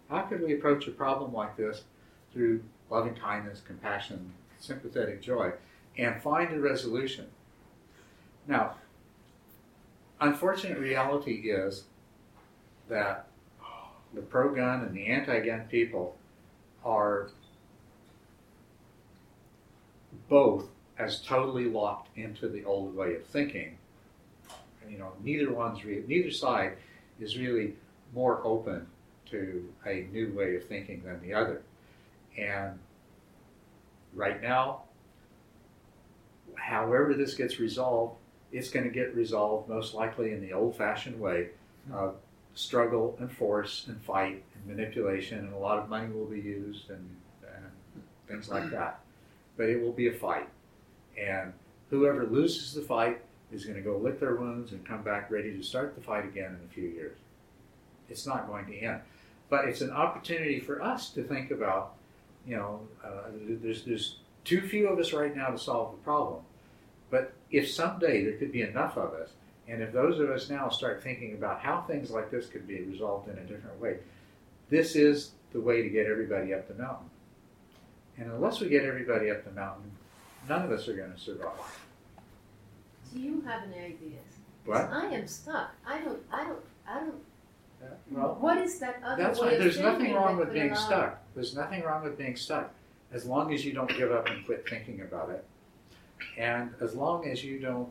How 0.10 0.22
could 0.22 0.42
we 0.42 0.54
approach 0.54 0.88
a 0.88 0.92
problem 0.92 1.34
like 1.34 1.58
this 1.58 1.84
through 2.34 2.64
loving 2.90 3.16
kindness, 3.16 3.62
compassion, 3.66 4.32
sympathetic 4.60 5.22
joy, 5.22 5.52
and 5.98 6.22
find 6.22 6.54
a 6.54 6.60
resolution? 6.60 7.28
Now, 8.48 8.76
unfortunate 10.20 10.80
reality 10.80 11.50
is 11.52 11.84
that 12.88 13.28
the 14.16 14.22
pro 14.22 14.53
gun 14.53 14.82
and 14.82 14.95
the 14.95 15.07
anti 15.07 15.39
gun 15.41 15.61
people 15.70 16.16
are 16.84 17.30
both 20.30 20.70
as 20.97 21.20
totally 21.22 21.66
locked 21.66 22.18
into 22.18 22.47
the 22.47 22.63
old 22.63 22.95
way 22.95 23.16
of 23.16 23.26
thinking. 23.26 23.78
You 24.89 24.97
know, 24.97 25.11
neither 25.24 25.51
one's 25.51 25.84
re- 25.84 26.03
neither 26.07 26.32
side 26.32 26.78
is 27.20 27.38
really 27.38 27.74
more 28.13 28.41
open 28.45 28.88
to 29.32 29.68
a 29.86 30.07
new 30.11 30.34
way 30.34 30.55
of 30.55 30.66
thinking 30.66 31.01
than 31.03 31.22
the 31.22 31.34
other. 31.34 31.61
And 32.38 32.80
right 34.13 34.41
now, 34.41 34.84
however 36.55 37.13
this 37.13 37.34
gets 37.34 37.59
resolved, 37.59 38.16
it's 38.51 38.70
going 38.70 38.86
to 38.86 38.91
get 38.91 39.16
resolved 39.16 39.68
most 39.68 39.93
likely 39.93 40.32
in 40.32 40.41
the 40.41 40.53
old 40.53 40.78
fashioned 40.78 41.20
way 41.20 41.49
hmm. 41.88 41.93
of 41.93 42.16
struggle 42.56 43.16
and 43.20 43.32
force 43.32 43.86
and 43.88 44.01
fight 44.01 44.43
and 44.56 44.66
manipulation, 44.66 45.39
and 45.39 45.53
a 45.53 45.58
lot 45.58 45.78
of 45.78 45.89
money 45.89 46.12
will 46.12 46.26
be 46.26 46.39
used 46.39 46.89
and, 46.89 47.10
and 47.43 48.03
things 48.28 48.49
like 48.49 48.70
that. 48.72 49.01
But 49.58 49.70
it 49.70 49.82
will 49.82 49.91
be 49.91 50.08
a 50.08 50.14
fight. 50.14 50.49
And 51.22 51.53
whoever 51.89 52.26
loses 52.26 52.74
the 52.74 52.82
fight 52.82 53.22
is 53.51 53.66
going 53.66 53.76
to 53.76 53.82
go 53.82 53.97
lick 53.97 54.20
their 54.20 54.36
wounds 54.36 54.72
and 54.72 54.86
come 54.86 55.03
back 55.03 55.30
ready 55.30 55.56
to 55.56 55.64
start 55.64 55.95
the 55.95 56.01
fight 56.01 56.26
again 56.26 56.58
in 56.60 56.68
a 56.70 56.74
few 56.74 56.89
years. 56.89 57.18
It's 58.10 58.26
not 58.26 58.47
going 58.47 58.66
to 58.68 58.78
end. 58.78 59.01
But 59.49 59.66
it's 59.66 59.82
an 59.82 59.91
opportunity 59.91 60.60
for 60.60 60.82
us 60.82 61.10
to 61.12 61.24
think 61.24 61.51
about, 61.51 61.93
you 62.47 62.56
know, 62.56 62.82
uh, 63.03 63.30
there's, 63.62 63.84
there's 63.84 64.18
too 64.43 64.62
few 64.62 64.88
of 64.88 64.97
us 64.97 65.14
right 65.14 65.36
now 65.36 65.49
to 65.49 65.58
solve 65.58 65.91
the 65.91 66.03
problem. 66.03 66.41
But 67.12 67.34
if 67.51 67.70
someday 67.70 68.24
there 68.24 68.34
could 68.34 68.51
be 68.51 68.64
enough 68.64 68.97
of 68.97 69.14
us 69.14 69.30
and 69.68 69.82
if 69.82 69.91
those 69.91 70.20
of 70.20 70.30
us 70.30 70.49
now 70.49 70.70
start 70.70 71.01
thinking 71.03 71.34
about 71.34 71.59
how 71.59 71.82
things 71.82 72.11
like 72.11 72.30
this 72.32 72.47
could 72.47 72.68
be 72.68 72.82
resolved 72.82 73.30
in 73.30 73.38
a 73.38 73.43
different 73.43 73.80
way, 73.80 73.97
this 74.70 74.95
is 74.95 75.32
the 75.53 75.59
way 75.59 75.82
to 75.82 75.89
get 75.89 76.05
everybody 76.05 76.53
up 76.53 76.68
the 76.68 76.74
mountain. 76.76 77.09
And 78.18 78.32
unless 78.32 78.59
we 78.59 78.70
get 78.70 78.86
everybody 78.86 79.30
up 79.32 79.43
the 79.43 79.51
mountain, 79.51 79.91
none 80.47 80.61
of 80.63 80.72
us 80.72 80.88
are 80.88 80.95
going 80.95 81.11
to 81.13 81.20
survive. 81.20 81.51
Do 83.13 83.20
you 83.20 83.41
have 83.41 83.63
any 83.63 83.80
ideas? 83.86 84.22
What? 84.66 84.89
I 84.91 85.05
am 85.07 85.28
stuck. 85.28 85.72
I 85.86 85.99
don't. 85.99 86.20
I 86.32 86.43
don't. 86.43 86.59
I 86.88 86.99
don't. 86.99 87.16
Uh, 87.84 87.88
well, 88.11 88.38
What 88.39 88.57
is 88.57 88.80
that 88.80 89.01
other 89.05 89.22
that's 89.22 89.39
way 89.39 89.55
of 89.55 89.61
There's 89.61 89.80
nothing 89.80 90.13
wrong 90.13 90.38
with 90.38 90.53
being 90.53 90.72
allow- 90.72 90.76
stuck. 90.86 91.22
There's 91.36 91.55
nothing 91.55 91.84
wrong 91.84 92.03
with 92.03 92.18
being 92.18 92.36
stuck, 92.36 92.72
as 93.11 93.26
long 93.26 93.53
as 93.53 93.66
you 93.66 93.74
don't 93.74 93.89
give 93.97 94.11
up 94.11 94.28
and 94.28 94.45
quit 94.45 94.68
thinking 94.68 95.01
about 95.01 95.30
it, 95.30 95.45
and 96.38 96.74
as 96.82 96.95
long 96.95 97.28
as 97.28 97.43
you 97.43 97.59
don't 97.59 97.89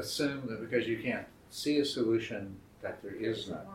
assume 0.00 0.46
that 0.48 0.60
because 0.60 0.88
you 0.88 0.98
can't 0.98 1.26
see 1.50 1.78
a 1.78 1.84
solution 1.84 2.56
that 2.82 3.02
there 3.02 3.14
is 3.14 3.48
none. 3.48 3.66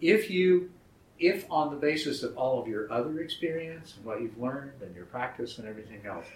if 0.00 0.30
you 0.30 0.70
if 1.18 1.44
on 1.50 1.70
the 1.70 1.76
basis 1.76 2.22
of 2.22 2.36
all 2.36 2.60
of 2.60 2.66
your 2.66 2.90
other 2.90 3.20
experience 3.20 3.94
and 3.96 4.04
what 4.04 4.20
you've 4.20 4.38
learned 4.38 4.72
and 4.82 4.94
your 4.94 5.04
practice 5.06 5.58
and 5.58 5.66
everything 5.66 6.00
else 6.06 6.26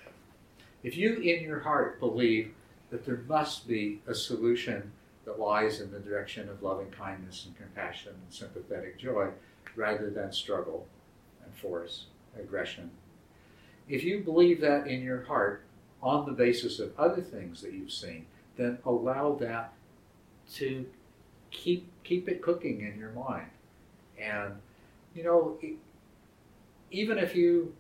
if 0.83 0.97
you 0.97 1.17
in 1.17 1.43
your 1.43 1.61
heart 1.61 2.01
believe 2.01 2.53
that 2.91 3.05
there 3.05 3.23
must 3.29 3.67
be 3.67 4.01
a 4.07 4.15
solution 4.15 4.91
that 5.25 5.41
lies 5.41 5.81
in 5.81 5.91
the 5.91 5.99
direction 6.01 6.49
of 6.49 6.63
loving 6.63 6.91
kindness 6.91 7.47
and 7.47 7.57
compassion 7.57 8.13
and 8.13 8.33
sympathetic 8.33 8.99
joy 8.99 9.29
rather 9.77 10.11
than 10.11 10.33
struggle 10.33 10.87
and 11.45 11.55
force 11.55 12.07
aggression 12.39 12.91
if 13.89 14.03
you 14.03 14.21
believe 14.21 14.61
that 14.61 14.87
in 14.87 15.03
your 15.03 15.23
heart 15.25 15.63
on 16.03 16.27
the 16.27 16.33
basis 16.33 16.79
of 16.79 16.99
other 16.99 17.23
things 17.23 17.61
that 17.63 17.73
you've 17.73 17.91
seen 17.93 18.27
then 18.57 18.79
allow 18.85 19.35
that 19.35 19.73
to 20.55 20.87
keep 21.51 21.89
keep 22.03 22.29
it 22.29 22.43
cooking 22.43 22.81
in 22.81 22.99
your 22.99 23.11
mind. 23.11 23.47
And 24.19 24.55
you 25.15 25.25
know 25.25 25.59
even 26.91 27.19
if 27.19 27.35
you 27.35 27.75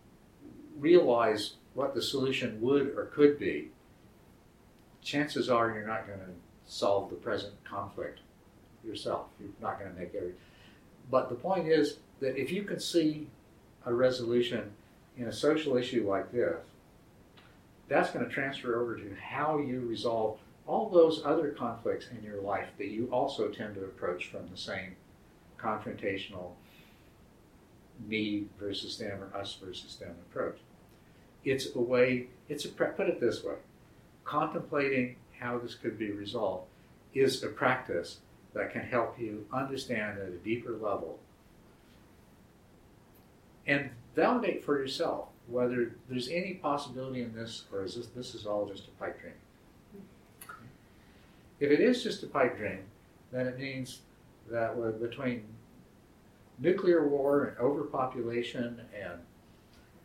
realize 0.79 1.55
what 1.75 1.95
the 1.95 2.03
solution 2.03 2.61
would 2.61 2.89
or 2.97 3.11
could 3.14 3.39
be 3.39 3.68
chances 5.03 5.49
are 5.49 5.70
you're 5.70 5.87
not 5.87 6.07
going 6.07 6.18
to 6.18 6.27
solve 6.66 7.11
the 7.11 7.16
present 7.16 7.53
conflict 7.64 8.20
yourself. 8.85 9.27
You're 9.39 9.51
not 9.61 9.79
going 9.79 9.93
to 9.93 9.99
make 9.99 10.14
every 10.14 10.33
but 11.11 11.29
the 11.29 11.35
point 11.35 11.68
is 11.68 11.99
that 12.20 12.37
if 12.37 12.51
you 12.51 12.62
can 12.62 12.81
see 12.81 13.29
a 13.87 13.93
resolution 13.93 14.70
in 15.16 15.27
a 15.27 15.33
social 15.33 15.77
issue 15.77 16.09
like 16.09 16.33
this 16.33 16.57
that's 17.89 18.11
going 18.11 18.25
to 18.25 18.31
transfer 18.31 18.81
over 18.81 18.97
to 18.97 19.14
how 19.22 19.59
you 19.59 19.81
resolve 19.81 20.39
all 20.67 20.89
those 20.89 21.23
other 21.25 21.49
conflicts 21.51 22.07
in 22.17 22.25
your 22.25 22.41
life 22.41 22.69
that 22.79 22.89
you 22.89 23.09
also 23.12 23.49
tend 23.49 23.75
to 23.75 23.85
approach 23.85 24.29
from 24.29 24.49
the 24.51 24.57
same 24.57 24.97
confrontational 25.59 26.53
me 28.09 28.45
versus 28.59 28.99
them 28.99 29.23
or 29.23 29.39
us 29.39 29.57
versus 29.62 29.97
them 29.97 30.15
approach. 30.31 30.59
It's 31.45 31.75
a 31.75 31.81
way, 31.81 32.29
it's 32.49 32.65
a, 32.65 32.69
put 32.69 33.09
it 33.09 33.21
this 33.21 33.45
way, 33.45 33.55
contemplating 34.25 35.17
how 35.39 35.59
this 35.59 35.75
could 35.75 35.99
be 35.99 36.11
resolved 36.11 36.67
is 37.12 37.43
a 37.43 37.49
practice 37.49 38.19
that 38.55 38.73
can 38.73 38.83
help 38.83 39.19
you 39.19 39.47
understand 39.53 40.19
at 40.19 40.29
a 40.29 40.39
deeper 40.39 40.73
level 40.73 41.19
and 43.67 43.91
validate 44.15 44.65
for 44.65 44.79
yourself 44.79 45.29
whether 45.47 45.95
there's 46.09 46.29
any 46.29 46.55
possibility 46.55 47.23
in 47.23 47.35
this 47.35 47.65
or 47.73 47.85
is 47.85 47.97
this, 47.97 48.07
this 48.09 48.35
is 48.35 48.47
all 48.47 48.67
just 48.67 48.89
a 48.89 48.91
pipe 48.93 49.21
dream. 49.21 49.35
If 51.65 51.71
it 51.71 51.81
is 51.81 52.03
just 52.03 52.23
a 52.23 52.27
pipe 52.27 52.59
dream, 52.59 52.81
then 53.33 53.47
it 53.47 53.59
means 53.59 54.01
that 54.51 54.77
between 55.01 55.45
nuclear 56.59 57.09
war 57.09 57.45
and 57.45 57.59
overpopulation 57.59 58.83
and 58.95 59.19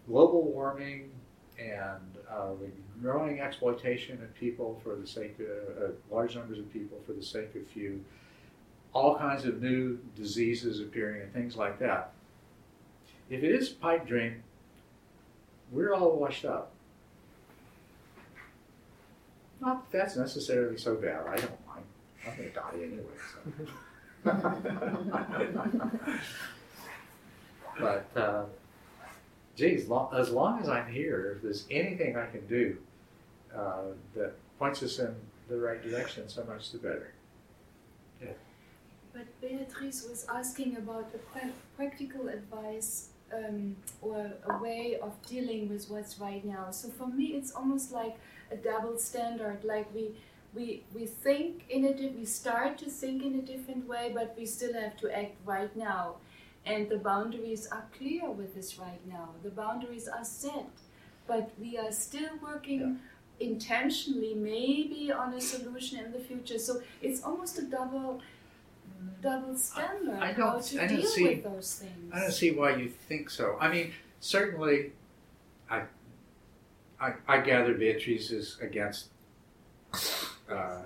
global 0.08 0.42
warming 0.42 1.12
and 1.60 2.18
uh, 2.32 2.52
the 2.62 2.72
growing 3.02 3.42
exploitation 3.42 4.24
of 4.24 4.34
people 4.36 4.80
for 4.82 4.96
the 4.96 5.06
sake 5.06 5.36
of 5.42 5.84
uh, 5.84 5.92
large 6.10 6.34
numbers 6.38 6.60
of 6.60 6.72
people 6.72 6.98
for 7.06 7.12
the 7.12 7.22
sake 7.22 7.54
of 7.56 7.68
few, 7.68 8.06
all 8.94 9.18
kinds 9.18 9.44
of 9.44 9.62
new 9.62 10.00
diseases 10.16 10.80
appearing 10.80 11.24
and 11.24 11.34
things 11.34 11.58
like 11.58 11.78
that. 11.78 12.14
If 13.30 13.44
it 13.44 13.52
is 13.52 13.68
pipe 13.68 14.08
dream, 14.08 14.44
we're 15.74 15.94
all 15.94 16.16
washed 16.16 16.46
up. 16.46 16.72
Not 19.62 19.92
that 19.92 19.98
that's 19.98 20.16
necessarily 20.18 20.78
so 20.78 20.96
bad. 20.96 21.28
I 21.28 21.36
don't 21.36 21.68
mind. 21.68 21.84
I'm 22.28 22.36
going 22.38 22.50
to 22.50 22.56
die 22.56 22.74
anyway. 22.76 23.04
So. 23.34 23.40
but, 27.80 28.06
uh, 28.16 28.44
geez, 29.56 29.88
lo- 29.88 30.10
as 30.16 30.30
long 30.30 30.62
as 30.62 30.70
I'm 30.70 30.88
here, 30.92 31.34
if 31.36 31.42
there's 31.44 31.66
anything 31.70 32.16
I 32.16 32.28
can 32.28 32.46
do 32.48 32.78
uh, 33.56 33.82
that 34.16 34.34
points 34.58 34.82
us 34.84 35.00
in 35.00 35.14
the 35.50 35.58
right 35.58 35.82
direction, 35.82 36.30
so 36.30 36.44
much 36.46 36.72
the 36.72 36.78
better. 36.78 37.14
But 39.12 39.26
Beatrice 39.42 40.06
was 40.08 40.26
asking 40.34 40.78
about 40.78 41.10
a 41.16 41.18
pra- 41.18 41.52
practical 41.76 42.30
advice 42.30 43.10
um, 43.34 43.76
or 44.02 44.32
a 44.48 44.58
way 44.60 44.98
of 45.02 45.14
dealing 45.28 45.68
with 45.68 45.90
what's 45.90 46.20
right 46.20 46.46
now. 46.46 46.70
So 46.72 46.90
for 46.90 47.08
me, 47.08 47.34
it's 47.34 47.52
almost 47.52 47.92
like 47.92 48.16
a 48.52 48.56
double 48.58 48.98
standard. 48.98 49.64
Like 49.64 49.94
we 49.94 50.12
we 50.56 50.84
we 50.96 51.06
think 51.06 51.66
in 51.70 51.86
a 51.86 51.94
di- 51.94 52.14
we 52.18 52.26
start 52.26 52.78
to 52.80 52.90
think 52.90 53.24
in 53.24 53.36
a 53.36 53.42
different 53.42 53.88
way, 53.88 54.12
but 54.14 54.36
we 54.38 54.46
still 54.46 54.74
have 54.74 54.98
to 54.98 55.16
act 55.16 55.36
right 55.46 55.76
now, 55.76 56.16
and 56.66 56.90
the 56.90 56.98
boundaries 56.98 57.68
are 57.72 57.86
clear 57.98 58.30
with 58.32 58.56
this 58.56 58.78
right 58.80 59.02
now. 59.08 59.30
The 59.44 59.52
boundaries 59.52 60.08
are 60.08 60.26
set, 60.26 60.70
but 61.28 61.52
we 61.60 61.78
are 61.78 61.92
still 61.92 62.32
working 62.42 63.00
intentionally, 63.40 64.34
maybe 64.34 65.12
on 65.12 65.34
a 65.34 65.40
solution 65.42 66.04
in 66.04 66.12
the 66.12 66.20
future. 66.20 66.60
So 66.60 66.82
it's 67.02 67.24
almost 67.24 67.58
a 67.60 67.64
double 67.64 68.22
double 69.22 69.56
standard 69.56 70.20
I 70.20 70.34
how 70.34 70.52
don't- 70.54 70.64
to 70.64 70.84
I 70.84 70.88
don't 70.88 70.98
deal 70.98 71.08
see- 71.08 71.28
with 71.28 71.44
those 71.44 71.76
things. 71.76 72.12
I 72.14 72.20
don't 72.22 72.32
see 72.34 72.52
why 72.52 72.76
you 72.76 72.90
think 72.90 73.30
so. 73.30 73.58
I 73.62 73.70
mean, 73.72 73.94
certainly, 74.20 74.92
I, 75.70 75.84
I, 77.02 77.14
I 77.28 77.40
gather 77.40 77.74
Beatrice 77.74 78.32
is 78.32 78.58
against 78.62 79.08
uh, 80.52 80.82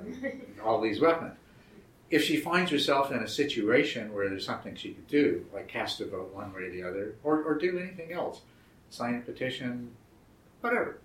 all 0.64 0.82
these 0.82 1.02
weapons. 1.02 1.34
If 2.10 2.24
she 2.24 2.38
finds 2.38 2.70
herself 2.70 3.12
in 3.12 3.20
a 3.20 3.28
situation 3.28 4.14
where 4.14 4.30
there's 4.30 4.46
something 4.46 4.76
she 4.76 4.90
could 4.94 5.08
do, 5.08 5.46
like 5.54 5.68
cast 5.68 6.00
a 6.02 6.06
vote 6.06 6.34
one 6.34 6.54
way 6.54 6.64
or 6.64 6.72
the 6.72 6.84
other, 6.84 7.16
or, 7.24 7.42
or 7.42 7.56
do 7.56 7.80
anything 7.80 8.12
else, 8.14 8.42
sign 8.92 9.16
a 9.16 9.20
petition, 9.22 9.90
whatever, 10.62 11.00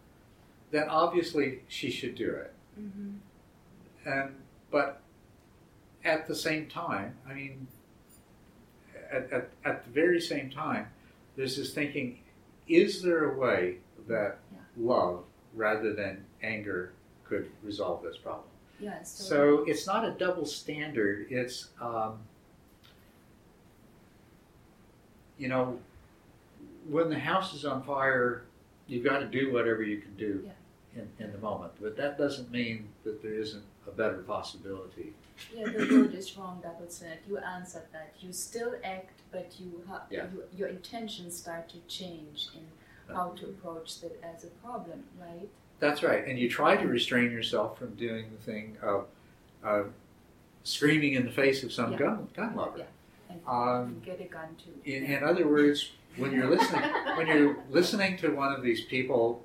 then 0.71 0.89
obviously 0.91 1.61
she 1.69 1.91
should 1.91 2.15
do 2.15 2.31
it. 2.31 2.53
Mhm. 2.79 3.17
And 4.05 4.35
but 4.71 5.01
at 6.05 6.27
the 6.29 6.35
same 6.35 6.67
time, 6.67 7.17
I 7.27 7.33
mean, 7.33 7.67
at, 9.11 9.33
at, 9.33 9.51
at 9.65 9.85
the 9.85 9.91
very 9.91 10.21
same 10.21 10.51
time, 10.51 10.89
there's 11.37 11.57
this 11.57 11.73
thinking: 11.73 12.19
is 12.67 13.01
there 13.03 13.31
a 13.31 13.39
way 13.39 13.79
that. 14.09 14.39
Love, 14.79 15.25
rather 15.55 15.93
than 15.95 16.25
anger, 16.43 16.93
could 17.25 17.51
resolve 17.63 18.03
this 18.03 18.17
problem? 18.17 18.45
Yes. 18.81 19.11
So 19.11 19.65
it's 19.67 19.87
not 19.87 20.05
a 20.05 20.13
double 20.13 20.47
standard. 20.47 21.27
It's 21.31 21.69
um, 21.81 22.19
you 25.37 25.49
know, 25.49 25.79
when 26.89 27.09
the 27.11 27.19
house 27.19 27.55
is 27.55 27.65
on 27.65 27.83
fire, 27.83 28.45
you've 28.87 29.05
got 29.05 29.19
to 29.19 29.27
do 29.27 29.53
whatever 29.53 29.83
you 29.83 29.99
can 29.99 30.15
do 30.17 30.45
Yeah. 30.97 31.03
in, 31.03 31.25
in 31.27 31.33
the 31.33 31.39
moment. 31.39 31.73
But 31.81 31.97
that 31.97 32.19
doesn't 32.19 32.51
mean 32.51 32.89
that 33.05 33.23
there 33.23 33.35
isn't 33.35 33.63
a 33.87 33.91
better 33.91 34.19
possibility. 34.19 35.13
Yeah, 35.55 35.69
the 35.69 35.79
word 36.01 36.15
is 36.15 36.37
wrong, 36.37 36.61
double 36.63 36.89
standard. 36.91 37.19
You 37.29 37.39
answered 37.39 37.87
that. 37.93 38.15
You 38.21 38.33
still 38.33 38.75
act, 38.83 39.21
but 39.31 39.53
you, 39.61 39.83
ha- 39.89 40.03
Yeah. 40.11 40.27
you 40.33 40.43
your 40.57 40.69
intentions 40.69 41.37
start 41.37 41.69
to 41.71 41.79
change 41.87 42.49
in 42.55 42.67
how 43.15 43.31
to 43.31 43.47
approach 43.47 44.01
that 44.01 44.19
as 44.23 44.45
a 44.45 44.49
problem, 44.65 45.03
right? 45.21 45.49
That's 45.81 46.03
right. 46.03 46.27
And 46.27 46.39
you 46.39 46.49
try 46.49 46.77
to 46.77 46.87
restrain 46.87 47.31
yourself 47.31 47.79
from 47.79 47.95
doing 47.95 48.27
the 48.37 48.43
thing 48.53 48.77
of 48.83 49.07
uh, 49.65 49.83
screaming 50.65 51.15
in 51.15 51.25
the 51.25 51.31
face 51.33 51.63
of 51.63 51.73
some 51.73 51.93
Yeah. 51.93 51.99
gun 51.99 52.29
gun 52.35 52.57
lover. 52.57 52.79
Yeah. 52.79 52.85
And 53.31 53.41
Um, 53.47 54.03
get 54.05 54.21
a 54.21 54.25
gun 54.25 54.49
too. 54.63 54.73
In, 54.91 55.05
in 55.05 55.23
other 55.25 55.47
words, 55.47 55.93
when 56.17 56.33
you're 56.33 56.49
listening, 56.51 56.83
when 57.17 57.27
you're 57.27 57.57
listening 57.71 58.17
to 58.19 58.29
one 58.31 58.53
of 58.53 58.63
these 58.63 58.85
people 58.85 59.45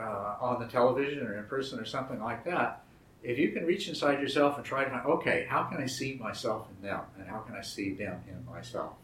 uh, 0.00 0.36
on 0.40 0.60
the 0.60 0.66
television 0.66 1.24
or 1.26 1.38
in 1.38 1.44
person 1.44 1.78
or 1.78 1.84
something 1.84 2.20
like 2.22 2.44
that, 2.44 2.82
if 3.22 3.38
you 3.38 3.52
can 3.52 3.64
reach 3.64 3.88
inside 3.88 4.20
yourself 4.20 4.56
and 4.56 4.66
try 4.66 4.84
to 4.84 4.90
find, 4.90 5.06
okay, 5.06 5.46
how 5.48 5.62
can 5.64 5.80
I 5.80 5.86
see 5.86 6.14
myself 6.16 6.66
in 6.76 6.88
them, 6.88 7.00
and 7.18 7.26
how 7.28 7.38
can 7.38 7.54
I 7.54 7.62
see 7.62 7.94
them 7.94 8.20
in 8.28 8.44
myself? 8.52 8.94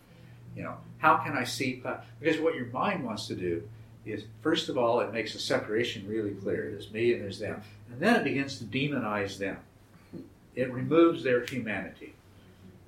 You 0.57 0.65
know, 0.65 0.77
how 0.99 1.19
can 1.19 1.37
I 1.37 1.45
see? 1.45 1.83
Because 2.21 2.41
what 2.41 2.55
your 2.55 2.67
mind 2.67 3.05
wants 3.05 3.27
to 3.29 3.35
do 3.35 3.69
is, 4.05 4.25
first 4.43 4.69
of 4.69 4.77
all, 4.77 5.01
it 5.01 5.13
makes 5.13 5.35
a 5.35 5.39
separation 5.39 6.09
really 6.09 6.33
clear. 6.33 6.71
There's 6.71 6.91
me 6.91 7.13
and 7.13 7.23
there's 7.23 7.39
them, 7.39 7.63
and 7.91 8.01
then 8.01 8.17
it 8.17 8.25
begins 8.25 8.59
to 8.59 8.65
demonize 8.65 9.39
them. 9.39 9.59
It 10.55 10.73
removes 10.73 11.23
their 11.23 11.45
humanity. 11.45 12.15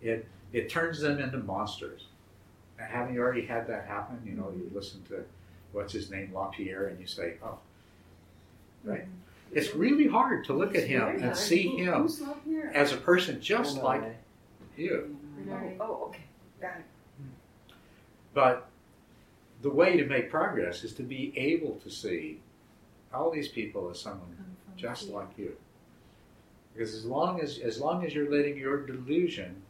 It 0.01 0.27
it 0.53 0.69
turns 0.69 1.01
them 1.01 1.19
into 1.19 1.39
monsters. 1.39 2.07
And 2.79 2.91
haven't 2.91 3.15
you 3.15 3.21
already 3.21 3.47
had 3.47 3.67
that 3.69 3.87
happen? 3.87 4.21
You 4.27 4.33
know, 4.33 4.53
you 4.55 4.71
listen 4.75 5.03
to 5.09 5.25
what's 5.73 5.93
his 5.93 6.11
name, 6.11 6.33
LaPierre, 6.35 6.89
and 6.89 7.01
you 7.01 7.07
say, 7.07 7.35
oh, 7.43 7.59
right. 8.85 9.07
It's 9.53 9.75
really 9.75 10.07
hard 10.07 10.45
to 10.47 10.55
look 10.55 10.75
at 10.75 10.85
him 10.85 11.23
and 11.23 11.37
see 11.37 11.69
him 11.69 12.03
Who's 12.03 12.21
not 12.21 12.41
here? 12.45 12.73
as 12.75 12.93
a 12.93 12.97
person 12.97 13.41
just 13.41 13.77
like 13.83 14.03
you. 14.77 15.17
Oh, 15.51 15.73
oh, 15.81 16.05
okay. 16.09 16.23
Got 16.61 16.79
it. 16.79 16.85
But 18.35 18.68
the 19.62 19.70
way 19.70 19.97
to 19.97 20.07
make 20.07 20.30
progress 20.30 20.85
is 20.85 20.93
to 20.95 21.03
be 21.03 21.33
able 21.37 21.76
to 21.85 21.91
see 21.91 22.41
all 23.12 23.30
these 23.30 23.49
people 23.49 23.91
as 23.91 24.01
someone 24.01 24.37
just 24.76 25.09
like 25.09 25.28
you. 25.37 25.57
Because 26.72 26.95
as 26.95 27.05
long 27.05 27.41
as 27.41 27.59
as 27.59 27.80
long 27.80 28.05
as 28.05 28.14
you're 28.14 28.30
letting 28.30 28.57
your 28.57 28.87
delusion 28.87 29.62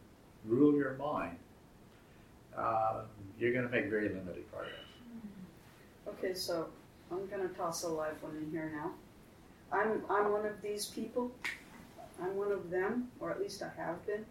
rule 0.45 0.73
your 0.75 0.93
mind, 0.93 1.37
uh, 2.57 3.01
you're 3.37 3.51
going 3.51 3.65
to 3.65 3.71
make 3.71 3.89
very 3.89 4.07
limited 4.07 4.49
progress. 4.51 4.73
Okay, 6.07 6.33
so 6.33 6.67
I'm 7.11 7.27
gonna 7.27 7.49
toss 7.49 7.83
a 7.83 7.89
live 7.89 8.21
one 8.21 8.35
in 8.37 8.49
here 8.51 8.71
now. 8.73 8.91
I'm 9.71 10.03
I'm 10.09 10.31
one 10.31 10.45
of 10.45 10.61
these 10.61 10.85
people. 10.85 11.31
I'm 12.21 12.35
one 12.35 12.51
of 12.51 12.69
them, 12.69 13.09
or 13.19 13.31
at 13.31 13.39
least 13.39 13.61
I 13.61 13.69
have 13.75 14.05
been. 14.05 14.25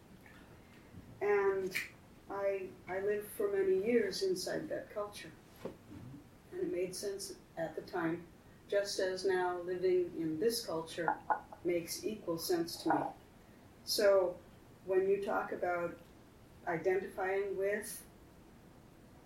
And 1.20 1.72
I 2.32 2.62
I 2.88 3.00
lived 3.00 3.28
for 3.36 3.48
many 3.52 3.84
years 3.84 4.22
inside 4.22 4.68
that 4.68 4.92
culture. 4.94 5.30
And 6.52 6.60
it 6.60 6.72
made 6.72 6.94
sense 6.94 7.34
at 7.56 7.74
the 7.74 7.82
time, 7.82 8.22
just 8.70 8.98
as 9.00 9.24
now 9.24 9.58
living 9.64 10.10
in 10.18 10.38
this 10.38 10.64
culture 10.64 11.14
makes 11.64 12.04
equal 12.04 12.38
sense 12.38 12.76
to 12.82 12.88
me. 12.90 13.00
So 13.84 14.34
when 14.86 15.08
you 15.08 15.24
talk 15.24 15.52
about 15.52 15.96
identifying 16.66 17.56
with 17.56 18.02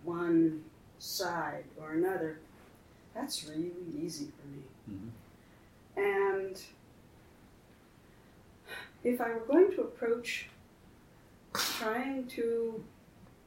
one 0.05 0.65
side 0.99 1.65
or 1.81 1.93
another, 1.93 2.39
that's 3.15 3.45
really 3.45 3.73
easy 3.99 4.31
for 4.39 4.47
me. 4.49 4.63
Mhm. 4.89 5.11
And 5.97 6.63
if 9.05 9.21
I 9.21 9.29
were 9.33 9.47
going 9.47 9.71
to 9.73 9.83
approach 9.83 10.49
trying 11.55 12.27
to 12.29 12.85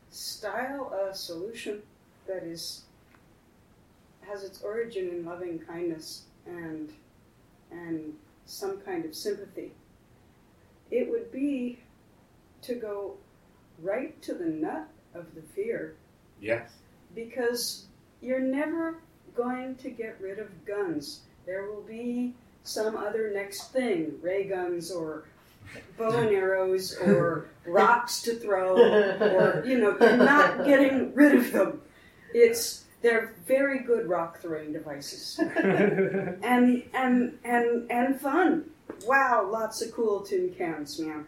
style 0.10 0.94
a 1.10 1.14
solution 1.16 1.82
that 2.28 2.44
is 2.44 2.84
has 4.22 4.44
its 4.44 4.62
origin 4.62 5.10
in 5.10 5.26
loving 5.26 5.60
kindness 5.60 6.24
and 6.46 6.92
and 7.72 8.14
some 8.46 8.80
kind 8.82 9.06
of 9.06 9.14
sympathy, 9.16 9.72
it 10.92 11.10
would 11.10 11.32
be 11.32 11.80
to 12.64 12.74
go 12.76 13.16
right 13.82 14.20
to 14.24 14.34
the 14.34 14.46
nut 14.46 14.88
of 15.14 15.26
the 15.36 15.42
fear 15.42 15.96
Yes. 16.42 16.72
because 17.16 17.86
you're 18.22 18.40
never 18.40 18.98
going 19.36 19.76
to 19.76 19.90
get 19.92 20.20
rid 20.20 20.40
of 20.40 20.66
guns. 20.66 21.22
There 21.46 21.66
will 21.66 21.84
be 21.84 22.34
some 22.64 22.98
other 22.98 23.32
next 23.34 23.72
thing 23.72 24.14
ray 24.22 24.46
guns 24.46 24.92
or 24.92 25.26
bow 25.98 26.18
and 26.18 26.30
arrows 26.30 26.96
or 26.98 27.50
rocks 27.66 28.22
to 28.24 28.36
throw 28.36 28.78
or 28.78 29.64
you 29.66 29.78
know 29.78 29.96
you're 30.00 30.18
not 30.18 30.66
getting 30.66 31.14
rid 31.14 31.36
of 31.36 31.52
them. 31.52 31.82
It's 32.34 32.86
they're 33.02 33.34
very 33.48 33.80
good 33.80 34.08
rock 34.08 34.40
throwing 34.42 34.74
devices. 34.74 35.40
And 36.44 36.84
and 36.94 37.38
and 37.44 37.92
and 37.92 38.20
fun. 38.20 38.66
Wow 39.06 39.50
lots 39.52 39.82
of 39.82 39.92
cool 39.94 40.22
tin 40.22 40.54
cans 40.58 41.00
man. 41.00 41.26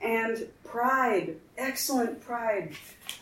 And 0.00 0.46
pride 0.64 1.36
excellent 1.58 2.20
pride. 2.20 2.72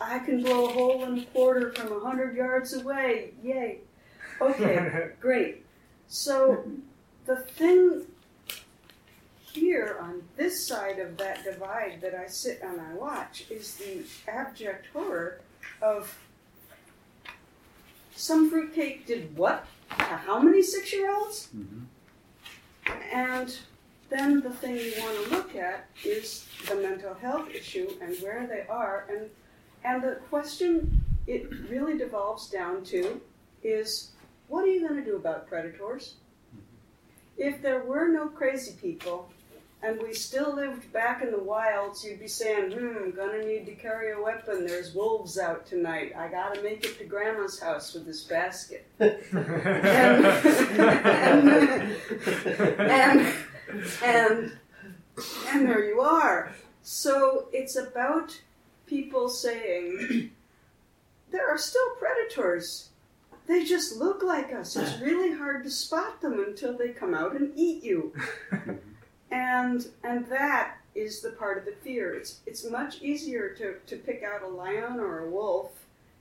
I 0.01 0.19
can 0.19 0.43
blow 0.43 0.67
a 0.67 0.73
hole 0.73 1.05
in 1.05 1.19
a 1.21 1.25
quarter 1.27 1.73
from 1.73 1.93
a 1.93 2.01
hundred 2.01 2.37
yards 2.37 2.75
away. 2.75 3.33
Yay. 3.43 3.79
Okay 4.41 5.09
great. 5.21 5.65
So 6.09 6.65
the 7.27 7.37
thing 7.37 8.07
here 9.55 9.99
on 10.01 10.23
this 10.37 10.67
side 10.67 10.99
of 10.99 11.17
that 11.17 11.45
divide 11.45 12.01
that 12.01 12.15
I 12.15 12.27
sit 12.27 12.61
and 12.63 12.81
I 12.81 12.95
watch 12.95 13.45
is 13.51 13.77
the 13.77 14.03
abject 14.29 14.87
horror 14.93 15.41
of 15.81 16.17
some 18.17 18.51
fruitcake 18.51 19.07
did 19.07 19.37
what 19.37 19.67
to 19.99 20.05
how 20.05 20.41
many 20.41 20.63
six 20.63 20.93
year 20.93 21.15
olds? 21.15 21.49
Mhm. 21.55 21.87
And 23.13 23.59
then 24.11 24.41
the 24.41 24.51
thing 24.51 24.77
you 24.77 24.93
want 24.99 25.25
to 25.25 25.31
look 25.31 25.55
at 25.57 25.87
is 26.05 26.47
the 26.69 26.77
mental 26.77 27.15
health 27.15 27.49
issue 27.51 27.91
and 28.01 28.17
where 28.19 28.47
they 28.47 28.67
are. 28.69 29.07
And, 29.09 29.31
and 29.85 30.03
the 30.03 30.17
question 30.29 31.05
it 31.27 31.51
really 31.71 31.97
devolves 31.97 32.49
down 32.51 32.85
to 32.85 33.21
is 33.63 34.11
what 34.49 34.65
are 34.65 34.69
you 34.69 34.87
going 34.87 35.03
to 35.03 35.05
do 35.11 35.17
about 35.17 35.47
predators? 35.47 36.17
If 37.37 37.63
there 37.63 37.83
were 37.83 38.09
no 38.09 38.29
crazy 38.29 38.77
people 38.81 39.29
and 39.85 40.01
we 40.03 40.15
still 40.15 40.55
lived 40.55 40.91
back 40.93 41.23
in 41.23 41.31
the 41.31 41.39
wilds, 41.39 42.03
you'd 42.03 42.19
be 42.19 42.27
saying, 42.27 42.73
hmm, 42.73 43.11
gonna 43.11 43.45
need 43.45 43.67
to 43.67 43.75
carry 43.75 44.13
a 44.13 44.21
weapon. 44.21 44.67
There's 44.67 44.95
wolves 44.95 45.39
out 45.39 45.67
tonight. 45.67 46.15
I 46.17 46.29
gotta 46.29 46.63
make 46.63 46.87
it 46.87 46.97
to 46.99 47.05
grandma's 47.05 47.61
house 47.61 47.93
with 47.93 48.07
this 48.07 48.25
basket. 48.25 48.87
and, 48.99 49.15
and, 52.81 53.35
and 54.03 54.53
and 55.53 55.69
there 55.69 55.85
you 55.85 56.01
are. 56.01 56.55
So 56.83 57.49
it's 57.53 57.77
about 57.77 58.41
people 58.87 59.29
saying 59.29 60.31
there 61.31 61.49
are 61.49 61.59
still 61.59 61.95
predators. 61.99 62.89
They 63.47 63.65
just 63.65 63.97
look 63.97 64.23
like 64.23 64.55
us. 64.55 64.77
It's 64.77 64.99
really 65.01 65.37
hard 65.37 65.65
to 65.65 65.71
spot 65.71 66.23
them 66.23 66.43
until 66.47 66.77
they 66.77 66.89
come 66.89 67.13
out 67.13 67.37
and 67.37 67.53
eat 67.55 67.85
you. 67.85 68.15
and 69.35 69.89
and 70.05 70.27
that 70.27 70.77
is 70.95 71.21
the 71.21 71.31
part 71.31 71.59
of 71.59 71.65
the 71.65 71.75
fear. 71.83 72.15
It's 72.15 72.41
it's 72.47 72.71
much 72.71 73.03
easier 73.03 73.49
to, 73.55 73.75
to 73.87 73.97
pick 73.97 74.23
out 74.23 74.43
a 74.43 74.49
lion 74.49 75.01
or 75.01 75.27
a 75.27 75.31
wolf 75.31 75.73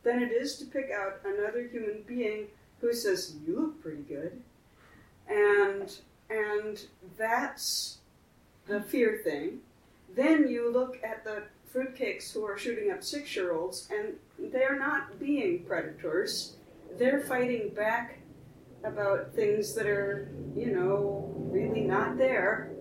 than 0.03 0.21
it 0.21 0.31
is 0.31 0.57
to 0.57 0.65
pick 0.65 0.89
out 0.91 1.21
another 1.23 1.67
human 1.71 2.03
being 2.07 2.47
who 2.81 2.91
says, 2.91 3.35
You 3.45 3.59
look 3.59 3.81
pretty 3.81 4.01
good. 4.01 4.41
And 5.29 5.95
and 6.29 6.83
that's 7.17 7.99
the 8.65 8.81
fear 8.81 9.21
thing. 9.23 9.59
Then 10.15 10.47
you 10.47 10.71
look 10.71 10.99
at 11.03 11.23
the 11.23 11.43
fruitcakes 11.73 12.33
who 12.33 12.43
are 12.45 12.57
shooting 12.57 12.91
up 12.91 13.03
six 13.03 13.35
year 13.35 13.53
olds, 13.53 13.87
and 13.91 14.15
they're 14.51 14.79
not 14.79 15.19
being 15.19 15.63
predators. 15.65 16.55
They're 16.97 17.21
fighting 17.21 17.69
back 17.75 18.19
about 18.83 19.33
things 19.33 19.73
that 19.75 19.85
are, 19.85 20.29
you 20.55 20.67
know, 20.67 21.31
really 21.35 21.81
not 21.81 22.17
there. 22.17 22.73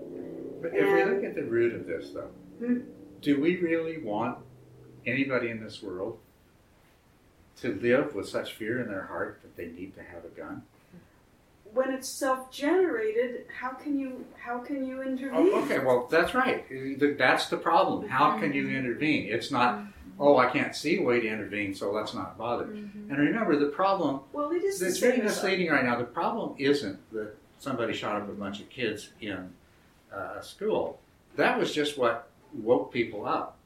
But 0.63 0.75
if 0.75 0.87
we 0.87 1.05
look 1.05 1.25
at 1.25 1.35
the 1.35 1.43
root 1.43 1.75
of 1.75 1.87
this, 1.87 2.11
though, 2.11 2.31
Hmm. 2.59 2.81
do 3.21 3.41
we 3.41 3.57
really 3.57 3.99
want 3.99 4.39
anybody 5.05 5.51
in 5.51 5.63
this 5.63 5.83
world 5.83 6.19
to 7.57 7.75
live 7.75 8.15
with 8.15 8.29
such 8.29 8.55
fear 8.55 8.81
in 8.81 8.89
their 8.89 9.03
heart 9.03 9.41
that 9.43 9.57
they 9.57 9.67
need 9.67 9.95
to 9.97 10.03
have 10.03 10.25
a 10.25 10.29
gun? 10.29 10.63
When 11.75 11.91
it's 11.91 12.09
self-generated, 12.09 13.47
how 13.61 13.71
can 13.71 13.99
you 13.99 14.25
how 14.37 14.59
can 14.59 14.85
you 14.85 14.99
oh, 14.99 15.03
intervene? 15.03 15.51
Oh, 15.53 15.63
okay, 15.65 15.79
well, 15.79 16.07
that's 16.11 16.35
right. 16.35 16.65
That's 17.19 17.49
the 17.49 17.57
problem. 17.57 18.09
How 18.09 18.39
can 18.39 18.53
you 18.53 18.65
mm-hmm. 18.65 18.77
intervene? 18.77 19.27
It's 19.31 19.51
not, 19.51 19.79
mm-hmm. 19.79 20.23
oh, 20.23 20.37
I 20.37 20.51
can't 20.51 20.77
see 20.77 20.99
a 20.99 21.03
way 21.03 21.21
to 21.21 21.27
intervene, 21.27 21.75
so 21.75 21.91
let's 21.91 22.13
not 22.13 22.37
bother. 22.37 22.67
Mm-hmm. 22.67 23.11
And 23.11 23.19
remember, 23.19 23.59
the 23.59 23.67
problem 23.67 24.21
Well, 24.33 24.51
it 24.51 24.63
is 24.63 24.81
the 24.81 24.89
It's 24.89 24.99
very 24.99 25.19
misleading 25.19 25.71
right 25.71 25.85
now. 25.85 25.97
The 25.97 26.05
problem 26.05 26.55
isn't 26.59 26.99
that 27.13 27.35
somebody 27.59 27.95
shot 27.95 28.21
up 28.21 28.29
a 28.29 28.33
bunch 28.33 28.61
of 28.61 28.69
kids 28.69 29.11
in 29.21 29.51
uh, 30.15 30.39
a 30.39 30.43
school. 30.43 30.99
That 31.37 31.59
was 31.59 31.75
just 31.75 31.99
what 31.99 32.29
woke 32.53 32.93
people 32.93 33.27
up. 33.27 33.57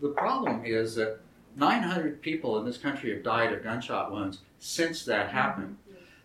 The 0.00 0.08
problem 0.08 0.64
is 0.64 0.94
that 0.96 1.18
900 1.56 2.20
people 2.20 2.58
in 2.58 2.66
this 2.66 2.78
country 2.78 3.12
have 3.14 3.24
died 3.24 3.52
of 3.52 3.62
gunshot 3.62 4.12
wounds 4.12 4.38
since 4.58 5.04
that 5.04 5.30
happened. 5.30 5.76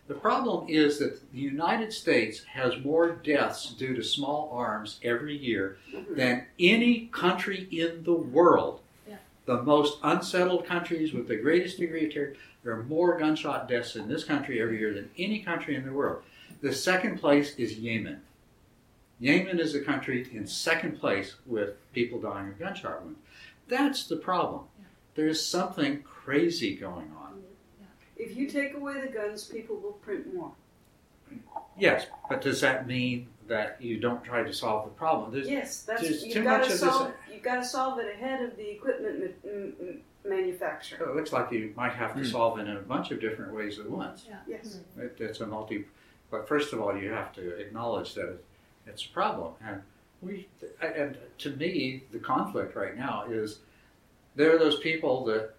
The 0.08 0.14
problem 0.14 0.68
is 0.68 0.98
that 0.98 1.32
the 1.32 1.38
United 1.38 1.92
States 1.92 2.42
has 2.44 2.84
more 2.84 3.12
deaths 3.12 3.72
due 3.72 3.94
to 3.94 4.02
small 4.02 4.50
arms 4.52 4.98
every 5.02 5.36
year 5.36 5.78
than 6.10 6.44
any 6.58 7.06
country 7.06 7.68
in 7.70 8.02
the 8.04 8.12
world. 8.12 8.80
Yeah. 9.08 9.16
The 9.46 9.62
most 9.62 9.98
unsettled 10.02 10.66
countries 10.66 11.12
with 11.12 11.28
the 11.28 11.36
greatest 11.36 11.78
degree 11.78 12.06
of 12.06 12.12
terror, 12.12 12.34
there 12.62 12.74
are 12.74 12.82
more 12.82 13.18
gunshot 13.18 13.68
deaths 13.68 13.96
in 13.96 14.08
this 14.08 14.24
country 14.24 14.60
every 14.60 14.78
year 14.78 14.92
than 14.92 15.08
any 15.16 15.38
country 15.38 15.76
in 15.76 15.86
the 15.86 15.92
world. 15.92 16.22
The 16.60 16.74
second 16.74 17.18
place 17.18 17.54
is 17.56 17.78
Yemen. 17.78 18.20
Yemen 19.22 19.60
is 19.60 19.76
a 19.76 19.80
country 19.80 20.28
in 20.34 20.48
second 20.48 20.98
place 20.98 21.36
with 21.46 21.76
people 21.92 22.20
dying 22.20 22.48
of 22.48 22.58
gunshot 22.58 23.04
wounds. 23.04 23.20
That's 23.68 24.08
the 24.08 24.16
problem. 24.16 24.64
There's 25.14 25.44
something 25.46 26.02
crazy 26.02 26.74
going 26.74 27.12
on. 27.16 27.40
If 28.16 28.36
you 28.36 28.48
take 28.48 28.74
away 28.74 29.00
the 29.00 29.06
guns, 29.06 29.44
people 29.44 29.76
will 29.76 29.92
print 29.92 30.34
more. 30.34 30.50
Yes, 31.78 32.06
but 32.28 32.40
does 32.42 32.60
that 32.62 32.88
mean 32.88 33.28
that 33.46 33.80
you 33.80 34.00
don't 34.00 34.24
try 34.24 34.42
to 34.42 34.52
solve 34.52 34.86
the 34.86 34.90
problem? 34.90 35.30
There's, 35.32 35.48
yes, 35.48 35.82
that's 35.84 36.02
there's 36.02 36.24
you've 36.24 36.34
too 36.34 36.42
got 36.42 36.58
much 36.62 36.68
to 36.70 36.74
of 36.74 36.80
this- 36.80 36.90
solve. 36.90 37.12
You've 37.32 37.42
got 37.44 37.56
to 37.56 37.64
solve 37.64 37.98
it 38.00 38.12
ahead 38.12 38.42
of 38.42 38.56
the 38.56 38.68
equipment 38.70 39.20
ma- 39.20 39.50
m- 39.50 39.72
m- 39.80 40.00
manufacturer. 40.28 40.98
So 40.98 41.10
it 41.10 41.14
looks 41.16 41.32
like 41.32 41.52
you 41.52 41.72
might 41.76 41.92
have 41.92 42.14
to 42.14 42.22
Hmm. 42.22 42.26
solve 42.26 42.58
it 42.58 42.66
in 42.66 42.76
a 42.76 42.80
bunch 42.80 43.12
of 43.12 43.20
different 43.20 43.54
ways 43.54 43.78
at 43.78 43.88
once. 43.88 44.26
Yes. 44.48 44.80
It, 44.98 45.14
it's 45.20 45.40
a 45.40 45.46
multi, 45.46 45.84
but 46.28 46.48
first 46.48 46.72
of 46.72 46.80
all, 46.80 46.96
you 46.96 47.10
have 47.10 47.32
to 47.34 47.56
acknowledge 47.60 48.14
that 48.14 48.28
it, 48.28 48.44
it's 48.86 49.04
a 49.04 49.08
problem. 49.08 49.52
And 49.64 49.82
we, 50.20 50.48
and 50.80 51.16
to 51.38 51.50
me, 51.56 52.04
the 52.12 52.18
conflict 52.18 52.76
right 52.76 52.96
now 52.96 53.24
is 53.28 53.58
there 54.36 54.54
are 54.54 54.58
those 54.58 54.78
people 54.80 55.24
that 55.26 55.54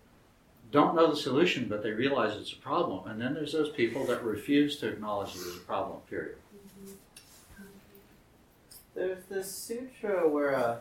don't 0.71 0.95
know 0.95 1.09
the 1.09 1.15
solution, 1.15 1.67
but 1.69 1.83
they 1.83 1.91
realize 1.91 2.35
it's 2.35 2.53
a 2.53 2.57
problem, 2.57 3.07
and 3.07 3.21
then 3.21 3.33
there's 3.35 3.51
those 3.51 3.69
people 3.69 4.05
that 4.07 4.23
refuse 4.23 4.77
to 4.77 4.87
acknowledge 4.87 5.33
there's 5.35 5.57
a 5.57 5.59
problem. 5.59 5.99
Period. 6.09 6.35
There's 8.95 9.23
this 9.25 9.53
sutra 9.53 10.27
where 10.27 10.55
uh, 10.55 10.77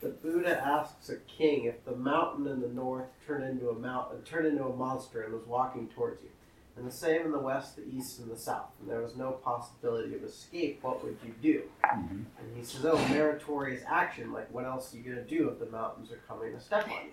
the 0.00 0.08
Buddha 0.08 0.58
asks 0.58 1.08
a 1.10 1.16
king 1.16 1.64
if 1.64 1.84
the 1.84 1.96
mountain 1.96 2.46
in 2.46 2.60
the 2.60 2.68
north 2.68 3.06
turned 3.26 3.44
into 3.44 3.70
a 3.70 3.74
mountain, 3.74 4.22
turned 4.22 4.46
into 4.46 4.64
a 4.64 4.76
monster 4.76 5.22
and 5.22 5.32
was 5.32 5.46
walking 5.46 5.88
towards 5.88 6.22
you, 6.22 6.30
and 6.76 6.86
the 6.86 6.92
same 6.92 7.22
in 7.26 7.32
the 7.32 7.38
west, 7.38 7.76
the 7.76 7.86
east, 7.86 8.18
and 8.20 8.30
the 8.30 8.36
south, 8.36 8.70
and 8.80 8.88
there 8.90 9.00
was 9.02 9.16
no 9.16 9.32
possibility 9.32 10.14
of 10.14 10.22
escape. 10.24 10.82
What 10.82 11.04
would 11.04 11.18
you 11.24 11.34
do? 11.42 11.70
Mhm. 11.84 12.24
And 12.38 12.56
he 12.56 12.64
says, 12.64 12.84
"Oh, 12.84 12.96
meritorious 13.08 13.82
action. 13.86 14.32
Like, 14.32 14.50
what 14.50 14.64
else 14.64 14.92
are 14.92 14.96
you 14.96 15.02
gonna 15.02 15.24
do 15.24 15.48
if 15.50 15.58
the 15.58 15.66
mountains 15.66 16.10
are 16.10 16.20
coming 16.28 16.52
to 16.52 16.60
step 16.60 16.84
on 16.84 17.06
you?" 17.06 17.12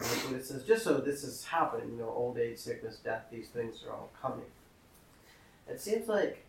And 0.00 0.08
the 0.08 0.28
Buddha 0.28 0.44
says, 0.44 0.64
"Just 0.64 0.82
so 0.84 0.98
this 0.98 1.22
is 1.22 1.44
happening, 1.44 1.92
you 1.92 1.98
know, 1.98 2.08
old 2.08 2.38
age, 2.38 2.58
sickness, 2.58 2.98
death, 2.98 3.26
these 3.30 3.50
things 3.50 3.84
are 3.84 3.92
all 3.92 4.10
coming." 4.20 4.50
It 5.68 5.80
seems 5.80 6.08
like 6.08 6.44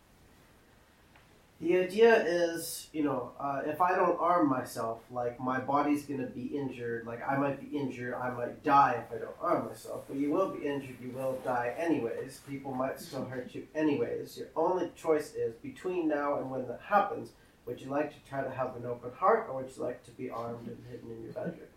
the 1.64 1.78
idea 1.78 2.24
is, 2.26 2.89
you 2.91 3.03
know, 3.03 3.32
uh, 3.39 3.61
if 3.66 3.80
I 3.80 3.95
don't 3.95 4.20
arm 4.20 4.49
myself, 4.49 4.99
like 5.09 5.39
my 5.39 5.59
body's 5.59 6.03
gonna 6.03 6.28
be 6.28 6.45
injured. 6.45 7.07
Like 7.07 7.22
I 7.28 7.38
might 7.38 7.59
be 7.59 7.78
injured, 7.78 8.16
I 8.16 8.30
might 8.32 8.64
die 8.64 9.03
if 9.05 9.16
I 9.16 9.20
don't 9.20 9.36
arm 9.41 9.68
myself. 9.68 10.03
But 10.07 10.18
you 10.18 10.32
will 10.32 10.49
be 10.49 10.68
injured, 10.68 10.97
you 11.01 11.11
will 11.11 11.39
die 11.45 11.74
anyways. 11.78 12.41
People 12.47 12.74
might 12.74 12.99
still 12.99 13.24
hurt 13.26 13.55
you 13.55 13.66
anyways. 13.74 14.38
Your 14.38 14.47
only 14.55 14.91
choice 14.95 15.34
is 15.36 15.55
between 15.55 16.09
now 16.09 16.38
and 16.38 16.51
when 16.51 16.68
that 16.68 16.82
happens. 16.86 17.30
Would 17.66 17.80
you 17.80 17.89
like 17.89 18.09
to 18.11 18.30
try 18.30 18.43
to 18.43 18.49
have 18.49 18.76
an 18.76 18.86
open 18.86 19.11
heart, 19.11 19.47
or 19.49 19.61
would 19.61 19.72
you 19.74 19.84
like 19.84 20.03
to 20.03 20.11
be 20.11 20.30
armed 20.30 20.68
and 20.68 20.78
hidden 20.91 21.09
in 21.11 21.24
your 21.24 21.32
bedroom? 21.32 21.70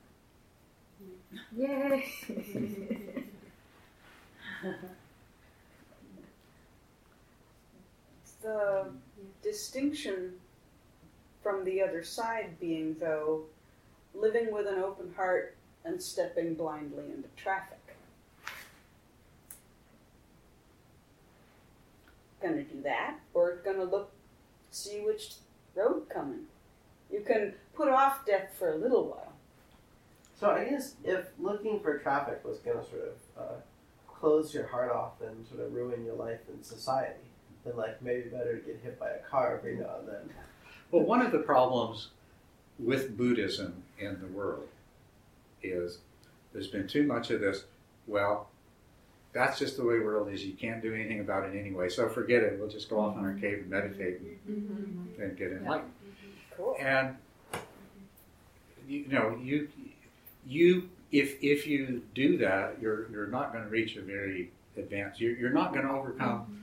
Yay! 1.57 3.25
The 8.43 8.91
distinction 9.47 10.33
from 11.43 11.65
the 11.65 11.81
other 11.81 12.03
side 12.03 12.59
being, 12.59 12.97
though, 12.99 13.45
living 14.13 14.53
with 14.53 14.67
an 14.67 14.81
open 14.81 15.13
heart 15.15 15.55
and 15.85 16.03
stepping 16.03 16.55
blindly 16.55 17.05
into 17.15 17.29
traffic. 17.37 17.79
Gonna 22.43 22.65
do 22.65 22.83
that, 22.83 23.19
or 23.35 23.61
gonna 23.65 23.85
look, 23.85 24.11
see 24.73 25.01
which 25.01 25.35
road 25.77 26.09
coming. 26.09 26.47
You 27.11 27.21
can 27.21 27.55
put 27.75 27.89
off 27.89 28.27
death 28.27 28.51
for 28.59 28.73
a 28.73 28.77
little 28.77 29.05
while. 29.05 29.33
So 30.41 30.51
I 30.51 30.65
guess 30.65 30.95
if 31.05 31.27
looking 31.39 31.81
for 31.81 31.99
traffic 31.99 32.45
was 32.45 32.59
to 32.59 32.73
sort 32.73 32.85
of 32.85 33.43
uh, 33.43 33.55
close 34.09 34.53
your 34.53 34.67
heart 34.67 34.91
off 34.91 35.21
and 35.21 35.47
sort 35.47 35.61
of 35.61 35.73
ruin 35.73 36.05
your 36.05 36.17
life 36.17 36.41
in 36.53 36.63
society, 36.63 37.26
then 37.67 37.77
like 37.77 38.01
maybe 38.01 38.29
better 38.29 38.59
to 38.59 38.65
get 38.65 38.81
hit 38.83 38.99
by 38.99 39.11
a 39.11 39.19
car 39.19 39.57
every 39.59 39.77
now 39.77 39.97
and 40.01 40.09
then. 40.09 40.31
Well, 40.91 41.03
one 41.03 41.21
of 41.21 41.33
the 41.33 41.39
problems 41.39 42.09
with 42.79 43.17
Buddhism 43.17 43.83
in 43.99 44.21
the 44.21 44.27
world 44.27 44.69
is 45.63 45.99
there's 46.53 46.69
been 46.69 46.87
too 46.87 47.03
much 47.03 47.31
of 47.31 47.41
this, 47.41 47.65
well, 48.07 48.49
that's 49.33 49.59
just 49.59 49.77
the 49.77 49.85
way 49.85 49.99
the 49.99 50.05
world 50.05 50.33
is. 50.33 50.45
You 50.45 50.55
can't 50.55 50.81
do 50.81 50.95
anything 50.95 51.21
about 51.21 51.45
it 51.45 51.59
anyway, 51.59 51.89
so 51.91 52.09
forget 52.09 52.43
it. 52.43 52.59
We'll 52.59 52.71
just 52.71 52.89
go 52.89 53.01
off 53.01 53.19
in 53.19 53.25
our 53.25 53.35
cave 53.35 53.59
and 53.59 53.71
meditate 53.71 54.21
and 54.21 55.19
mm-hmm. 55.19 55.35
get 55.37 55.53
enlightened. 55.53 55.93
Cool. 56.57 56.77
And 56.81 57.17
you 58.89 59.07
know, 59.09 59.39
you 59.43 59.69
you 60.47 60.89
if 61.13 61.37
if 61.43 61.67
you 61.67 62.03
do 62.15 62.39
that, 62.39 62.77
you're 62.81 63.11
you're 63.11 63.27
not 63.27 63.53
going 63.53 63.65
to 63.65 63.71
reach 63.71 63.97
a 63.97 64.01
very 64.01 64.51
advanced. 64.77 65.21
You're, 65.21 65.37
you're 65.37 65.53
not 65.53 65.75
going 65.75 65.87
to 65.87 65.93
overcome 65.93 66.41
mm-hmm. 66.41 66.55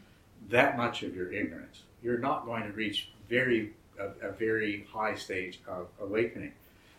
That 0.50 0.78
much 0.78 1.04
of 1.04 1.16
your 1.16 1.32
ignorance. 1.32 1.84
You're 2.02 2.20
not 2.20 2.46
going 2.46 2.64
to 2.64 2.72
reach 2.72 3.10
very 3.30 3.74
a, 4.00 4.28
a 4.28 4.32
very 4.32 4.86
high 4.91 5.16
stage 5.16 5.62
of 5.68 5.88
awakening. 6.02 6.54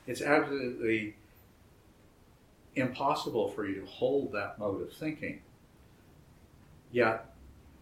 It's 0.07 0.23
absolutely 0.23 1.15
impossible 2.77 3.49
for 3.49 3.67
you 3.67 3.81
to 3.81 3.87
hold 3.87 4.33
that 4.33 4.59
mode 4.59 4.83
of 4.83 4.93
thinking. 4.93 5.41
Yet, 6.93 7.27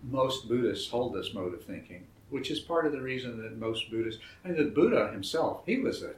most 0.03 0.49
Buddhists 0.49 0.91
hold 0.91 1.15
this 1.15 1.35
mode 1.35 1.55
of 1.55 1.65
thinking, 1.65 2.07
which 2.31 2.51
is 2.51 2.61
part 2.61 2.87
of 2.87 2.93
the 2.93 3.01
reason 3.01 3.43
that 3.43 3.59
most 3.59 3.91
Buddhists. 3.91 4.21
I 4.45 4.49
mean, 4.49 4.57
the 4.57 4.71
Buddha 4.71 5.11
himself, 5.13 5.63
he 5.67 5.79
was 5.79 6.03
a 6.03 6.13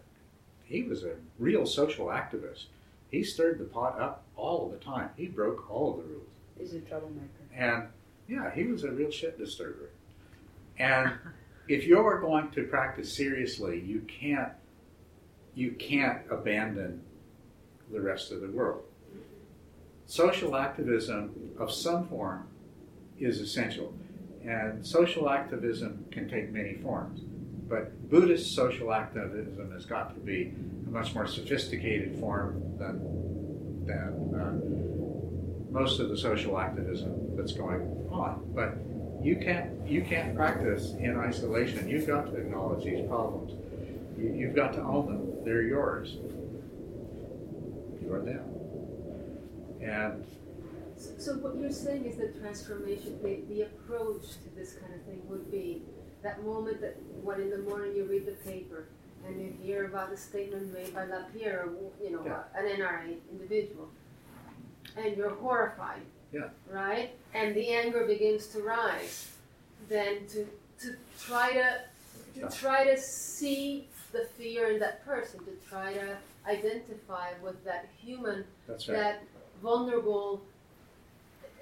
he 0.65 0.83
was 0.83 1.05
a 1.05 1.17
real 1.39 1.67
social 1.67 2.07
activist. 2.07 2.65
He 3.11 3.23
stirred 3.23 3.59
the 3.59 3.65
pot 3.65 4.01
up 4.01 4.25
all 4.35 4.69
the 4.69 4.83
time. 4.83 5.11
He 5.17 5.27
broke 5.27 5.71
all 5.71 5.91
of 5.91 5.99
the 5.99 6.05
rules. 6.05 6.27
He's 6.59 6.75
a 6.75 6.81
troublemaker. 6.81 7.29
And 7.55 7.89
yeah, 8.29 8.51
he 8.55 8.65
was 8.65 8.85
a 8.85 8.91
real 8.91 9.11
shit 9.11 9.39
disturber. 9.39 9.91
And 10.79 11.13
if 11.69 11.85
you're 11.85 12.21
going 12.21 12.51
to 12.53 12.65
practice 12.65 13.15
seriously, 13.15 13.81
you 13.81 14.01
can't 14.01 14.53
you 15.55 15.71
can't 15.73 16.19
abandon 16.31 17.01
the 17.93 18.01
rest 18.01 18.33
of 18.33 18.41
the 18.41 18.49
world. 18.49 18.83
Social 20.07 20.57
activism 20.57 21.53
of 21.59 21.73
some 21.73 22.09
form 22.09 22.49
is 23.21 23.41
essential, 23.41 23.95
and 24.45 24.85
social 24.85 25.31
activism 25.31 26.05
can 26.11 26.29
take 26.29 26.51
many 26.53 26.75
forms. 26.75 27.21
But 27.69 28.11
Buddhist 28.11 28.55
social 28.55 28.93
activism 28.93 29.73
has 29.73 29.87
got 29.87 30.15
to 30.15 30.21
be 30.21 30.53
a 30.87 30.91
much 30.91 31.15
more 31.15 31.27
sophisticated 31.27 32.19
form 32.19 32.77
than 32.79 33.87
than 33.87 34.35
uh, 34.35 34.84
most 35.75 35.99
of 35.99 36.09
the 36.09 36.17
social 36.17 36.57
activism 36.59 37.37
that's 37.37 37.53
going 37.53 37.83
on. 38.13 38.41
But 38.55 38.77
you 39.23 39.37
can't 39.37 39.71
you 39.87 40.03
can't 40.03 40.35
practice 40.37 40.93
in 41.01 41.17
isolation. 41.19 41.89
You've 41.89 42.07
got 42.07 42.27
to 42.31 42.37
acknowledge 42.37 42.85
these 42.85 43.07
problems. 43.09 43.53
You, 44.17 44.33
you've 44.33 44.55
got 44.55 44.73
to 44.75 44.81
own 44.83 45.07
them. 45.07 45.45
They're 45.45 45.63
yours. 45.63 46.17
You're 48.01 48.21
them. 48.23 48.45
And 49.83 50.25
So, 50.97 51.11
so 51.19 51.33
what 51.39 51.57
you're 51.57 51.73
saying 51.73 52.05
is 52.05 52.17
that 52.19 52.41
transformation, 52.41 53.19
the, 53.23 53.41
the 53.53 53.63
approach 53.63 54.23
to 54.45 54.49
this 54.57 54.75
kind 54.75 54.95
of 54.95 55.03
thing 55.03 55.21
would 55.29 55.51
be 55.51 55.83
that 56.23 56.45
moment 56.45 56.81
that 56.83 56.97
when 57.23 57.41
in 57.41 57.51
the 57.51 57.59
morning 57.59 57.95
you 57.97 58.05
read 58.05 58.27
the 58.27 58.37
paper 58.51 58.85
and 59.27 59.41
you 59.41 59.53
hear 59.61 59.87
about 59.87 60.13
a 60.13 60.17
statement 60.17 60.73
made 60.73 60.95
by 60.95 61.05
LaPierre, 61.07 61.69
you 62.03 62.13
know, 62.13 62.23
Yeah. 62.25 62.43
an 62.57 62.67
NRA 62.67 63.17
individual, 63.33 63.89
and 64.97 65.17
you're 65.17 65.35
horrified, 65.35 66.03
Yeah. 66.33 66.49
right? 66.71 67.11
And 67.35 67.55
the 67.55 67.69
anger 67.71 68.05
begins 68.07 68.47
to 68.49 68.61
rise. 68.63 69.31
Then 69.89 70.27
to 70.29 70.47
to 70.81 70.97
try 71.21 71.53
to 71.53 71.81
to 72.41 72.57
try 72.57 72.85
to 72.85 72.97
see 72.99 73.87
the 74.13 74.27
fear 74.39 74.69
in 74.73 74.79
that 74.81 75.05
person, 75.05 75.41
to 75.45 75.53
try 75.69 75.93
to 75.95 76.17
identify 76.47 77.29
with 77.43 77.63
that 77.65 77.89
human 78.03 78.45
that's 78.67 78.89
right. 78.89 78.97
that 78.97 79.23
vulnerable, 79.63 80.43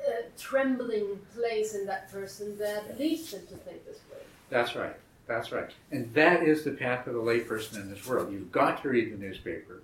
uh, 0.06 0.10
trembling 0.38 1.18
place 1.34 1.74
in 1.74 1.86
that 1.86 2.10
person 2.10 2.56
that 2.58 2.98
leads 2.98 3.30
them 3.30 3.46
to 3.48 3.54
think 3.56 3.84
this 3.86 3.98
way. 4.10 4.18
That's 4.50 4.74
right. 4.74 4.96
That's 5.26 5.52
right. 5.52 5.70
And 5.90 6.12
that 6.14 6.42
is 6.42 6.64
the 6.64 6.72
path 6.72 7.06
of 7.06 7.14
the 7.14 7.20
layperson 7.20 7.76
in 7.76 7.90
this 7.90 8.06
world. 8.06 8.32
You've 8.32 8.52
got 8.52 8.82
to 8.82 8.88
read 8.88 9.12
the 9.12 9.16
newspaper. 9.16 9.82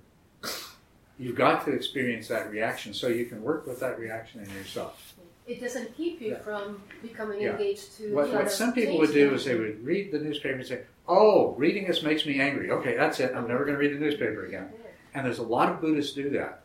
You've 1.18 1.36
got 1.36 1.64
to 1.64 1.72
experience 1.72 2.28
that 2.28 2.50
reaction 2.50 2.94
so 2.94 3.08
you 3.08 3.26
can 3.26 3.42
work 3.42 3.66
with 3.66 3.80
that 3.80 3.98
reaction 3.98 4.40
in 4.42 4.50
yourself. 4.54 5.14
It 5.46 5.60
doesn't 5.60 5.96
keep 5.96 6.20
you 6.20 6.32
Yeah. 6.32 6.38
from 6.40 6.82
becoming 7.02 7.40
Yeah. 7.40 7.52
engaged 7.52 7.96
to 7.96 8.14
What, 8.14 8.30
what 8.32 8.50
some 8.52 8.72
people 8.72 8.98
would 8.98 9.12
do 9.12 9.34
is 9.34 9.44
they 9.44 9.56
would 9.56 9.84
read 9.84 10.12
the 10.12 10.18
newspaper 10.20 10.56
and 10.56 10.66
say, 10.66 10.82
Oh, 11.08 11.54
reading 11.54 11.86
this 11.86 12.02
makes 12.02 12.26
me 12.26 12.38
angry. 12.38 12.70
Okay, 12.70 12.94
that's 12.94 13.18
it. 13.18 13.34
I'm 13.34 13.48
never 13.48 13.64
going 13.64 13.74
to 13.76 13.80
read 13.80 13.94
the 13.94 13.98
newspaper 13.98 14.44
again. 14.44 14.70
Yeah. 14.74 14.90
And 15.14 15.26
there's 15.26 15.38
a 15.38 15.42
lot 15.42 15.70
of 15.72 15.80
Buddhists 15.80 16.14
do 16.14 16.28
that. 16.30 16.62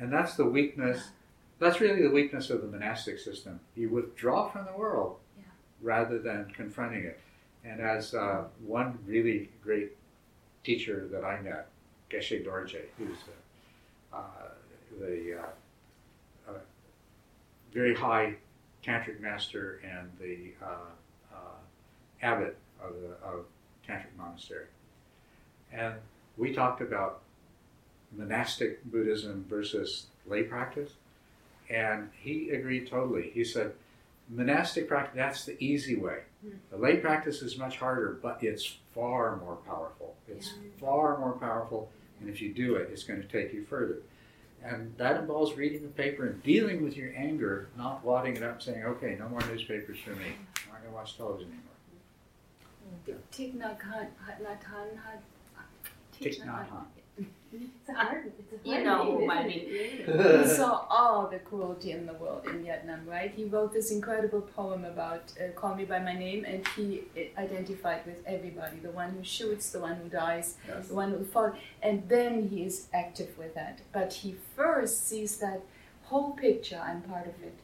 And 0.00 0.12
that's 0.12 0.34
the 0.34 0.44
weakness, 0.44 1.10
that's 1.60 1.80
really 1.80 2.02
the 2.02 2.10
weakness 2.10 2.50
of 2.50 2.60
the 2.62 2.66
monastic 2.66 3.18
system. 3.20 3.60
You 3.76 3.88
withdraw 3.90 4.48
from 4.50 4.66
the 4.66 4.72
world 4.76 5.18
rather 5.80 6.18
than 6.18 6.50
confronting 6.54 7.04
it. 7.04 7.20
And 7.64 7.80
as 7.80 8.12
uh, 8.14 8.44
one 8.64 8.98
really 9.06 9.50
great 9.62 9.96
teacher 10.64 11.06
that 11.12 11.24
I 11.24 11.40
met, 11.40 11.68
Geshe 12.10 12.44
Dorje, 12.44 12.80
who's 12.98 13.16
uh, 13.18 13.30
the 14.98 15.38
uh, 15.38 16.50
uh, 16.50 16.58
very 17.72 17.94
high 17.94 18.34
tantric 18.84 19.20
master 19.20 19.80
and 19.84 20.10
the 20.20 20.52
uh, 20.62 21.34
uh, 21.34 21.58
abbot 22.22 22.56
of 22.82 22.94
the 22.94 23.26
of 23.26 23.44
tantric 23.88 24.16
monastery, 24.16 24.66
and 25.72 25.94
we 26.36 26.52
talked 26.52 26.80
about 26.80 27.20
monastic 28.16 28.84
Buddhism 28.84 29.44
versus 29.48 30.06
lay 30.26 30.42
practice, 30.42 30.92
and 31.68 32.10
he 32.20 32.50
agreed 32.50 32.88
totally. 32.88 33.30
He 33.34 33.44
said, 33.44 33.72
monastic 34.28 34.88
practice 34.88 35.14
that's 35.16 35.44
the 35.44 35.62
easy 35.62 35.96
way. 35.96 36.20
The 36.70 36.76
lay 36.76 36.96
practice 36.96 37.42
is 37.42 37.58
much 37.58 37.78
harder, 37.78 38.18
but 38.22 38.42
it's 38.42 38.76
far 38.94 39.36
more 39.36 39.56
powerful. 39.56 40.14
It's 40.28 40.52
far 40.80 41.18
more 41.18 41.32
powerful, 41.32 41.90
and 42.20 42.28
if 42.28 42.40
you 42.40 42.52
do 42.52 42.76
it, 42.76 42.88
it's 42.92 43.04
going 43.04 43.20
to 43.20 43.28
take 43.28 43.52
you 43.52 43.64
further. 43.64 43.98
And 44.62 44.94
that 44.96 45.16
involves 45.20 45.56
reading 45.56 45.82
the 45.82 45.88
paper 45.88 46.26
and 46.26 46.42
dealing 46.42 46.82
with 46.82 46.96
your 46.96 47.12
anger, 47.16 47.68
not 47.76 48.04
wadding 48.04 48.36
it 48.36 48.42
up 48.42 48.54
and 48.54 48.62
saying, 48.62 48.84
okay, 48.84 49.16
no 49.18 49.28
more 49.28 49.40
newspapers 49.42 49.98
for 49.98 50.10
me. 50.10 50.26
I'm 50.66 50.72
not 50.72 50.80
going 50.80 50.90
to 50.90 50.96
watch 50.96 51.16
television 51.16 51.48
anymore. 51.48 53.22
Thich 53.32 53.54
Nhat 53.56 53.80
Hanh. 53.80 54.08
Thich 56.20 56.40
Nhat 56.40 56.68
Hanh. 56.68 56.84
It's 57.60 57.88
a 57.88 57.94
hard, 57.94 58.32
it's 58.38 58.52
a 58.52 58.56
hard 58.68 58.78
You 58.78 58.84
know 58.84 59.04
name, 59.04 59.18
who 59.18 59.30
I 59.30 59.46
mean. 59.46 59.66
he 60.42 60.48
saw 60.48 60.86
all 60.90 61.28
the 61.28 61.38
cruelty 61.38 61.92
in 61.92 62.06
the 62.06 62.12
world 62.14 62.46
in 62.46 62.62
Vietnam, 62.62 63.06
right? 63.06 63.32
He 63.34 63.44
wrote 63.44 63.72
this 63.72 63.90
incredible 63.90 64.42
poem 64.42 64.84
about 64.84 65.32
uh, 65.40 65.52
Call 65.58 65.74
Me 65.74 65.84
By 65.84 65.98
My 66.00 66.12
Name, 66.14 66.44
and 66.44 66.66
he 66.76 67.02
uh, 67.16 67.40
identified 67.40 68.04
with 68.06 68.22
everybody 68.26 68.78
the 68.78 68.90
one 68.90 69.10
who 69.10 69.22
shoots, 69.24 69.70
the 69.70 69.80
one 69.80 69.96
who 69.96 70.08
dies, 70.08 70.56
Yes. 70.68 70.88
the 70.88 70.94
one 70.94 71.10
who 71.12 71.24
falls, 71.24 71.54
and 71.82 72.08
then 72.08 72.48
he 72.48 72.64
is 72.64 72.88
active 72.92 73.36
with 73.38 73.54
that. 73.54 73.80
But 73.92 74.12
he 74.12 74.36
first 74.56 75.06
sees 75.08 75.36
that 75.38 75.60
whole 76.04 76.32
picture, 76.32 76.80
I'm 76.82 77.02
part 77.02 77.26
of 77.26 77.34
it. 77.42 77.54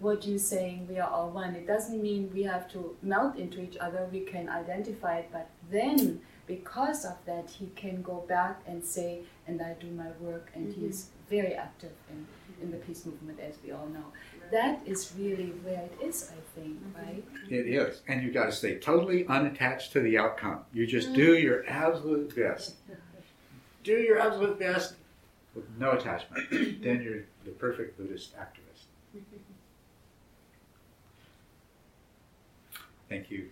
What 0.00 0.26
you're 0.26 0.38
saying, 0.38 0.88
we 0.88 0.98
are 0.98 1.08
all 1.08 1.30
one. 1.30 1.54
It 1.54 1.66
doesn't 1.66 2.02
mean 2.02 2.30
we 2.34 2.42
have 2.42 2.68
to 2.72 2.96
melt 3.02 3.36
into 3.36 3.60
each 3.62 3.76
other, 3.76 4.08
we 4.10 4.20
can 4.20 4.48
identify 4.48 5.18
it, 5.18 5.28
but 5.32 5.48
then 5.70 6.20
because 6.56 7.06
of 7.06 7.16
that, 7.24 7.48
he 7.48 7.66
can 7.76 8.02
go 8.02 8.24
back 8.28 8.60
and 8.66 8.84
say, 8.84 9.20
and 9.46 9.62
I 9.62 9.72
do 9.80 9.90
my 9.90 10.10
work, 10.20 10.50
and 10.54 10.72
he's 10.74 10.98
mm-hmm. 11.04 11.36
very 11.36 11.54
active 11.54 11.92
in, 12.10 12.26
in 12.60 12.70
the 12.70 12.76
peace 12.76 13.06
movement, 13.06 13.40
as 13.40 13.54
we 13.64 13.72
all 13.72 13.86
know. 13.86 14.04
That 14.50 14.80
is 14.84 15.12
really 15.18 15.52
where 15.64 15.82
it 15.88 15.96
is, 16.02 16.30
I 16.30 16.40
think, 16.54 16.74
mm-hmm. 16.76 17.06
right? 17.06 17.24
It 17.48 17.66
is. 17.68 18.02
And 18.06 18.22
you've 18.22 18.34
got 18.34 18.46
to 18.46 18.52
stay 18.52 18.74
totally 18.78 19.26
unattached 19.26 19.92
to 19.92 20.00
the 20.00 20.18
outcome. 20.18 20.60
You 20.74 20.86
just 20.86 21.14
do 21.14 21.34
mm-hmm. 21.34 21.42
your 21.42 21.64
absolute 21.66 22.36
best. 22.36 22.74
Do 23.84 23.94
your 23.94 24.20
absolute 24.20 24.60
best 24.60 24.94
with 25.56 25.64
no 25.76 25.90
attachment. 25.90 26.48
then 26.84 27.02
you're 27.02 27.24
the 27.44 27.50
perfect 27.50 27.98
Buddhist 27.98 28.32
activist. 28.36 28.84
Thank 33.08 33.28
you. 33.28 33.48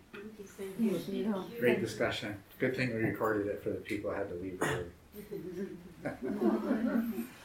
Thank 0.57 1.09
you. 1.09 1.41
Great 1.59 1.81
discussion. 1.81 2.37
Good 2.61 2.77
thing 2.77 2.95
we 2.95 3.01
recorded 3.01 3.47
it 3.47 3.63
for 3.63 3.71
the 3.71 3.77
people 3.77 4.11
who 4.11 4.17
had 4.17 4.29
to 4.29 4.35
leave 4.35 4.61
early. 4.61 4.85